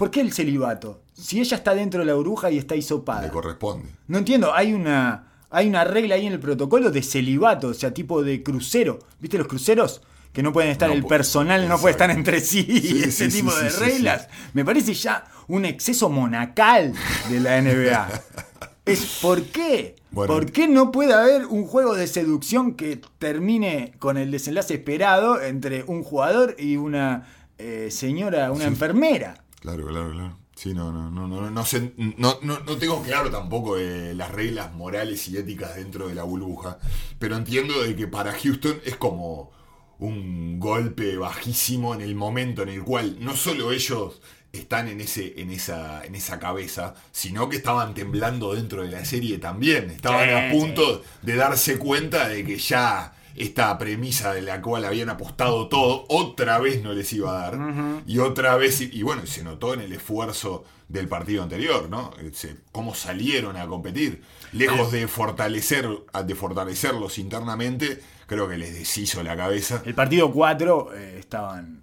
¿Por 0.02 0.10
qué 0.10 0.20
el 0.20 0.32
celibato? 0.32 1.00
Si 1.14 1.38
ella 1.38 1.56
está 1.56 1.76
dentro 1.76 2.00
de 2.00 2.06
la 2.06 2.14
burbuja 2.14 2.50
y 2.50 2.58
está 2.58 2.74
Le 2.74 2.80
hisopada. 2.80 3.30
corresponde. 3.30 3.88
No 4.08 4.18
entiendo, 4.18 4.52
hay 4.52 4.72
una, 4.72 5.28
hay 5.48 5.68
una 5.68 5.84
regla 5.84 6.16
ahí 6.16 6.26
en 6.26 6.32
el 6.32 6.40
protocolo 6.40 6.90
de 6.90 7.04
celibato, 7.04 7.68
o 7.68 7.74
sea, 7.74 7.94
tipo 7.94 8.20
de 8.20 8.42
crucero. 8.42 8.98
¿Viste 9.20 9.38
los 9.38 9.46
cruceros? 9.46 10.02
Que 10.32 10.42
no 10.42 10.52
pueden 10.52 10.72
estar, 10.72 10.88
No 10.88 10.96
el 10.96 11.04
personal 11.04 11.68
no 11.68 11.78
puede 11.78 11.92
estar 11.92 12.10
entre 12.10 12.40
sí, 12.40 12.64
Sí, 12.64 12.96
y 12.96 13.02
ese 13.04 13.30
sí, 13.30 13.42
tipo 13.42 13.52
sí, 13.52 13.62
de 13.62 13.70
reglas. 13.70 14.26
Me 14.54 14.64
parece 14.64 14.92
ya 14.92 15.24
un 15.46 15.64
exceso 15.66 16.08
monacal 16.08 16.94
de 17.30 17.38
la 17.38 17.62
NBA. 17.62 18.08
es 18.86 19.20
¿por 19.22 19.44
qué? 19.44 19.94
Bueno. 20.10 20.34
¿Por 20.34 20.50
qué 20.50 20.66
no 20.66 20.90
puede 20.90 21.14
haber 21.14 21.46
un 21.46 21.64
juego 21.64 21.94
de 21.94 22.08
seducción 22.08 22.74
que 22.74 23.00
termine 23.20 23.92
con 24.00 24.16
el 24.16 24.32
desenlace 24.32 24.74
esperado 24.74 25.40
entre 25.40 25.84
un 25.84 26.02
jugador 26.02 26.56
y 26.58 26.76
una 26.76 27.28
eh, 27.58 27.86
señora, 27.92 28.50
una 28.50 28.64
enfermera? 28.64 29.42
Claro, 29.62 29.86
claro, 29.86 30.10
claro. 30.10 30.38
Sí, 30.56 30.74
no, 30.74 30.90
no, 30.90 31.08
no, 31.08 31.28
no, 31.28 31.50
no, 31.50 31.64
sé, 31.64 31.92
no, 31.96 32.38
no, 32.42 32.58
no 32.60 32.76
tengo 32.76 33.00
claro 33.02 33.30
tampoco 33.30 33.78
eh, 33.78 34.12
las 34.12 34.32
reglas 34.32 34.74
morales 34.74 35.28
y 35.28 35.36
éticas 35.36 35.76
dentro 35.76 36.08
de 36.08 36.16
la 36.16 36.24
burbuja, 36.24 36.78
pero 37.20 37.36
entiendo 37.36 37.80
de 37.80 37.94
que 37.94 38.08
para 38.08 38.32
Houston 38.32 38.80
es 38.84 38.96
como 38.96 39.52
un 40.00 40.58
golpe 40.58 41.16
bajísimo 41.16 41.94
en 41.94 42.00
el 42.00 42.16
momento 42.16 42.62
en 42.64 42.70
el 42.70 42.82
cual 42.82 43.18
no 43.20 43.36
solo 43.36 43.70
ellos 43.70 44.20
están 44.52 44.88
en 44.88 45.00
ese 45.00 45.40
en 45.40 45.50
esa 45.50 46.04
en 46.04 46.16
esa 46.16 46.40
cabeza, 46.40 46.94
sino 47.12 47.48
que 47.48 47.56
estaban 47.56 47.94
temblando 47.94 48.54
dentro 48.54 48.82
de 48.82 48.90
la 48.90 49.04
serie 49.04 49.38
también, 49.38 49.90
estaban 49.90 50.28
Sí, 50.28 50.34
a 50.34 50.50
punto 50.50 51.02
de 51.22 51.36
darse 51.36 51.78
cuenta 51.78 52.28
de 52.28 52.44
que 52.44 52.58
ya 52.58 53.14
esta 53.36 53.76
premisa 53.78 54.32
de 54.34 54.42
la 54.42 54.60
cual 54.60 54.84
habían 54.84 55.08
apostado 55.10 55.68
todo, 55.68 56.04
otra 56.08 56.58
vez 56.58 56.82
no 56.82 56.92
les 56.92 57.12
iba 57.12 57.30
a 57.46 57.50
dar. 57.50 58.02
Y 58.06 58.18
otra 58.18 58.56
vez, 58.56 58.80
y, 58.80 59.02
bueno, 59.02 59.26
se 59.26 59.42
notó 59.42 59.74
en 59.74 59.80
el 59.80 59.92
esfuerzo 59.92 60.64
del 60.88 61.08
partido 61.08 61.42
anterior, 61.42 61.88
¿no? 61.88 62.10
Se- 62.32 62.56
cómo 62.72 62.94
salieron 62.94 63.56
a 63.56 63.66
competir. 63.66 64.22
Lejos 64.52 64.92
de 64.92 65.08
fortalecer, 65.08 65.88
de 66.24 66.34
fortalecerlos 66.34 67.18
internamente, 67.18 68.00
creo 68.26 68.48
que 68.48 68.58
les 68.58 68.74
deshizo 68.74 69.22
la 69.22 69.36
cabeza. 69.36 69.82
El 69.86 69.94
partido 69.94 70.30
4 70.30 70.94
eh, 70.94 71.16
estaban. 71.18 71.81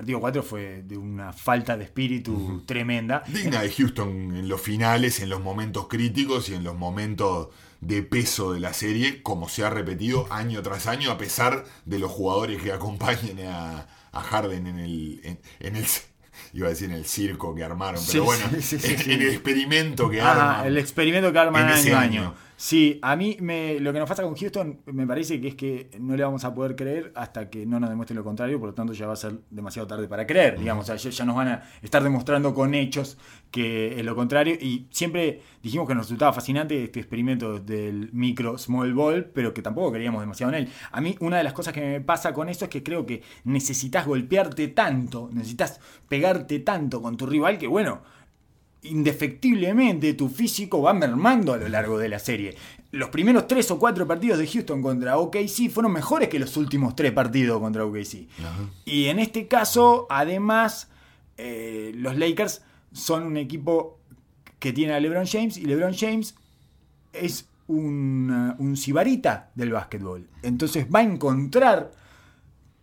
Partido 0.00 0.20
4 0.20 0.42
fue 0.42 0.82
de 0.82 0.96
una 0.96 1.32
falta 1.32 1.76
de 1.76 1.84
espíritu 1.84 2.62
tremenda. 2.66 3.22
Digna 3.28 3.60
de 3.60 3.70
Houston 3.70 4.08
en 4.34 4.48
los 4.48 4.60
finales, 4.60 5.20
en 5.20 5.28
los 5.28 5.40
momentos 5.42 5.88
críticos 5.88 6.48
y 6.48 6.54
en 6.54 6.64
los 6.64 6.74
momentos 6.76 7.48
de 7.80 8.02
peso 8.02 8.52
de 8.54 8.60
la 8.60 8.72
serie, 8.72 9.22
como 9.22 9.48
se 9.48 9.62
ha 9.64 9.70
repetido 9.70 10.26
año 10.30 10.62
tras 10.62 10.86
año, 10.86 11.10
a 11.10 11.18
pesar 11.18 11.64
de 11.84 11.98
los 11.98 12.10
jugadores 12.10 12.62
que 12.62 12.72
acompañen 12.72 13.46
a, 13.46 13.86
a 14.12 14.20
Harden 14.22 14.66
en 14.66 14.78
el, 14.78 15.20
en, 15.22 15.38
en 15.60 15.76
el. 15.76 15.84
Iba 16.54 16.66
a 16.68 16.70
decir 16.70 16.88
en 16.90 16.96
el 16.96 17.04
circo 17.04 17.54
que 17.54 17.62
armaron, 17.62 18.00
pero 18.00 18.12
Sí, 18.12 18.18
bueno, 18.18 18.44
sí, 18.60 18.62
sí, 18.62 18.78
sí, 18.78 19.12
en, 19.12 19.20
el 19.22 19.28
experimento 19.28 20.08
que 20.08 20.20
Ah, 20.22 20.32
arman. 20.32 20.66
el 20.66 20.78
experimento 20.78 21.30
que 21.32 21.38
arman 21.38 21.68
en 21.68 21.74
ese 21.76 21.94
año. 21.94 22.34
Sí, 22.62 22.98
a 23.00 23.16
mí 23.16 23.38
me, 23.40 23.80
lo 23.80 23.90
que 23.90 23.98
nos 23.98 24.06
pasa 24.06 24.22
con 24.22 24.34
Houston 24.34 24.82
me 24.84 25.06
parece 25.06 25.40
que 25.40 25.48
es 25.48 25.54
que 25.54 25.88
no 25.98 26.14
le 26.14 26.22
vamos 26.22 26.44
a 26.44 26.54
poder 26.54 26.76
creer 26.76 27.10
hasta 27.16 27.48
que 27.48 27.64
no 27.64 27.80
nos 27.80 27.88
demuestren 27.88 28.18
lo 28.18 28.22
contrario, 28.22 28.60
por 28.60 28.68
lo 28.68 28.74
tanto 28.74 28.92
ya 28.92 29.06
va 29.06 29.14
a 29.14 29.16
ser 29.16 29.38
demasiado 29.48 29.88
tarde 29.88 30.06
para 30.08 30.26
creer, 30.26 30.58
digamos, 30.58 30.90
o 30.90 30.98
sea, 30.98 31.10
ya 31.10 31.24
nos 31.24 31.36
van 31.36 31.48
a 31.48 31.62
estar 31.80 32.02
demostrando 32.02 32.52
con 32.52 32.74
hechos 32.74 33.16
que 33.50 33.98
es 33.98 34.04
lo 34.04 34.14
contrario 34.14 34.56
y 34.60 34.88
siempre 34.90 35.40
dijimos 35.62 35.88
que 35.88 35.94
nos 35.94 36.04
resultaba 36.04 36.34
fascinante 36.34 36.84
este 36.84 37.00
experimento 37.00 37.60
del 37.60 38.10
micro 38.12 38.58
small 38.58 38.92
ball, 38.92 39.24
pero 39.24 39.54
que 39.54 39.62
tampoco 39.62 39.92
creíamos 39.92 40.20
demasiado 40.20 40.52
en 40.52 40.64
él. 40.64 40.68
A 40.92 41.00
mí 41.00 41.16
una 41.20 41.38
de 41.38 41.44
las 41.44 41.54
cosas 41.54 41.72
que 41.72 41.80
me 41.80 42.00
pasa 42.02 42.34
con 42.34 42.50
eso 42.50 42.66
es 42.66 42.70
que 42.70 42.82
creo 42.82 43.06
que 43.06 43.22
necesitas 43.44 44.06
golpearte 44.06 44.68
tanto, 44.68 45.30
necesitas 45.32 45.80
pegarte 46.10 46.58
tanto 46.58 47.00
con 47.00 47.16
tu 47.16 47.24
rival 47.24 47.56
que 47.56 47.68
bueno, 47.68 48.02
indefectiblemente 48.82 50.14
tu 50.14 50.28
físico 50.28 50.82
va 50.82 50.92
mermando 50.94 51.52
a 51.52 51.56
lo 51.56 51.68
largo 51.68 51.98
de 51.98 52.08
la 52.08 52.18
serie. 52.18 52.56
Los 52.92 53.10
primeros 53.10 53.46
tres 53.46 53.70
o 53.70 53.78
cuatro 53.78 54.06
partidos 54.06 54.38
de 54.38 54.46
Houston 54.46 54.82
contra 54.82 55.18
OKC 55.18 55.70
fueron 55.70 55.92
mejores 55.92 56.28
que 56.28 56.38
los 56.38 56.56
últimos 56.56 56.96
tres 56.96 57.12
partidos 57.12 57.60
contra 57.60 57.84
OKC. 57.84 58.26
Y 58.84 59.06
en 59.06 59.18
este 59.18 59.46
caso, 59.46 60.06
además, 60.10 60.88
eh, 61.36 61.92
los 61.94 62.16
Lakers 62.16 62.62
son 62.92 63.24
un 63.24 63.36
equipo 63.36 63.98
que 64.58 64.72
tiene 64.72 64.94
a 64.94 65.00
LeBron 65.00 65.26
James 65.26 65.56
y 65.56 65.64
LeBron 65.66 65.94
James 65.94 66.34
es 67.12 67.46
un, 67.66 68.54
un 68.58 68.76
sibarita 68.76 69.50
del 69.54 69.70
básquetbol. 69.72 70.28
Entonces 70.42 70.86
va 70.92 71.00
a 71.00 71.04
encontrar 71.04 71.92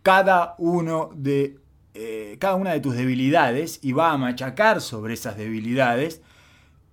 cada 0.02 0.54
uno 0.58 1.10
de 1.14 1.58
eh, 2.00 2.36
cada 2.38 2.54
una 2.54 2.72
de 2.72 2.78
tus 2.78 2.94
debilidades 2.94 3.80
y 3.82 3.90
va 3.90 4.12
a 4.12 4.18
machacar 4.18 4.80
sobre 4.80 5.14
esas 5.14 5.36
debilidades 5.36 6.22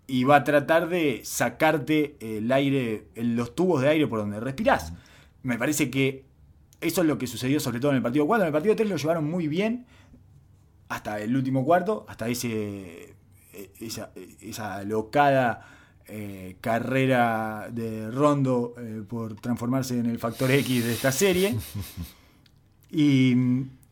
y 0.07 0.23
va 0.23 0.37
a 0.37 0.43
tratar 0.43 0.89
de 0.89 1.21
sacarte 1.23 2.17
el 2.19 2.51
aire, 2.51 3.07
los 3.15 3.53
tubos 3.53 3.83
de 3.83 3.89
aire 3.89 4.07
por 4.07 4.17
donde 4.17 4.39
respirás. 4.39 4.93
Me 5.43 5.59
parece 5.59 5.91
que 5.91 6.25
eso 6.81 7.01
es 7.01 7.07
lo 7.07 7.19
que 7.19 7.27
sucedió 7.27 7.59
sobre 7.59 7.79
todo 7.79 7.91
en 7.91 7.97
el 7.97 8.03
partido 8.03 8.25
4. 8.25 8.43
En 8.43 8.47
el 8.47 8.53
partido 8.53 8.75
3 8.75 8.89
lo 8.89 8.95
llevaron 8.97 9.29
muy 9.29 9.47
bien 9.47 9.85
hasta 10.89 11.19
el 11.19 11.35
último 11.35 11.63
cuarto, 11.65 12.05
hasta 12.07 12.27
ese, 12.27 13.13
esa, 13.79 14.11
esa 14.41 14.83
locada 14.83 15.67
eh, 16.07 16.57
carrera 16.61 17.67
de 17.71 18.09
Rondo 18.09 18.73
eh, 18.79 19.03
por 19.07 19.35
transformarse 19.39 19.99
en 19.99 20.07
el 20.07 20.17
factor 20.17 20.49
X 20.49 20.83
de 20.83 20.93
esta 20.93 21.11
serie. 21.11 21.55
Y, 22.91 23.35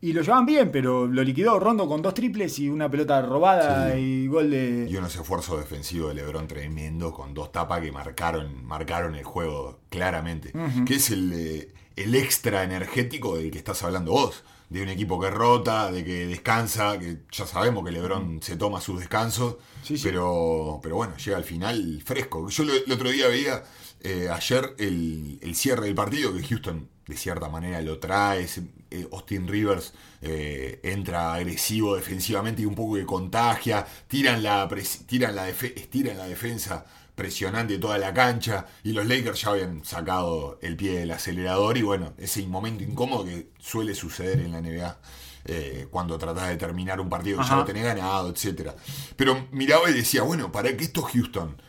y 0.08 0.12
lo 0.12 0.22
llevaban 0.22 0.44
bien, 0.46 0.70
pero 0.70 1.06
lo 1.06 1.22
liquidó 1.22 1.58
Rondo 1.58 1.88
con 1.88 2.02
dos 2.02 2.14
triples 2.14 2.58
y 2.58 2.68
una 2.68 2.90
pelota 2.90 3.22
robada 3.22 3.92
Sí. 3.92 3.98
y 4.00 4.26
gol 4.26 4.50
de... 4.50 4.86
Y 4.90 4.96
unos 4.96 5.14
esfuerzos 5.16 5.58
defensivos 5.58 6.08
de 6.10 6.14
Lebron 6.22 6.46
tremendo 6.46 7.12
con 7.12 7.32
dos 7.34 7.50
tapas 7.52 7.80
que 7.80 7.90
marcaron, 7.92 8.64
marcaron 8.64 9.14
el 9.14 9.24
juego 9.24 9.80
claramente. 9.88 10.52
Que 10.86 10.96
es 10.96 11.10
el, 11.10 11.32
eh, 11.32 11.68
el 11.96 12.14
extra 12.14 12.64
energético 12.64 13.36
del 13.36 13.50
que 13.50 13.58
estás 13.58 13.82
hablando 13.82 14.12
vos. 14.12 14.42
De 14.70 14.82
un 14.82 14.88
equipo 14.88 15.20
que 15.20 15.30
rota, 15.30 15.92
de 15.92 16.04
que 16.04 16.26
descansa, 16.26 16.98
que 16.98 17.18
ya 17.30 17.46
sabemos 17.46 17.84
que 17.84 17.92
Lebron 17.92 18.40
se 18.42 18.56
toma 18.56 18.80
sus 18.80 18.98
descansos. 18.98 19.56
Sí, 19.82 19.96
sí. 19.98 20.02
Pero, 20.04 20.80
pero 20.82 20.96
bueno, 20.96 21.16
llega 21.16 21.36
al 21.36 21.44
final 21.44 22.02
fresco. 22.04 22.48
Yo 22.48 22.64
lo- 22.64 22.74
el 22.74 22.90
otro 22.90 23.10
día 23.10 23.28
veía 23.28 23.62
eh, 24.00 24.28
ayer 24.32 24.74
el, 24.78 25.38
el 25.42 25.54
cierre 25.54 25.84
del 25.86 25.94
partido, 25.94 26.34
que 26.34 26.42
Houston 26.42 26.88
de 27.06 27.16
cierta 27.16 27.48
manera 27.48 27.80
lo 27.82 27.98
trae. 27.98 28.46
eh, 28.90 29.06
Austin 29.12 29.46
Rivers 29.48 29.92
eh, 30.22 30.80
entra 30.82 31.34
agresivo 31.34 31.94
defensivamente 31.96 32.62
y 32.62 32.64
un 32.64 32.74
poco 32.74 32.94
que 32.94 33.04
contagia. 33.06 33.86
Tiran 34.08 34.42
la, 34.42 34.68
tiran 35.06 35.36
la 35.36 35.48
estiran 35.48 36.16
la 36.18 36.26
defensa 36.26 36.84
presionante 37.14 37.78
toda 37.78 37.98
la 37.98 38.12
cancha. 38.12 38.66
Y 38.82 38.92
los 38.92 39.06
Lakers 39.06 39.40
ya 39.42 39.50
habían 39.50 39.84
sacado 39.84 40.58
el 40.62 40.76
pie 40.76 40.98
del 40.98 41.10
acelerador. 41.12 41.76
Y 41.78 41.82
bueno, 41.82 42.14
ese 42.18 42.46
momento 42.46 42.84
incómodo 42.84 43.24
que 43.24 43.48
suele 43.58 43.94
suceder 43.94 44.40
en 44.40 44.52
la 44.52 44.60
NBA. 44.60 44.98
eh, 45.46 45.86
cuando 45.90 46.16
tratás 46.18 46.48
de 46.48 46.56
terminar 46.56 47.00
un 47.00 47.08
partido 47.10 47.38
que 47.38 47.44
ya 47.46 47.56
lo 47.56 47.64
tenés 47.66 47.84
ganado, 47.84 48.30
etcétera 48.30 48.74
Pero 49.16 49.46
miraba 49.52 49.90
y 49.90 49.92
decía, 49.92 50.22
bueno, 50.22 50.50
¿para 50.50 50.74
qué 50.76 50.84
esto 50.84 51.02
Houston? 51.02 51.60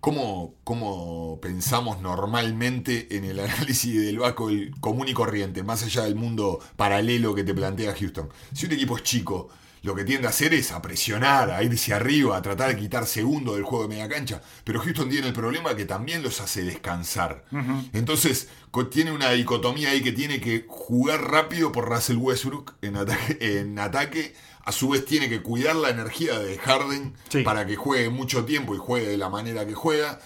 ¿Cómo, 0.00 0.54
cómo 0.64 1.38
pensamos 1.42 2.00
normalmente 2.00 3.14
en 3.16 3.24
el 3.24 3.38
análisis 3.40 4.00
del 4.00 4.18
básquetbol 4.18 4.70
común 4.80 5.08
y 5.08 5.12
corriente, 5.12 5.62
más 5.62 5.82
allá 5.82 6.04
del 6.04 6.16
mundo 6.16 6.58
paralelo 6.76 7.34
que 7.34 7.44
te 7.44 7.54
plantea 7.54 7.94
Houston? 7.94 8.30
Si 8.54 8.66
un 8.66 8.72
equipo 8.72 8.96
es 8.96 9.02
chico, 9.02 9.50
lo 9.82 9.94
que 9.94 10.04
tiende 10.04 10.26
a 10.26 10.30
hacer 10.30 10.52
es 10.54 10.72
a 10.72 10.82
presionar, 10.82 11.50
a 11.50 11.62
irse 11.62 11.94
arriba, 11.94 12.36
a 12.36 12.42
tratar 12.42 12.68
de 12.68 12.76
quitar 12.80 13.06
segundos 13.06 13.54
del 13.54 13.64
juego 13.64 13.84
de 13.84 13.88
media 13.88 14.08
cancha. 14.08 14.42
Pero 14.64 14.80
Houston 14.80 15.08
tiene 15.08 15.28
el 15.28 15.32
problema 15.32 15.74
que 15.74 15.84
también 15.86 16.22
los 16.22 16.40
hace 16.40 16.62
descansar. 16.62 17.44
Entonces, 17.92 18.48
tiene 18.90 19.12
una 19.12 19.30
dicotomía 19.30 19.90
ahí 19.90 20.02
que 20.02 20.12
tiene 20.12 20.40
que 20.40 20.64
jugar 20.68 21.22
rápido 21.30 21.72
por 21.72 21.88
Russell 21.88 22.16
Westbrook 22.18 22.74
en 22.82 22.96
ataque. 22.96 23.38
En 23.40 23.78
ataque 23.78 24.34
a 24.64 24.72
su 24.72 24.90
vez 24.90 25.04
tiene 25.06 25.28
que 25.28 25.42
cuidar 25.42 25.74
la 25.76 25.88
energía 25.88 26.38
de 26.38 26.58
Harden 26.58 27.14
Sí. 27.30 27.42
para 27.42 27.66
que 27.66 27.76
juegue 27.76 28.10
mucho 28.10 28.44
tiempo 28.44 28.74
y 28.74 28.78
juegue 28.78 29.08
de 29.08 29.16
la 29.16 29.28
manera 29.30 29.66
que 29.66 29.74
juega. 29.74 30.20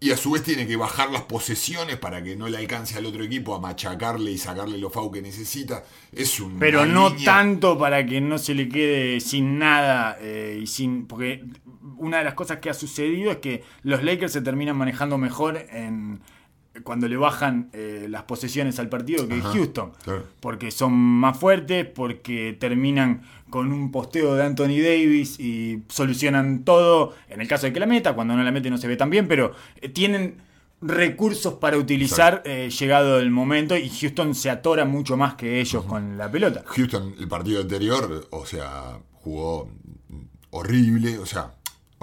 Y 0.00 0.10
a 0.10 0.16
su 0.16 0.32
vez 0.32 0.42
tiene 0.42 0.66
que 0.66 0.76
bajar 0.76 1.10
las 1.10 1.22
posesiones 1.22 1.96
para 1.96 2.22
que 2.22 2.36
no 2.36 2.48
le 2.48 2.58
alcance 2.58 2.98
al 2.98 3.06
otro 3.06 3.24
equipo 3.24 3.54
a 3.54 3.60
machacarle 3.60 4.32
y 4.32 4.38
sacarle 4.38 4.76
los 4.76 4.92
FAU 4.92 5.10
que 5.10 5.22
necesita. 5.22 5.84
Es 6.12 6.40
un. 6.40 6.58
Pero 6.58 6.84
no 6.84 7.14
tanto 7.16 7.78
para 7.78 8.04
que 8.04 8.20
no 8.20 8.36
se 8.38 8.54
le 8.54 8.68
quede 8.68 9.20
sin 9.20 9.58
nada 9.58 10.18
eh, 10.20 10.60
y 10.62 10.66
sin. 10.66 11.06
Porque 11.06 11.44
una 11.96 12.18
de 12.18 12.24
las 12.24 12.34
cosas 12.34 12.58
que 12.58 12.68
ha 12.68 12.74
sucedido 12.74 13.30
es 13.30 13.38
que 13.38 13.64
los 13.82 14.02
Lakers 14.02 14.32
se 14.32 14.42
terminan 14.42 14.76
manejando 14.76 15.16
mejor 15.16 15.64
en 15.70 16.20
cuando 16.82 17.08
le 17.08 17.16
bajan 17.16 17.70
eh, 17.72 18.06
las 18.08 18.24
posesiones 18.24 18.78
al 18.78 18.88
partido 18.88 19.28
que 19.28 19.34
Ajá, 19.34 19.50
Houston. 19.50 19.92
claro. 20.02 20.24
Porque 20.40 20.70
son 20.70 20.92
más 20.92 21.38
fuertes, 21.38 21.86
porque 21.86 22.56
terminan 22.58 23.22
con 23.50 23.72
un 23.72 23.92
posteo 23.92 24.34
de 24.34 24.42
Anthony 24.44 24.80
Davis 24.82 25.38
y 25.38 25.82
solucionan 25.88 26.64
todo. 26.64 27.14
En 27.28 27.40
el 27.40 27.46
caso 27.46 27.66
de 27.66 27.72
que 27.72 27.80
la 27.80 27.86
meta, 27.86 28.14
cuando 28.14 28.34
no 28.36 28.42
la 28.42 28.50
mete 28.50 28.70
no 28.70 28.78
se 28.78 28.88
ve 28.88 28.96
tan 28.96 29.10
bien, 29.10 29.28
pero 29.28 29.52
eh, 29.80 29.88
tienen 29.88 30.42
recursos 30.82 31.54
para 31.54 31.78
utilizar 31.78 32.42
eh, 32.44 32.68
llegado 32.70 33.18
el 33.18 33.30
momento 33.30 33.76
y 33.76 33.88
Houston 33.88 34.34
se 34.34 34.50
atora 34.50 34.84
mucho 34.84 35.16
más 35.16 35.34
que 35.34 35.60
ellos 35.60 35.84
con 35.84 36.18
la 36.18 36.30
pelota. 36.30 36.62
Houston, 36.66 37.14
el 37.18 37.28
partido 37.28 37.62
anterior, 37.62 38.26
o 38.30 38.44
sea, 38.44 38.98
jugó 39.12 39.70
horrible, 40.50 41.18
o 41.18 41.26
sea, 41.26 41.54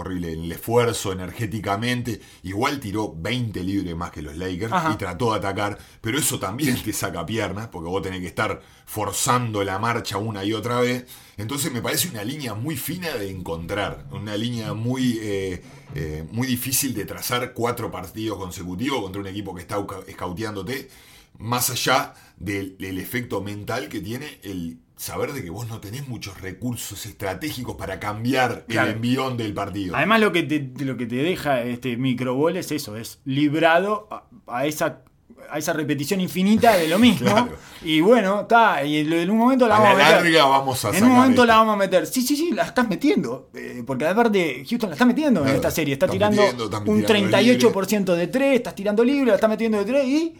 horrible 0.01 0.33
en 0.33 0.43
el 0.43 0.51
esfuerzo 0.51 1.11
energéticamente. 1.11 2.21
Igual 2.43 2.79
tiró 2.79 3.13
20 3.15 3.63
libres 3.63 3.95
más 3.95 4.11
que 4.11 4.21
los 4.21 4.35
Lakers 4.35 4.71
Ajá. 4.71 4.91
y 4.93 4.97
trató 4.97 5.31
de 5.31 5.39
atacar, 5.39 5.77
pero 6.01 6.17
eso 6.17 6.39
también 6.39 6.81
te 6.81 6.93
saca 6.93 7.25
piernas, 7.25 7.69
porque 7.69 7.89
vos 7.89 8.01
tenés 8.01 8.19
que 8.19 8.27
estar 8.27 8.61
forzando 8.85 9.63
la 9.63 9.79
marcha 9.79 10.17
una 10.17 10.43
y 10.43 10.53
otra 10.53 10.79
vez. 10.81 11.05
Entonces 11.37 11.71
me 11.71 11.81
parece 11.81 12.09
una 12.09 12.23
línea 12.23 12.53
muy 12.53 12.75
fina 12.75 13.15
de 13.15 13.29
encontrar, 13.29 14.05
una 14.11 14.35
línea 14.35 14.73
muy, 14.73 15.19
eh, 15.21 15.63
eh, 15.95 16.25
muy 16.31 16.47
difícil 16.47 16.93
de 16.93 17.05
trazar 17.05 17.53
cuatro 17.53 17.89
partidos 17.89 18.37
consecutivos 18.37 19.01
contra 19.01 19.21
un 19.21 19.27
equipo 19.27 19.55
que 19.55 19.61
está 19.61 19.77
escauteándote, 20.07 20.89
más 21.37 21.69
allá 21.69 22.13
del, 22.37 22.77
del 22.77 22.99
efecto 22.99 23.41
mental 23.41 23.89
que 23.89 24.01
tiene 24.01 24.39
el 24.43 24.79
saber 25.01 25.33
de 25.33 25.43
que 25.43 25.49
vos 25.49 25.67
no 25.67 25.79
tenés 25.79 26.07
muchos 26.07 26.39
recursos 26.41 27.05
estratégicos 27.07 27.75
para 27.75 27.99
cambiar 27.99 28.65
Claro. 28.67 28.89
el 28.89 28.95
envión 28.95 29.35
del 29.35 29.53
partido. 29.53 29.95
Además 29.95 30.19
lo 30.21 30.31
que 30.31 30.43
te, 30.43 30.71
lo 30.85 30.95
que 30.95 31.07
te 31.07 31.15
deja 31.15 31.63
este 31.63 31.97
microbol 31.97 32.55
es 32.57 32.71
eso, 32.71 32.95
es 32.95 33.19
librado 33.25 34.07
a, 34.11 34.23
a 34.47 34.65
esa 34.65 35.01
a 35.49 35.57
esa 35.57 35.73
repetición 35.73 36.21
infinita 36.21 36.77
de 36.77 36.87
lo 36.87 36.97
mismo. 37.07 37.27
Claro. 37.29 37.57
Y 37.83 37.99
bueno, 37.99 38.41
está, 38.41 38.85
y 38.85 38.97
en 38.99 39.29
un 39.31 39.37
momento 39.37 39.67
la 39.67 39.77
a 39.77 39.79
vamos 39.79 39.97
la 39.97 40.05
a 40.05 40.09
meter. 40.21 40.31
larga 40.31 40.45
vamos 40.45 40.85
a 40.85 40.89
En 40.95 41.03
un 41.03 41.09
momento 41.09 41.41
esto. 41.41 41.45
la 41.47 41.55
vamos 41.57 41.73
a 41.73 41.77
meter. 41.77 42.05
Sí, 42.07 42.21
sí, 42.21 42.37
sí, 42.37 42.51
la 42.51 42.63
estás 42.63 42.87
metiendo. 42.87 43.49
Eh, 43.55 43.83
porque 43.85 44.05
aparte 44.05 44.63
Houston 44.69 44.89
la 44.91 44.93
está 44.95 45.05
metiendo 45.05 45.39
en 45.41 45.45
Claro, 45.47 45.55
esta 45.57 45.71
serie. 45.71 45.93
Está 45.93 46.07
tirando 46.07 46.41
metiendo, 46.41 46.65
un 46.85 47.03
tirando 47.05 47.29
38% 47.33 48.15
de 48.15 48.27
3, 48.27 48.55
estás 48.55 48.75
tirando 48.75 49.03
libre, 49.03 49.25
la 49.31 49.35
estás 49.35 49.49
metiendo 49.49 49.79
de 49.79 49.85
3 49.85 50.05
y... 50.07 50.35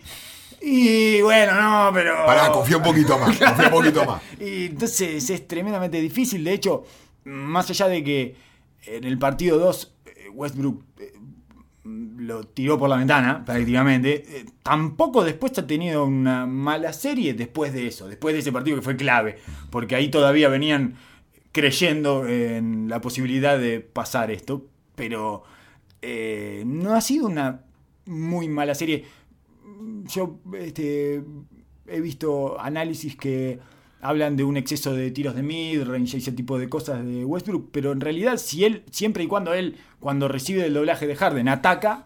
Y 0.62 1.22
bueno, 1.22 1.60
no, 1.60 1.92
pero... 1.94 2.26
Pará, 2.26 2.52
confía 2.52 2.78
un 2.78 2.84
poquito 2.84 3.18
más, 3.18 3.38
confía 3.38 3.66
un 3.66 3.72
poquito 3.72 4.06
más. 4.06 4.22
Y 4.40 4.68
entonces 4.68 5.30
es 5.30 5.48
tremendamente 5.48 6.00
difícil. 6.00 6.44
De 6.44 6.54
hecho, 6.54 6.84
más 7.24 7.70
allá 7.70 7.88
de 7.88 8.04
que 8.04 8.36
en 8.86 9.04
el 9.04 9.18
partido 9.18 9.58
2 9.58 9.94
eh, 10.06 10.30
Westbrook 10.34 10.84
eh, 11.00 11.14
lo 11.84 12.44
tiró 12.44 12.78
por 12.78 12.90
la 12.90 12.98
ventana 12.98 13.44
prácticamente, 13.44 14.24
eh, 14.28 14.46
tampoco 14.62 15.24
después 15.24 15.58
ha 15.58 15.66
tenido 15.66 16.06
una 16.06 16.46
mala 16.46 16.94
serie 16.94 17.34
después 17.34 17.74
de 17.74 17.88
eso, 17.88 18.08
después 18.08 18.34
de 18.34 18.42
ese 18.42 18.52
partido 18.52 18.78
que 18.78 18.84
fue 18.84 18.96
clave, 18.96 19.40
porque 19.72 19.96
ahí 19.96 20.10
todavía 20.10 20.48
venían 20.48 20.96
creyendo 21.52 22.28
en 22.28 22.88
la 22.88 23.02
posibilidad 23.02 23.58
de 23.58 23.82
pasar 23.82 24.32
esto, 24.32 24.66
pero 24.96 25.44
eh, 26.02 26.64
no 26.66 26.94
ha 26.94 27.02
sido 27.02 27.28
una 27.28 27.62
muy 28.06 28.48
mala 28.48 28.76
serie 28.76 29.06
yo 30.08 30.40
este, 30.58 31.24
he 31.88 32.02
visto 32.02 32.60
análisis 32.60 33.16
que 33.16 33.60
hablan 34.02 34.36
de 34.36 34.44
un 34.44 34.58
exceso 34.58 34.94
de 34.94 35.12
tiros 35.12 35.36
de 35.36 35.44
mid-range 35.44 36.18
y 36.18 36.20
ese 36.20 36.32
tipo 36.32 36.58
de 36.58 36.70
cosas 36.70 37.06
de 37.06 37.24
Westbrook, 37.24 37.70
pero 37.72 37.92
en 37.92 38.02
realidad 38.02 38.38
si 38.38 38.66
él, 38.66 38.84
siempre 38.92 39.24
y 39.24 39.28
cuando 39.28 39.54
él, 39.54 39.78
cuando 40.00 40.28
recibe 40.28 40.66
el 40.66 40.74
doblaje 40.74 41.08
de 41.08 41.16
Harden, 41.16 41.48
ataca, 41.48 42.06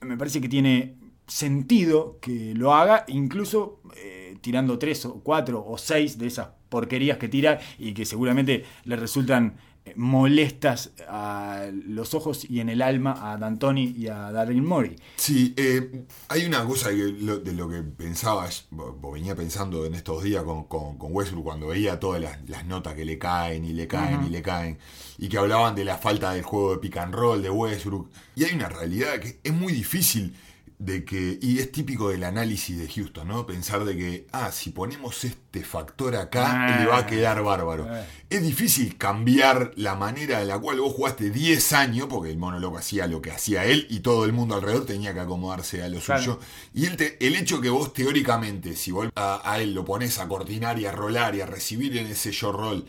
me 0.00 0.16
parece 0.16 0.40
que 0.40 0.48
tiene 0.48 0.94
sentido 1.26 2.18
que 2.20 2.54
lo 2.54 2.74
haga, 2.74 3.04
incluso 3.08 3.80
eh, 3.96 4.36
tirando 4.40 4.78
tres 4.78 5.04
o 5.04 5.20
cuatro 5.20 5.64
o 5.66 5.76
seis 5.76 6.18
de 6.18 6.28
esas 6.28 6.48
porquerías 6.68 7.18
que 7.18 7.28
tira 7.28 7.60
y 7.78 7.92
que 7.92 8.04
seguramente 8.04 8.64
le 8.84 8.96
resultan 8.96 9.56
molestas 9.96 10.90
a 11.08 11.66
los 11.86 12.14
ojos 12.14 12.44
y 12.48 12.60
en 12.60 12.68
el 12.68 12.82
alma 12.82 13.32
a 13.32 13.36
D'Antoni 13.36 13.94
y 13.96 14.08
a 14.08 14.30
Daryl 14.32 14.62
Morey. 14.62 14.96
Sí, 15.16 15.54
eh, 15.56 16.04
hay 16.28 16.44
una 16.46 16.64
cosa 16.64 16.90
que 16.90 16.96
lo- 16.96 17.38
de 17.38 17.52
lo 17.52 17.68
que 17.68 17.82
pensaba, 17.82 18.48
o 18.76 19.12
venía 19.12 19.34
pensando 19.34 19.84
en 19.86 19.94
estos 19.94 20.22
días 20.22 20.42
con, 20.44 20.64
con- 20.64 20.98
con 20.98 21.12
Westbrook, 21.12 21.44
cuando 21.44 21.68
veía 21.68 21.98
todas 22.00 22.20
las, 22.20 22.38
las 22.48 22.66
notas 22.66 22.94
que 22.94 23.04
le 23.04 23.18
caen 23.18 23.64
y 23.64 23.72
le 23.72 23.86
caen 23.86 24.24
y 24.26 24.30
le 24.30 24.42
caen, 24.42 24.78
y 25.18 25.28
que 25.28 25.38
hablaban 25.38 25.74
de 25.74 25.84
la 25.84 25.98
falta 25.98 26.32
del 26.32 26.42
juego 26.42 26.72
de 26.72 26.78
pick 26.78 26.96
and 26.98 27.14
roll 27.14 27.42
de 27.42 27.50
Westbrook. 27.50 28.10
Y 28.36 28.44
hay 28.44 28.54
una 28.54 28.68
realidad 28.68 29.18
que 29.20 29.38
es 29.42 29.52
muy 29.52 29.72
difícil 29.72 30.34
de 30.78 31.04
que, 31.04 31.40
y 31.42 31.58
es 31.58 31.72
típico 31.72 32.08
del 32.10 32.22
análisis 32.22 32.78
de 32.78 32.86
Houston, 32.88 33.26
¿no? 33.26 33.46
Pensar 33.46 33.84
de 33.84 33.96
que, 33.96 34.26
ah, 34.30 34.52
si 34.52 34.70
ponemos 34.70 35.24
este 35.24 35.64
factor 35.64 36.14
acá, 36.14 36.52
Ah. 36.68 36.80
le 36.80 36.86
va 36.86 36.98
a 36.98 37.06
quedar 37.06 37.42
bárbaro. 37.42 37.88
Ah. 37.90 38.04
Es 38.30 38.42
difícil 38.42 38.96
cambiar 38.96 39.72
la 39.74 39.96
manera 39.96 40.40
en 40.40 40.46
la 40.46 40.58
cual 40.60 40.78
vos 40.80 40.92
jugaste 40.92 41.30
10 41.30 41.72
años, 41.72 42.06
porque 42.08 42.30
el 42.30 42.38
mono 42.38 42.60
loco 42.60 42.78
hacía 42.78 43.08
lo 43.08 43.20
que 43.20 43.32
hacía 43.32 43.64
él 43.64 43.88
y 43.90 44.00
todo 44.00 44.24
el 44.24 44.32
mundo 44.32 44.54
alrededor 44.54 44.86
tenía 44.86 45.12
que 45.12 45.18
acomodarse 45.20 45.82
a 45.82 45.88
lo 45.88 45.98
Claro. 45.98 46.22
suyo. 46.22 46.40
Y 46.72 46.86
él 46.86 46.96
te- 46.96 47.26
el 47.26 47.34
hecho 47.34 47.60
que 47.60 47.70
vos 47.70 47.92
teóricamente, 47.92 48.76
si 48.76 48.92
vos 48.92 49.08
a, 49.16 49.40
a 49.50 49.60
él 49.60 49.74
lo 49.74 49.84
pones 49.84 50.18
a 50.20 50.28
coordinar 50.28 50.78
y 50.78 50.86
a 50.86 50.92
rolar 50.92 51.34
y 51.34 51.40
a 51.40 51.46
recibir 51.46 51.96
en 51.96 52.06
ese 52.06 52.30
short 52.30 52.56
roll, 52.56 52.86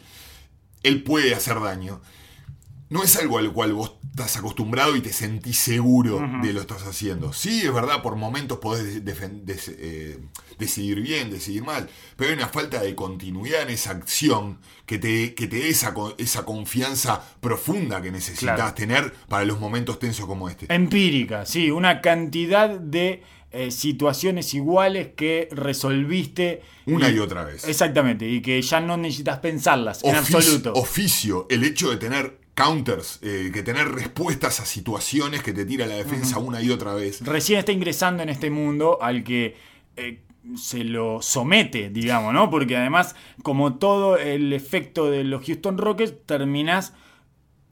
él 0.83 1.01
puede 1.03 1.33
hacer 1.33 1.59
daño. 1.59 2.01
No 2.89 3.03
es 3.03 3.15
algo 3.17 3.37
al 3.37 3.51
cual 3.53 3.73
vos 3.73 3.93
estás 4.09 4.37
acostumbrado 4.37 4.95
y 4.95 5.01
te 5.01 5.13
sentís 5.13 5.57
seguro 5.57 6.19
de 6.41 6.53
lo 6.53 6.59
que 6.59 6.73
estás 6.73 6.87
haciendo. 6.87 7.31
Sí, 7.33 7.61
es 7.63 7.73
verdad, 7.73 8.01
por 8.01 8.15
momentos 8.15 8.57
podés 8.57 9.01
eh, 9.05 10.19
decidir 10.57 11.01
bien, 11.01 11.29
decidir 11.29 11.63
mal, 11.63 11.87
pero 12.15 12.31
hay 12.31 12.35
una 12.35 12.47
falta 12.47 12.81
de 12.81 12.95
continuidad 12.95 13.61
en 13.61 13.69
esa 13.69 13.91
acción 13.91 14.59
que 14.85 14.97
te, 14.97 15.35
que 15.35 15.47
te 15.47 15.57
dé 15.57 15.69
esa, 15.69 15.93
esa 16.17 16.45
confianza 16.45 17.23
profunda 17.39 18.01
que 18.01 18.11
necesitas 18.11 18.73
tener 18.75 19.13
para 19.27 19.45
los 19.45 19.59
momentos 19.59 19.99
tensos 19.99 20.25
como 20.25 20.49
este. 20.49 20.65
Empírica, 20.73 21.45
sí, 21.45 21.69
una 21.69 22.01
cantidad 22.01 22.69
de 22.69 23.23
eh, 23.51 23.71
situaciones 23.71 24.53
iguales 24.53 25.09
que 25.15 25.47
resolviste. 25.51 26.61
Una 26.85 27.09
y, 27.09 27.19
otra 27.19 27.43
vez. 27.43 27.67
Exactamente, 27.67 28.27
y 28.27 28.41
que 28.41 28.61
ya 28.61 28.79
no 28.79 28.97
necesitas 28.97 29.39
pensarlas 29.39 30.03
en 30.03 30.15
absoluto. 30.15 30.73
Oficio, 30.73 31.47
el 31.49 31.63
hecho 31.63 31.89
de 31.89 31.97
tener 31.97 32.48
counters, 32.59 33.19
eh, 33.21 33.51
que 33.53 33.63
tener 33.63 33.87
respuestas 33.87 34.59
a 34.59 34.65
situaciones 34.65 35.41
que 35.41 35.53
te 35.53 35.65
tira 35.65 35.85
la 35.85 35.95
defensa 35.95 36.39
una 36.39 36.61
y 36.61 36.69
otra 36.69 36.93
vez. 36.93 37.21
Recién 37.25 37.59
está 37.59 37.71
ingresando 37.71 38.21
en 38.21 38.27
este 38.27 38.49
mundo 38.49 38.97
al 39.01 39.23
que 39.23 39.55
eh, 39.95 40.23
se 40.57 40.83
lo 40.83 41.21
somete, 41.21 41.89
digamos, 41.89 42.33
¿no? 42.33 42.49
Porque 42.49 42.75
además, 42.75 43.15
como 43.43 43.75
todo 43.75 44.17
el 44.17 44.51
efecto 44.51 45.09
de 45.09 45.23
los 45.23 45.45
Houston 45.45 45.77
Rockets, 45.77 46.13
terminás 46.25 46.91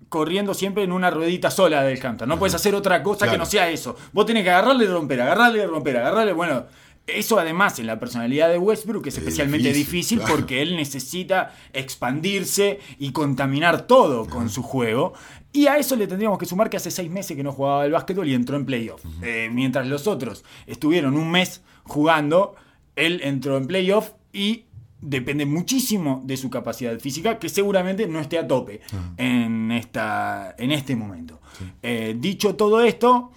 corriendo 0.07 0.53
siempre 0.53 0.83
en 0.83 0.93
una 0.93 1.09
ruedita 1.09 1.51
sola 1.51 1.83
del 1.83 1.99
counter. 1.99 2.25
No 2.25 2.39
puedes 2.39 2.55
hacer 2.55 2.73
otra 2.73 3.03
cosa 3.03 3.29
que 3.29 3.37
no 3.37 3.45
sea 3.45 3.69
eso. 3.69 3.97
Vos 4.13 4.25
tenés 4.25 4.43
que 4.43 4.51
agarrarle 4.51 4.85
y 4.85 4.87
romper, 4.87 5.19
agarrarle 5.19 5.63
y 5.63 5.65
romper, 5.65 5.97
agarrarle. 5.97 6.31
Bueno, 6.31 6.65
eso 7.07 7.39
además 7.39 7.79
en 7.79 7.87
la 7.87 7.99
personalidad 7.99 8.49
de 8.49 8.57
Westbrook 8.57 9.07
es 9.07 9.17
especialmente 9.17 9.71
difícil, 9.71 10.21
porque 10.27 10.61
él 10.61 10.75
necesita 10.75 11.55
expandirse 11.73 12.79
y 12.99 13.11
contaminar 13.11 13.87
todo 13.87 14.27
con 14.27 14.49
su 14.49 14.61
juego. 14.61 15.13
Y 15.53 15.67
a 15.67 15.77
eso 15.77 15.95
le 15.95 16.05
tendríamos 16.05 16.37
que 16.37 16.45
sumar 16.45 16.69
que 16.69 16.77
hace 16.77 16.91
seis 16.91 17.09
meses 17.09 17.35
que 17.35 17.43
no 17.43 17.53
jugaba 17.53 17.85
el 17.85 17.93
básquetbol 17.93 18.27
y 18.27 18.33
entró 18.33 18.57
en 18.57 18.65
playoff. 18.65 19.01
Eh, 19.21 19.49
mientras 19.51 19.87
los 19.87 20.05
otros 20.05 20.43
estuvieron 20.67 21.17
un 21.17 21.31
mes 21.31 21.61
jugando, 21.83 22.55
él 22.95 23.21
entró 23.23 23.57
en 23.57 23.67
playoff 23.67 24.11
y 24.33 24.65
depende 24.99 25.45
muchísimo 25.45 26.21
de 26.25 26.35
su 26.37 26.49
capacidad 26.49 26.99
física, 26.99 27.39
que 27.39 27.49
seguramente 27.49 28.07
no 28.07 28.19
esté 28.19 28.37
a 28.37 28.47
tope 28.47 28.81
en, 29.17 29.71
esta, 29.71 30.55
en 30.57 30.71
este 30.71 30.95
momento. 30.95 31.39
Eh, 31.81 32.15
dicho 32.19 32.55
todo 32.55 32.81
esto, 32.81 33.31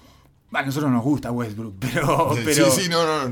a 0.52 0.62
nosotros 0.62 0.90
nos 0.90 1.02
gusta 1.02 1.30
Westbrook, 1.30 1.74
pero, 1.80 2.36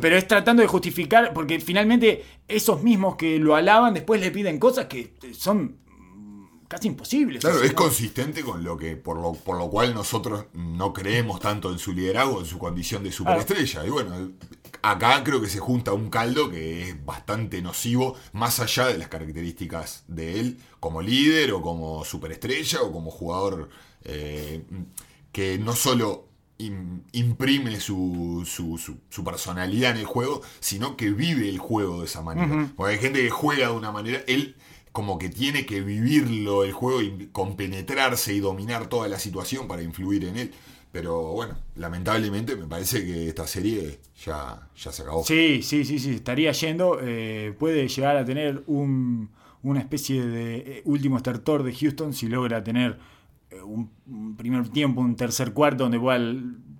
pero, 0.00 0.16
es 0.16 0.28
tratando 0.28 0.62
de 0.62 0.68
justificar, 0.68 1.32
porque 1.32 1.60
finalmente 1.60 2.24
esos 2.46 2.82
mismos 2.82 3.16
que 3.16 3.38
lo 3.38 3.54
alaban 3.56 3.94
después 3.94 4.20
le 4.20 4.30
piden 4.30 4.58
cosas 4.58 4.86
que 4.86 5.14
son 5.32 5.76
casi 6.68 6.88
imposibles. 6.88 7.40
Claro, 7.40 7.62
es 7.62 7.72
consistente 7.72 8.42
con 8.42 8.62
lo 8.62 8.76
que, 8.76 8.94
por 8.96 9.18
lo, 9.18 9.32
por 9.32 9.56
lo 9.56 9.70
cual 9.70 9.94
nosotros 9.94 10.44
no 10.52 10.92
creemos 10.92 11.40
tanto 11.40 11.72
en 11.72 11.78
su 11.78 11.92
liderazgo, 11.92 12.40
en 12.40 12.46
su 12.46 12.58
condición 12.58 13.02
de 13.02 13.10
superestrella. 13.10 13.86
Y 13.86 13.90
bueno, 13.90 14.32
acá 14.82 15.24
creo 15.24 15.40
que 15.40 15.48
se 15.48 15.58
junta 15.58 15.94
un 15.94 16.10
caldo 16.10 16.50
que 16.50 16.90
es 16.90 17.04
bastante 17.04 17.62
nocivo, 17.62 18.16
más 18.34 18.60
allá 18.60 18.86
de 18.86 18.98
las 18.98 19.08
características 19.08 20.04
de 20.08 20.38
él 20.38 20.58
como 20.78 21.00
líder 21.00 21.52
o 21.52 21.62
como 21.62 22.04
superestrella 22.04 22.82
o 22.82 22.92
como 22.92 23.10
jugador 23.10 23.70
eh, 24.04 24.62
que 25.32 25.58
no 25.58 25.74
solo 25.74 26.27
imprime 26.58 27.78
su, 27.80 28.44
su, 28.44 29.24
personalidad 29.24 29.92
en 29.92 29.98
el 29.98 30.06
juego, 30.06 30.42
sino 30.60 30.96
que 30.96 31.10
vive 31.10 31.48
el 31.48 31.58
juego 31.58 32.00
de 32.00 32.06
esa 32.06 32.22
manera. 32.22 32.72
Porque 32.76 32.94
hay 32.94 33.00
gente 33.00 33.22
que 33.22 33.30
juega 33.30 33.68
de 33.68 33.74
una 33.74 33.92
manera, 33.92 34.22
él 34.26 34.56
como 34.92 35.18
que 35.18 35.28
tiene 35.28 35.64
que 35.64 35.80
vivirlo 35.80 36.64
el 36.64 36.72
juego 36.72 37.02
y 37.02 37.28
compenetrarse 37.30 38.34
y 38.34 38.40
dominar 38.40 38.88
toda 38.88 39.06
la 39.06 39.18
situación 39.18 39.68
para 39.68 39.82
influir 39.82 40.24
en 40.24 40.36
él. 40.36 40.54
Pero 40.90 41.32
bueno, 41.32 41.56
lamentablemente 41.76 42.56
me 42.56 42.66
parece 42.66 43.04
que 43.04 43.28
esta 43.28 43.46
serie 43.46 44.00
ya, 44.24 44.68
ya 44.74 44.90
se 44.90 45.02
acabó. 45.02 45.22
Sí, 45.24 45.62
sí, 45.62 45.84
sí, 45.84 45.98
sí, 45.98 46.14
estaría 46.14 46.50
yendo. 46.52 46.98
Eh, 47.00 47.54
puede 47.58 47.86
llegar 47.86 48.16
a 48.16 48.24
tener 48.24 48.64
un, 48.66 49.30
una 49.62 49.80
especie 49.80 50.26
de 50.26 50.56
eh, 50.56 50.82
último 50.84 51.18
estertor 51.18 51.62
de 51.62 51.74
Houston 51.74 52.12
si 52.14 52.26
logra 52.26 52.64
tener 52.64 52.98
eh, 53.50 53.62
un, 53.62 54.36
primer 54.36 54.68
tiempo, 54.68 55.00
un 55.00 55.16
tercer 55.16 55.52
cuarto 55.52 55.84
donde 55.84 55.98
pueda 55.98 56.20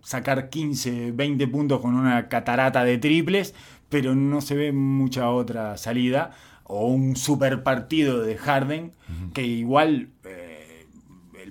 sacar 0.03 0.49
15, 0.49 1.13
20 1.13 1.49
puntos 1.49 1.81
con 1.81 1.95
una 1.95 2.29
catarata 2.29 2.85
de 2.85 2.99
triples, 2.99 3.55
pero 3.89 4.15
no 4.15 4.41
se 4.41 4.55
ve 4.55 4.73
mucha 4.73 5.31
otra 5.31 5.77
salida. 5.77 6.33
O 6.71 6.89
un 6.89 7.17
super 7.17 7.63
partido 7.63 8.21
de 8.21 8.37
Harden, 8.37 8.93
que 9.33 9.47
igual 9.47 10.11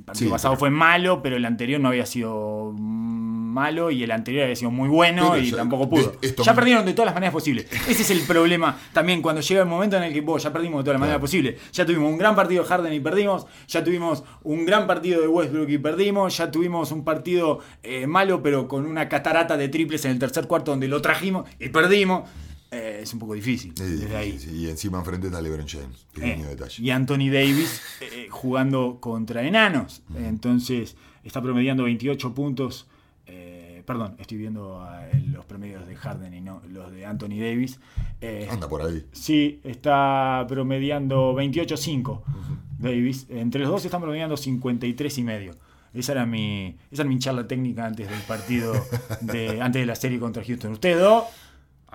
el 0.08 0.14
partido 0.14 0.32
pasado 0.32 0.56
fue 0.56 0.70
malo, 0.70 1.22
pero 1.22 1.36
el 1.36 1.44
anterior 1.44 1.82
no 1.82 1.90
había 1.90 2.06
sido 2.06 2.74
malo 2.78 3.92
y 3.92 4.04
el 4.04 4.12
anterior 4.12 4.44
había 4.44 4.56
sido 4.56 4.72
muy 4.72 4.88
bueno 4.88 5.38
y 5.38 5.52
tampoco 5.52 5.90
pudo. 5.90 6.14
ya 6.22 6.56
perdieron 6.56 6.86
de 6.86 6.94
todas 6.94 7.08
las 7.08 7.14
maneras 7.14 7.34
posibles. 7.34 7.68
Ese 7.90 8.04
es 8.04 8.10
el 8.12 8.22
problema 8.22 8.78
también 8.94 9.22
cuando 9.22 9.42
llega 9.42 9.64
el 9.64 9.68
momento 9.68 9.98
en 9.98 10.04
el 10.04 10.14
que 10.14 10.22
vos 10.22 10.42
ya 10.42 10.54
perdimos 10.54 10.80
de 10.80 10.84
todas 10.86 10.94
las 10.94 11.02
maneras 11.02 11.20
posibles. 11.20 11.56
Ya 11.74 11.86
tuvimos 11.86 12.10
un 12.10 12.18
gran 12.18 12.38
partido 12.38 12.64
de 12.64 12.70
Harden 12.70 12.94
y 12.94 13.02
perdimos, 13.02 13.48
ya 13.68 13.84
tuvimos 13.84 14.24
un 14.44 14.66
gran 14.66 14.88
partido 14.88 15.20
de 15.20 15.28
Westbrook 15.28 15.70
y 15.70 15.78
perdimos, 15.78 16.38
ya 16.38 16.52
tuvimos 16.52 16.94
un 16.94 17.04
partido 17.04 17.60
eh, 17.84 18.08
malo 18.08 18.42
pero 18.42 18.70
con 18.70 18.86
una 18.86 19.10
catarata 19.10 19.58
de 19.58 19.68
triples 19.68 20.06
en 20.06 20.12
el 20.12 20.20
tercer 20.20 20.48
cuarto 20.48 20.72
donde 20.72 20.88
lo 20.88 21.02
trajimos 21.02 21.50
y 21.60 21.68
perdimos. 21.68 22.30
Eh, 22.72 23.00
es 23.04 23.14
un 23.14 23.20
poco 23.20 23.34
difícil. 23.34 23.74
desde 23.74 24.16
ahí. 24.16 24.38
y 24.54 24.70
encima 24.70 25.00
enfrente 25.00 25.28
está 25.28 25.42
LeBron 25.42 25.68
James. 25.68 26.06
Pequeño 26.14 26.46
eh, 26.46 26.50
detalle. 26.50 26.84
Y 26.84 26.90
Anthony 26.90 27.30
Davis 27.32 27.82
jugando 28.30 29.00
contra 29.00 29.44
enanos. 29.44 30.02
Entonces 30.16 30.96
está 31.24 31.42
promediando 31.42 31.84
28 31.84 32.34
puntos 32.34 32.88
perdón, 33.88 34.16
estoy 34.20 34.38
viendo 34.38 34.86
los 35.32 35.46
promedios 35.46 35.88
de 35.88 35.96
Harden 35.96 36.34
y 36.34 36.42
no 36.42 36.62
los 36.70 36.92
de 36.92 37.06
Anthony 37.06 37.40
Davis. 37.40 37.80
Eh, 38.20 38.46
Anda 38.52 38.68
por 38.68 38.82
ahí. 38.82 39.06
Sí, 39.14 39.62
está 39.64 40.46
promediando 40.48 41.34
28-5 41.34 42.22
Davis. 42.80 43.28
Entre 43.30 43.62
los 43.62 43.70
dos 43.70 43.86
están 43.86 44.02
promediando 44.02 44.36
53 44.36 45.18
y 45.18 45.24
medio. 45.24 45.56
Esa 45.94 46.12
era 46.12 46.26
mi, 46.26 46.76
esa 46.92 47.04
era 47.04 47.10
mi 47.10 47.18
charla 47.18 47.48
técnica 47.48 47.86
antes 47.86 48.10
del 48.10 48.20
partido, 48.20 48.74
de, 49.22 49.62
antes 49.62 49.82
de 49.82 49.86
la 49.86 49.96
serie 49.96 50.20
contra 50.20 50.44
Houston. 50.44 50.74
Ustedes 50.74 51.00
dos, 51.00 51.24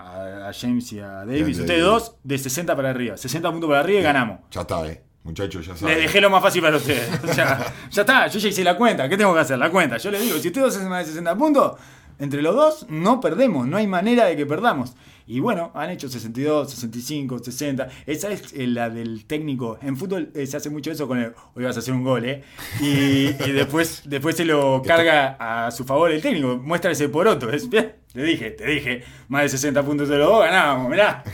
a, 0.03 0.53
James 0.53 0.93
y 0.93 1.01
a 1.01 1.25
Davis, 1.25 1.59
ustedes 1.59 1.83
dos, 1.83 2.17
de 2.23 2.39
60 2.39 2.75
para 2.77 2.91
arriba. 2.91 3.17
60 3.17 3.51
puntos 3.51 3.69
para 3.69 3.81
arriba 3.81 4.01
y 4.01 4.03
ganamos. 4.03 4.41
Ya 4.51 4.63
está, 4.63 4.87
eh. 4.87 5.03
Muchachos, 5.25 5.65
ya 5.65 5.77
saben. 5.77 5.95
Le 5.95 6.03
dejé 6.03 6.21
lo 6.21 6.31
más 6.31 6.43
fácil 6.43 6.63
para 6.63 6.77
ustedes. 6.77 7.09
ya, 7.37 7.73
ya 7.91 8.03
está, 8.03 8.27
yo 8.27 8.39
ya 8.39 8.49
hice 8.49 8.65
la 8.65 8.77
cuenta. 8.77 9.09
¿Qué 9.09 9.17
tengo 9.17 9.33
que 9.33 9.41
hacer? 9.41 9.59
La 9.59 9.71
cuenta. 9.71 9.97
Yo 9.99 10.11
les 10.11 10.21
digo, 10.21 10.39
si 10.39 10.49
ustedes 10.49 10.77
hacen 10.77 10.89
más 10.89 11.07
de 11.07 11.13
60 11.13 11.37
puntos, 11.37 11.73
entre 12.19 12.43
los 12.43 12.55
dos 12.55 12.87
no 12.89 13.21
perdemos. 13.21 13.67
No 13.67 13.77
hay 13.77 13.87
manera 13.87 14.27
de 14.27 14.37
que 14.37 14.47
perdamos. 14.47 14.95
Y 15.27 15.41
bueno, 15.41 15.71
han 15.75 15.91
hecho 15.91 16.09
62, 16.09 16.71
65, 16.71 17.39
60. 17.39 17.89
Esa 18.07 18.31
es 18.31 18.53
eh, 18.53 18.67
la 18.67 18.91
del 18.91 19.25
técnico. 19.27 19.79
En 19.83 19.97
fútbol 19.97 20.31
eh, 20.35 20.47
se 20.47 20.57
hace 20.57 20.71
mucho 20.71 20.91
eso 20.91 21.07
con 21.07 21.19
el 21.19 21.33
hoy 21.55 21.65
vas 21.65 21.77
a 21.77 21.81
hacer 21.81 21.95
un 21.95 22.05
gol, 22.05 22.25
¿eh? 22.25 22.43
Y, 22.81 23.33
después, 23.53 24.03
después 24.07 24.37
se 24.37 24.45
lo 24.45 24.83
carga 24.83 25.37
a 25.39 25.71
su 25.71 25.85
favor 25.85 26.11
el 26.11 26.23
técnico. 26.23 26.57
Muestra 26.59 26.91
ese 26.91 27.09
poroto. 27.09 27.47
¿ves? 27.47 27.69
Te 27.71 28.23
dije, 28.23 28.51
te 28.51 28.67
dije. 28.67 29.05
Más 29.29 29.43
de 29.43 29.49
60 29.51 29.83
puntos 29.83 30.09
de 30.09 30.19
los 30.19 30.29
dos 30.29 30.45
ganábamos, 30.45 30.91
mirá. 30.91 31.25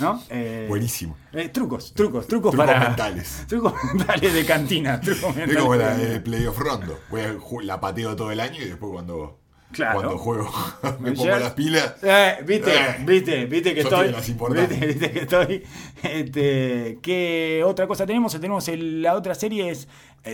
¿No? 0.00 0.22
Eh, 0.30 0.66
Buenísimo. 0.68 1.16
Eh, 1.32 1.50
trucos, 1.50 1.92
trucos, 1.92 2.26
trucos, 2.26 2.52
trucos 2.52 2.56
para. 2.56 2.88
mentales. 2.88 3.44
Trucos 3.48 3.74
mentales 3.84 4.32
de 4.32 4.46
cantina. 4.46 5.00
Trucos 5.00 5.36
mentales. 5.36 5.56
Es 5.56 5.62
como 5.62 5.76
la 5.76 5.96
de 5.96 6.20
playoff 6.20 6.58
rondo. 6.58 6.98
Voy 7.10 7.20
a, 7.20 7.36
la 7.62 7.80
pateo 7.80 8.16
todo 8.16 8.30
el 8.30 8.40
año 8.40 8.62
y 8.62 8.64
después 8.64 8.92
cuando. 8.92 9.38
Cuando 9.76 10.18
juego 10.18 10.50
me 11.00 11.12
pongo 11.12 11.38
las 11.38 11.52
pilas. 11.52 11.94
Eh, 12.02 12.38
viste, 12.44 12.72
viste, 13.06 13.46
viste 13.46 13.74
que 13.74 13.80
estoy. 13.80 14.08
Viste, 14.08 14.86
viste, 14.86 15.10
que 15.12 15.18
estoy. 15.20 15.62
Este, 16.02 16.98
¿Qué 17.02 17.62
otra 17.64 17.86
cosa 17.86 18.06
tenemos? 18.06 18.32
Tenemos 18.32 18.68
la 18.68 19.14
otra 19.14 19.34
serie 19.34 19.70
es 19.70 19.88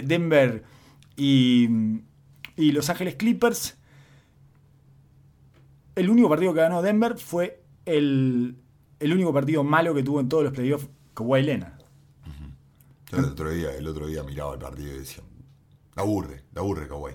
Denver 0.04 0.64
y, 1.16 1.68
y 2.56 2.72
Los 2.72 2.88
Ángeles 2.90 3.16
Clippers. 3.16 3.76
El 5.94 6.10
único 6.10 6.28
partido 6.28 6.52
que 6.52 6.60
ganó 6.60 6.82
Denver 6.82 7.16
fue 7.18 7.62
el, 7.86 8.56
el 9.00 9.12
único 9.12 9.32
partido 9.32 9.64
malo 9.64 9.94
que 9.94 10.02
tuvo 10.02 10.20
en 10.20 10.28
todos 10.28 10.44
los 10.44 10.52
playoffs 10.52 10.88
Kawhi 11.14 11.42
Leonard. 11.42 11.80
el 13.12 13.24
otro 13.24 13.50
día, 13.50 13.74
el 13.74 13.86
otro 13.86 14.06
día 14.06 14.22
miraba 14.22 14.54
el 14.54 14.60
partido 14.60 14.94
y 14.94 14.98
decía, 14.98 15.22
la 15.94 16.02
aburre, 16.02 16.44
la 16.52 16.60
aburre 16.60 16.88
Kawhi. 16.88 17.14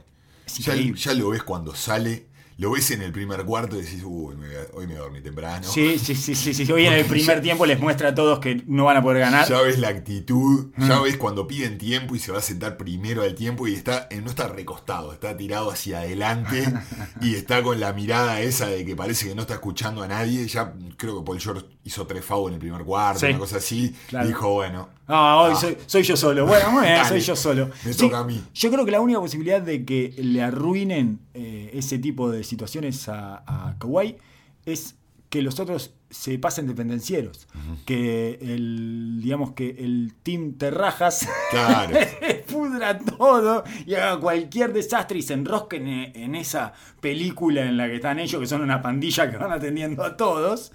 Ya, 0.60 0.76
ya, 0.76 1.14
lo 1.14 1.30
ves 1.30 1.44
cuando 1.44 1.76
sale 1.76 2.32
lo 2.62 2.70
ves 2.70 2.92
en 2.92 3.02
el 3.02 3.12
primer 3.12 3.44
cuarto 3.44 3.76
y 3.76 3.82
decís, 3.82 4.04
uy, 4.06 4.36
hoy 4.74 4.86
me 4.86 4.94
dormí 4.94 5.20
temprano. 5.20 5.64
Sí, 5.68 5.98
sí, 5.98 6.14
sí, 6.14 6.36
sí, 6.36 6.72
Hoy 6.72 6.86
en 6.86 6.94
el 6.94 7.06
primer 7.06 7.42
tiempo 7.42 7.66
les 7.66 7.80
muestra 7.80 8.10
a 8.10 8.16
todos 8.16 8.38
que 8.38 8.62
no 8.68 8.86
van 8.86 8.98
a 8.98 9.02
poder 9.02 9.22
ganar. 9.22 9.50
Ya 9.50 9.60
ves 9.62 9.80
la 9.80 9.88
actitud, 9.88 10.70
ya 10.78 11.02
ves 11.02 11.18
cuando 11.18 11.48
piden 11.48 11.80
tiempo 11.80 12.16
y 12.16 12.20
se 12.20 12.32
va 12.32 12.38
a 12.38 12.42
sentar 12.42 12.78
primero 12.78 13.24
al 13.24 13.34
tiempo 13.34 13.68
y 13.68 13.74
está, 13.74 14.08
no 14.24 14.30
está 14.30 14.48
recostado, 14.48 15.12
está 15.12 15.36
tirado 15.36 15.72
hacia 15.72 16.02
adelante 16.02 16.72
y 17.22 17.34
está 17.34 17.64
con 17.64 17.80
la 17.80 17.94
mirada 17.94 18.42
esa 18.42 18.68
de 18.68 18.86
que 18.86 18.96
parece 18.96 19.30
que 19.30 19.34
no 19.34 19.42
está 19.42 19.56
escuchando 19.56 20.04
a 20.04 20.08
nadie. 20.08 20.48
Ya 20.48 20.76
creo 20.98 21.18
que 21.18 21.26
Paul 21.26 21.40
George 21.40 21.66
hizo 21.84 22.06
tres 22.06 22.24
FAU 22.24 22.48
en 22.50 22.54
el 22.56 22.60
primer 22.60 22.84
cuarto, 22.84 23.20
Sí. 23.22 23.28
una 23.28 23.40
cosa 23.40 23.58
así. 23.58 23.96
Claro. 24.08 24.28
Dijo, 24.28 24.54
bueno, 24.54 24.90
Ah, 25.08 25.42
hoy 25.42 25.52
Ah. 25.54 25.60
soy, 25.60 25.78
soy 25.88 26.04
yo 26.04 26.16
solo. 26.16 26.46
Bueno, 26.48 26.82
Dale, 26.82 27.06
soy 27.10 27.20
yo 27.22 27.36
solo. 27.36 27.70
me 27.86 27.94
Sí, 27.94 28.00
toca 28.06 28.20
a 28.20 28.24
mí. 28.24 28.42
Yo 28.54 28.72
creo 28.72 28.86
que 28.86 28.92
la 28.92 29.02
única 29.02 29.20
posibilidad 29.20 29.62
de 29.62 29.84
que 29.84 30.14
le 30.18 30.42
arruinen 30.42 31.20
eh, 31.34 31.72
ese 31.74 31.98
tipo 32.00 32.30
de 32.32 32.44
situaciones 32.44 33.10
a, 33.10 33.44
a 33.46 33.76
Kawhi 33.80 34.18
es 34.66 34.96
que 35.30 35.42
los 35.42 35.60
otros 35.62 35.94
se 36.10 36.38
pasen 36.38 36.68
de 36.68 36.74
pendencieros. 36.74 37.48
Que 37.86 38.38
el, 38.42 39.20
digamos 39.22 39.52
que 39.54 39.70
el 39.80 40.14
team 40.24 40.54
Terrajas 40.58 41.28
claro. 41.52 41.98
pudra 42.52 43.00
todo 43.00 43.64
y 43.86 43.96
haga 43.96 44.20
cualquier 44.20 44.74
desastre 44.74 45.20
y 45.20 45.22
se 45.22 45.34
enrosquen 45.34 45.88
en, 45.88 46.16
en 46.16 46.36
esa 46.36 46.74
película 47.00 47.62
en 47.64 47.78
la 47.78 47.88
que 47.88 47.96
están 47.96 48.20
ellos, 48.20 48.40
que 48.42 48.48
son 48.48 48.62
una 48.62 48.82
pandilla 48.82 49.32
que 49.32 49.38
van 49.38 49.52
atendiendo 49.52 50.04
a 50.04 50.18
todos. 50.18 50.72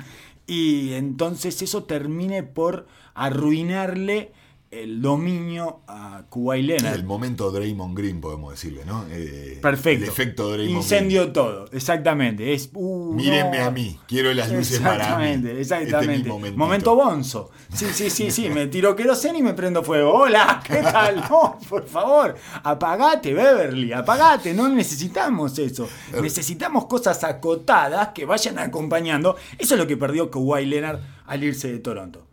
Y 0.47 0.93
entonces 0.95 1.61
eso 1.63 1.85
termine 1.85 2.43
por 2.43 2.87
arruinarle 3.15 4.33
el 4.71 5.01
dominio 5.01 5.81
a 5.87 6.25
Kuwait 6.29 6.65
Leonard. 6.65 6.95
el 6.97 7.05
momento 7.05 7.51
Draymond 7.51 7.97
Green, 7.97 8.21
podemos 8.21 8.51
decirle, 8.51 8.85
¿no? 8.85 9.05
Eh, 9.11 9.59
Perfecto. 9.63 10.05
El 10.05 10.11
efecto 10.11 10.51
Draymond 10.51 10.77
Incendio 10.83 11.21
Green. 11.23 11.33
todo, 11.33 11.65
exactamente. 11.73 12.53
Es, 12.53 12.71
uh, 12.75 13.13
Mírenme 13.15 13.59
no. 13.61 13.65
a 13.67 13.71
mí, 13.71 13.99
quiero 14.09 14.35
las 14.35 14.51
luces 14.51 14.81
para 14.81 14.95
mí. 15.19 15.25
Exactamente, 15.25 15.49
Este 15.61 15.61
es 15.77 15.83
exactamente. 15.83 16.29
momentito. 16.29 16.59
Momento 16.59 16.95
bonzo. 16.97 17.51
Sí, 17.73 17.87
sí, 17.93 18.11
sí, 18.11 18.31
sí. 18.31 18.51
Me 18.51 18.67
tiro 18.67 18.95
queroseno 18.97 19.39
y 19.39 19.43
me 19.43 19.55
prendo 19.55 19.83
fuego. 19.83 20.13
Hola, 20.13 20.61
¿qué 20.67 20.83
tal? 20.83 21.25
No, 21.31 21.59
por 21.69 21.87
favor. 21.87 22.35
Apagate, 22.63 23.33
Beverly. 23.35 23.93
Apagate. 23.93 24.53
No 24.53 24.69
necesitamos 24.69 25.59
eso. 25.59 25.89
Necesitamos 26.21 26.87
cosas 26.87 27.23
acotadas 27.25 28.09
que 28.09 28.25
vayan 28.27 28.59
acompañando. 28.59 29.37
Eso 29.59 29.75
es 29.75 29.81
lo 29.81 29.87
que 29.87 29.97
perdió 29.97 30.31
Kawhi 30.31 30.67
Leonard 30.67 31.01
al 31.27 31.45
irse 31.45 31.71
de 31.71 31.79
Toronto. 31.79 32.27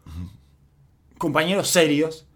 Compañeros 1.23 1.69
serios, 1.69 2.27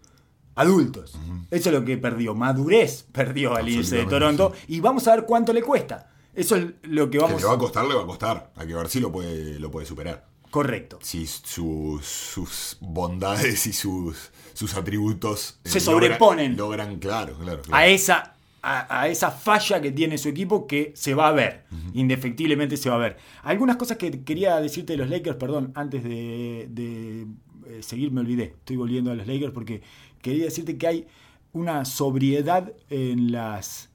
adultos. 0.54 1.12
Eso 1.50 1.68
es 1.68 1.74
lo 1.74 1.84
que 1.84 1.98
perdió. 1.98 2.34
Madurez 2.34 3.04
perdió 3.12 3.54
al 3.54 3.68
irse 3.68 3.96
de 3.96 4.06
Toronto. 4.06 4.54
Y 4.66 4.80
vamos 4.80 5.06
a 5.06 5.14
ver 5.14 5.26
cuánto 5.26 5.52
le 5.52 5.60
cuesta. 5.62 6.10
Eso 6.34 6.56
es 6.56 6.68
lo 6.84 7.10
que 7.10 7.18
vamos 7.18 7.42
le 7.42 7.46
va 7.46 7.52
a 7.52 7.58
costar, 7.58 7.84
le 7.84 7.94
va 7.94 8.04
a 8.04 8.06
costar. 8.06 8.50
Hay 8.56 8.66
que 8.66 8.74
ver 8.74 8.88
si 8.88 8.98
lo 9.00 9.12
puede, 9.12 9.58
lo 9.58 9.70
puede 9.70 9.84
superar. 9.84 10.26
Correcto. 10.50 11.00
Si 11.02 11.26
sus, 11.26 12.06
sus 12.06 12.78
bondades 12.80 13.66
y 13.66 13.74
sus, 13.74 14.30
sus 14.54 14.74
atributos 14.74 15.60
eh, 15.64 15.68
Se 15.68 15.80
sobreponen. 15.80 16.56
Logran, 16.56 16.98
claro, 16.98 17.36
claro. 17.36 17.60
claro. 17.60 17.76
a 17.76 17.88
esa, 17.88 18.36
a, 18.62 19.02
a 19.02 19.08
esa 19.08 19.30
falla 19.30 19.82
que 19.82 19.92
tiene 19.92 20.16
su 20.16 20.30
equipo 20.30 20.66
que 20.66 20.94
se 20.96 21.12
va 21.12 21.28
a 21.28 21.32
ver. 21.32 21.66
Indefectiblemente 21.92 22.78
se 22.78 22.88
va 22.88 22.96
a 22.96 23.00
ver. 23.00 23.18
Algunas 23.42 23.76
cosas 23.76 23.98
que 23.98 24.24
quería 24.24 24.58
decirte 24.60 24.94
de 24.94 24.96
los 24.96 25.10
Lakers, 25.10 25.36
perdón, 25.36 25.72
antes 25.74 26.02
de, 26.02 26.68
de, 26.70 27.26
eh, 27.68 27.82
seguir 27.82 28.10
me 28.10 28.20
olvidé. 28.20 28.54
Estoy 28.58 28.76
volviendo 28.76 29.10
a 29.10 29.14
los 29.14 29.26
Lakers 29.26 29.52
porque 29.52 29.82
quería 30.22 30.44
decirte 30.44 30.76
que 30.78 30.86
hay 30.86 31.06
una 31.52 31.84
sobriedad 31.84 32.72
en 32.90 33.32
las 33.32 33.90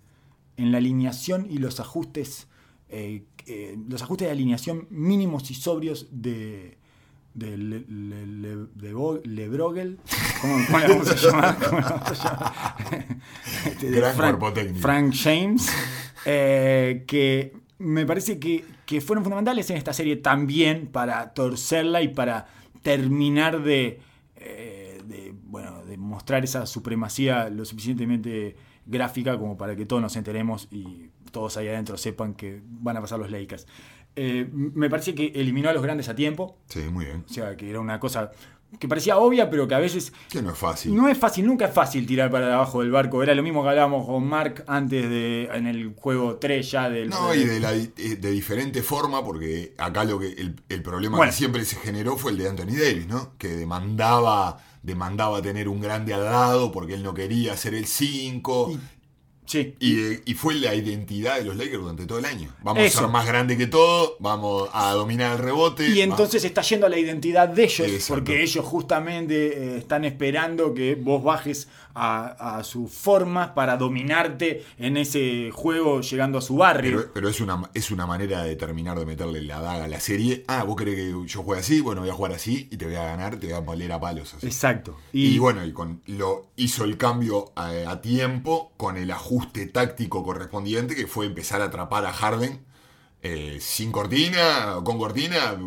en 0.58 0.72
la 0.72 0.78
alineación 0.78 1.48
y 1.50 1.58
los 1.58 1.80
ajustes 1.80 2.48
eh, 2.90 3.24
eh, 3.48 3.78
los 3.90 4.02
ajustes 4.04 4.28
de 4.28 4.32
alineación 4.32 4.88
mínimos 4.90 5.50
y 5.52 5.56
sobrios 5.56 6.08
de 6.12 6.78
de, 7.34 7.58
Le, 7.58 7.80
Le- 7.88 8.28
Le- 8.28 8.68
de 8.76 8.94
Bo- 8.94 9.20
Lebrogel 9.24 9.98
¿Cómo, 10.40 10.54
cómo 10.68 10.80
le 10.80 10.88
vamos 10.88 11.10
a 11.10 11.16
llamar? 11.16 11.58
¿Cómo 11.58 11.80
le 11.80 11.86
vamos 11.86 12.10
a 12.12 12.14
llamar? 12.24 13.08
Este, 13.66 13.90
de 13.90 14.52
técnico. 14.54 14.80
Frank 14.80 15.14
James 15.16 15.68
eh, 16.26 17.04
que 17.08 17.54
me 17.80 18.06
parece 18.06 18.38
que, 18.40 18.64
que 18.86 19.02
fueron 19.02 19.24
fundamentales 19.24 19.70
en 19.72 19.78
esta 19.78 19.94
serie 19.94 20.16
también 20.18 20.88
para 20.88 21.34
torcerla 21.34 22.02
y 22.04 22.10
para 22.10 22.48
terminar 22.84 23.64
de, 23.64 24.00
eh, 24.36 25.02
de, 25.08 25.34
bueno, 25.46 25.84
de 25.86 25.98
mostrar 25.98 26.44
esa 26.44 26.66
supremacía 26.68 27.50
lo 27.50 27.66
suficientemente 27.66 28.56
gráfica 28.86 29.40
como 29.40 29.58
para 29.58 29.76
que 29.76 29.86
todos 29.86 30.02
nos 30.02 30.16
enteremos 30.16 30.68
y 30.70 31.10
todos 31.32 31.58
ahí 31.58 31.68
adentro 31.70 31.98
sepan 31.98 32.36
que 32.36 32.62
van 32.64 32.98
a 32.98 33.02
pasar 33.02 33.18
los 33.18 33.32
Lakers. 33.32 33.66
Eh, 34.16 34.48
me 34.54 34.90
parece 34.90 35.16
que 35.16 35.32
eliminó 35.34 35.70
a 35.70 35.74
los 35.74 35.82
grandes 35.82 36.08
a 36.10 36.14
tiempo, 36.16 36.60
Sí, 36.68 36.82
muy 36.92 37.06
bien. 37.06 37.24
o 37.28 37.34
sea, 37.34 37.58
que 37.58 37.68
era 37.70 37.80
una 37.80 38.00
cosa 38.00 38.32
que 38.80 38.88
parecía 38.88 39.18
obvia, 39.18 39.50
pero 39.50 39.68
que 39.68 39.76
a 39.76 39.80
veces 39.80 40.12
Que 40.30 40.42
no 40.42 40.52
es 40.52 40.58
fácil. 40.58 40.96
no 40.96 41.08
es 41.08 41.18
fácil, 41.18 41.46
nunca 41.46 41.66
es 41.66 41.74
fácil 41.74 42.06
tirar 42.06 42.30
para 42.32 42.54
abajo 42.54 42.82
del 42.82 42.92
barco. 42.92 43.22
Era 43.24 43.34
lo 43.36 43.44
mismo 43.44 43.64
que 43.64 43.70
hablábamos 43.70 44.06
con 44.06 44.26
Mark 44.28 44.64
antes 44.68 45.10
de 45.10 45.50
en 45.54 45.68
el 45.68 45.94
juego 45.96 46.38
3 46.38 46.72
ya 46.72 46.90
del. 46.90 47.10
No, 47.10 47.34
y 47.36 47.44
de, 47.46 47.60
la, 47.60 47.74
eh, 47.76 47.90
de 47.96 48.32
diferente 48.32 48.82
forma, 48.82 49.24
porque 49.24 49.74
acá 49.78 50.04
lo 50.04 50.20
que 50.20 50.28
el, 50.34 50.56
el 50.70 50.82
problema 50.82 51.18
Bueno. 51.18 51.32
que 51.32 51.38
siempre 51.38 51.66
se 51.66 51.76
generó 51.78 52.18
fue 52.18 52.32
el 52.32 52.38
de 52.38 52.50
Anthony 52.50 52.76
Davis, 52.80 53.08
¿no? 53.08 53.38
Que 53.38 53.50
demandaba, 53.50 54.58
demandaba 54.82 55.42
tener 55.42 55.68
un 55.70 55.80
grande 55.82 56.14
al 56.14 56.26
lado 56.26 56.72
porque 56.72 56.94
él 56.96 57.04
no 57.04 57.14
quería 57.14 57.56
ser 57.58 57.74
el 57.76 57.86
5. 57.86 58.78
Sí. 59.54 59.76
Y, 59.80 60.00
eh, 60.00 60.22
y 60.26 60.34
fue 60.34 60.56
la 60.56 60.74
identidad 60.74 61.38
de 61.38 61.44
los 61.46 61.56
Lakers 61.56 61.80
durante 61.80 62.08
todo 62.08 62.18
el 62.18 62.26
año. 62.26 62.50
Vamos 62.64 62.82
Eso. 62.84 62.98
a 62.98 63.02
ser 63.04 63.12
más 63.12 63.28
grande 63.28 63.56
que 63.56 63.68
todo, 63.68 64.16
vamos 64.20 64.68
a 64.74 64.94
dominar 64.94 65.34
el 65.34 65.38
rebote. 65.38 65.88
Y 65.90 66.02
entonces 66.02 66.44
está 66.44 66.64
yendo 66.64 66.88
a 66.88 66.90
la 66.90 66.98
identidad 66.98 67.50
de 67.50 67.66
ellos, 67.66 67.88
Exacto. 67.88 68.16
porque 68.16 68.42
ellos 68.42 68.66
justamente 68.66 69.36
eh, 69.36 69.78
están 69.78 70.06
esperando 70.06 70.74
que 70.74 70.96
vos 70.96 71.24
bajes 71.24 71.68
a, 71.94 72.58
a 72.58 72.64
sus 72.64 72.92
formas 72.92 73.50
para 73.50 73.78
dominarte 73.78 74.66
en 74.78 74.98
ese 74.98 75.52
juego 75.52 76.02
llegando 76.02 76.38
a 76.38 76.42
su 76.42 76.56
barrio. 76.58 76.98
Pero, 76.98 77.14
pero 77.14 77.30
es, 77.30 77.40
una, 77.42 77.70
es 77.74 77.92
una 77.92 78.06
manera 78.06 78.44
de 78.44 78.56
terminar 78.56 78.98
de 79.00 79.06
meterle 79.06 79.42
la 79.42 79.60
daga 79.62 79.86
a 79.86 79.88
la 79.88 80.00
serie. 80.00 80.44
Ah, 80.48 80.64
vos 80.64 80.76
querés 80.76 80.96
que 80.96 81.14
yo 81.26 81.44
juegue 81.44 81.62
así, 81.62 81.82
bueno, 81.82 82.02
voy 82.02 82.10
a 82.10 82.14
jugar 82.14 82.34
así 82.34 82.68
y 82.72 82.78
te 82.78 82.86
voy 82.86 82.96
a 82.96 83.04
ganar, 83.06 83.38
te 83.38 83.48
voy 83.48 83.56
a 83.56 83.62
moler 83.62 83.92
a 83.92 84.00
palos. 84.00 84.34
así. 84.34 84.46
Exacto. 84.46 84.98
Y, 85.12 85.38
bueno, 85.40 85.66
y 85.66 85.72
con, 85.72 86.02
lo 86.08 86.48
hizo 86.56 86.84
el 86.84 86.98
cambio 86.98 87.52
a, 87.56 87.70
a 87.88 88.02
tiempo 88.02 88.74
con 88.78 88.98
el 88.98 89.12
ajuste 89.12 89.66
táctico 89.68 90.24
correspondiente, 90.24 90.96
que 90.96 91.08
fue 91.08 91.26
empezar 91.26 91.62
a 91.62 91.66
atrapar 91.66 92.06
a 92.06 92.14
Harden 92.14 92.62
eh, 93.24 93.60
sin 93.62 93.92
cortina 93.92 94.76
con 94.84 94.98
cortina. 94.98 95.58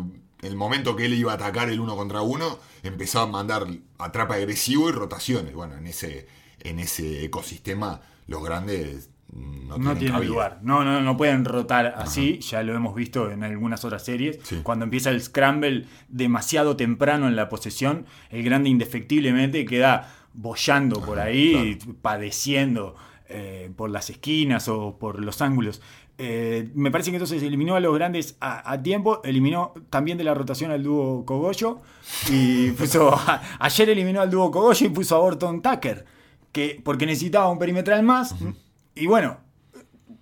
El 0.41 0.55
momento 0.55 0.95
que 0.95 1.05
él 1.05 1.13
iba 1.13 1.31
a 1.31 1.35
atacar 1.35 1.69
el 1.69 1.79
uno 1.79 1.95
contra 1.95 2.21
uno, 2.21 2.59
empezó 2.83 3.21
a 3.21 3.27
mandar 3.27 3.67
atrapa 3.97 4.35
agresivo 4.35 4.89
y 4.89 4.91
rotaciones. 4.91 5.53
Bueno, 5.53 5.75
en 5.75 5.87
ese, 5.87 6.27
en 6.59 6.79
ese 6.79 7.25
ecosistema, 7.25 8.01
los 8.27 8.43
grandes 8.43 9.09
no, 9.33 9.77
No 9.77 9.95
tienen 9.95 10.25
lugar. 10.25 10.59
No, 10.61 10.83
no, 10.83 11.01
no 11.01 11.17
pueden 11.17 11.43
rotar 11.43 11.93
así. 11.97 12.39
Ya 12.39 12.63
lo 12.63 12.75
hemos 12.75 12.95
visto 12.95 13.29
en 13.29 13.43
algunas 13.43 13.83
otras 13.83 14.03
series. 14.03 14.39
Sí. 14.43 14.61
Cuando 14.63 14.85
empieza 14.85 15.09
el 15.09 15.21
scramble 15.21 15.85
demasiado 16.07 16.77
temprano 16.77 17.27
en 17.27 17.35
la 17.35 17.49
posesión, 17.49 18.05
el 18.29 18.43
grande 18.43 18.69
indefectiblemente 18.69 19.65
queda 19.65 20.13
bollando 20.33 21.01
por 21.01 21.19
ahí, 21.19 21.77
padeciendo 22.01 22.95
eh, 23.27 23.69
por 23.75 23.89
las 23.89 24.09
esquinas 24.09 24.69
o 24.69 24.97
por 24.97 25.19
los 25.19 25.41
ángulos. 25.41 25.81
Eh, 26.19 26.71
me 26.73 26.89
parece 26.89 27.11
que 27.11 27.17
entonces 27.17 27.43
eliminó 27.43 27.75
a 27.75 27.79
los 27.79 27.93
grandes 27.93 28.37
a, 28.39 28.71
a 28.71 28.81
tiempo, 28.81 29.21
eliminó 29.23 29.73
también 29.91 30.17
de 30.17 30.23
la 30.23 30.33
rotación 30.33 30.71
al 30.71 30.81
dúo 30.81 31.23
Cogollo 31.25 31.79
y 32.31 32.71
puso 32.77 33.13
a- 33.13 33.41
ayer 33.59 33.89
eliminó 33.89 34.21
al 34.21 34.31
dúo 34.31 34.49
Cogollo 34.49 34.85
y 34.87 34.89
puso 34.89 35.15
a 35.15 35.19
Orton 35.19 35.61
Tucker, 35.61 36.05
que, 36.51 36.81
porque 36.83 37.05
necesitaba 37.05 37.49
un 37.51 37.59
perimetral 37.59 38.01
más. 38.01 38.33
Y 38.95 39.05
bueno, 39.05 39.37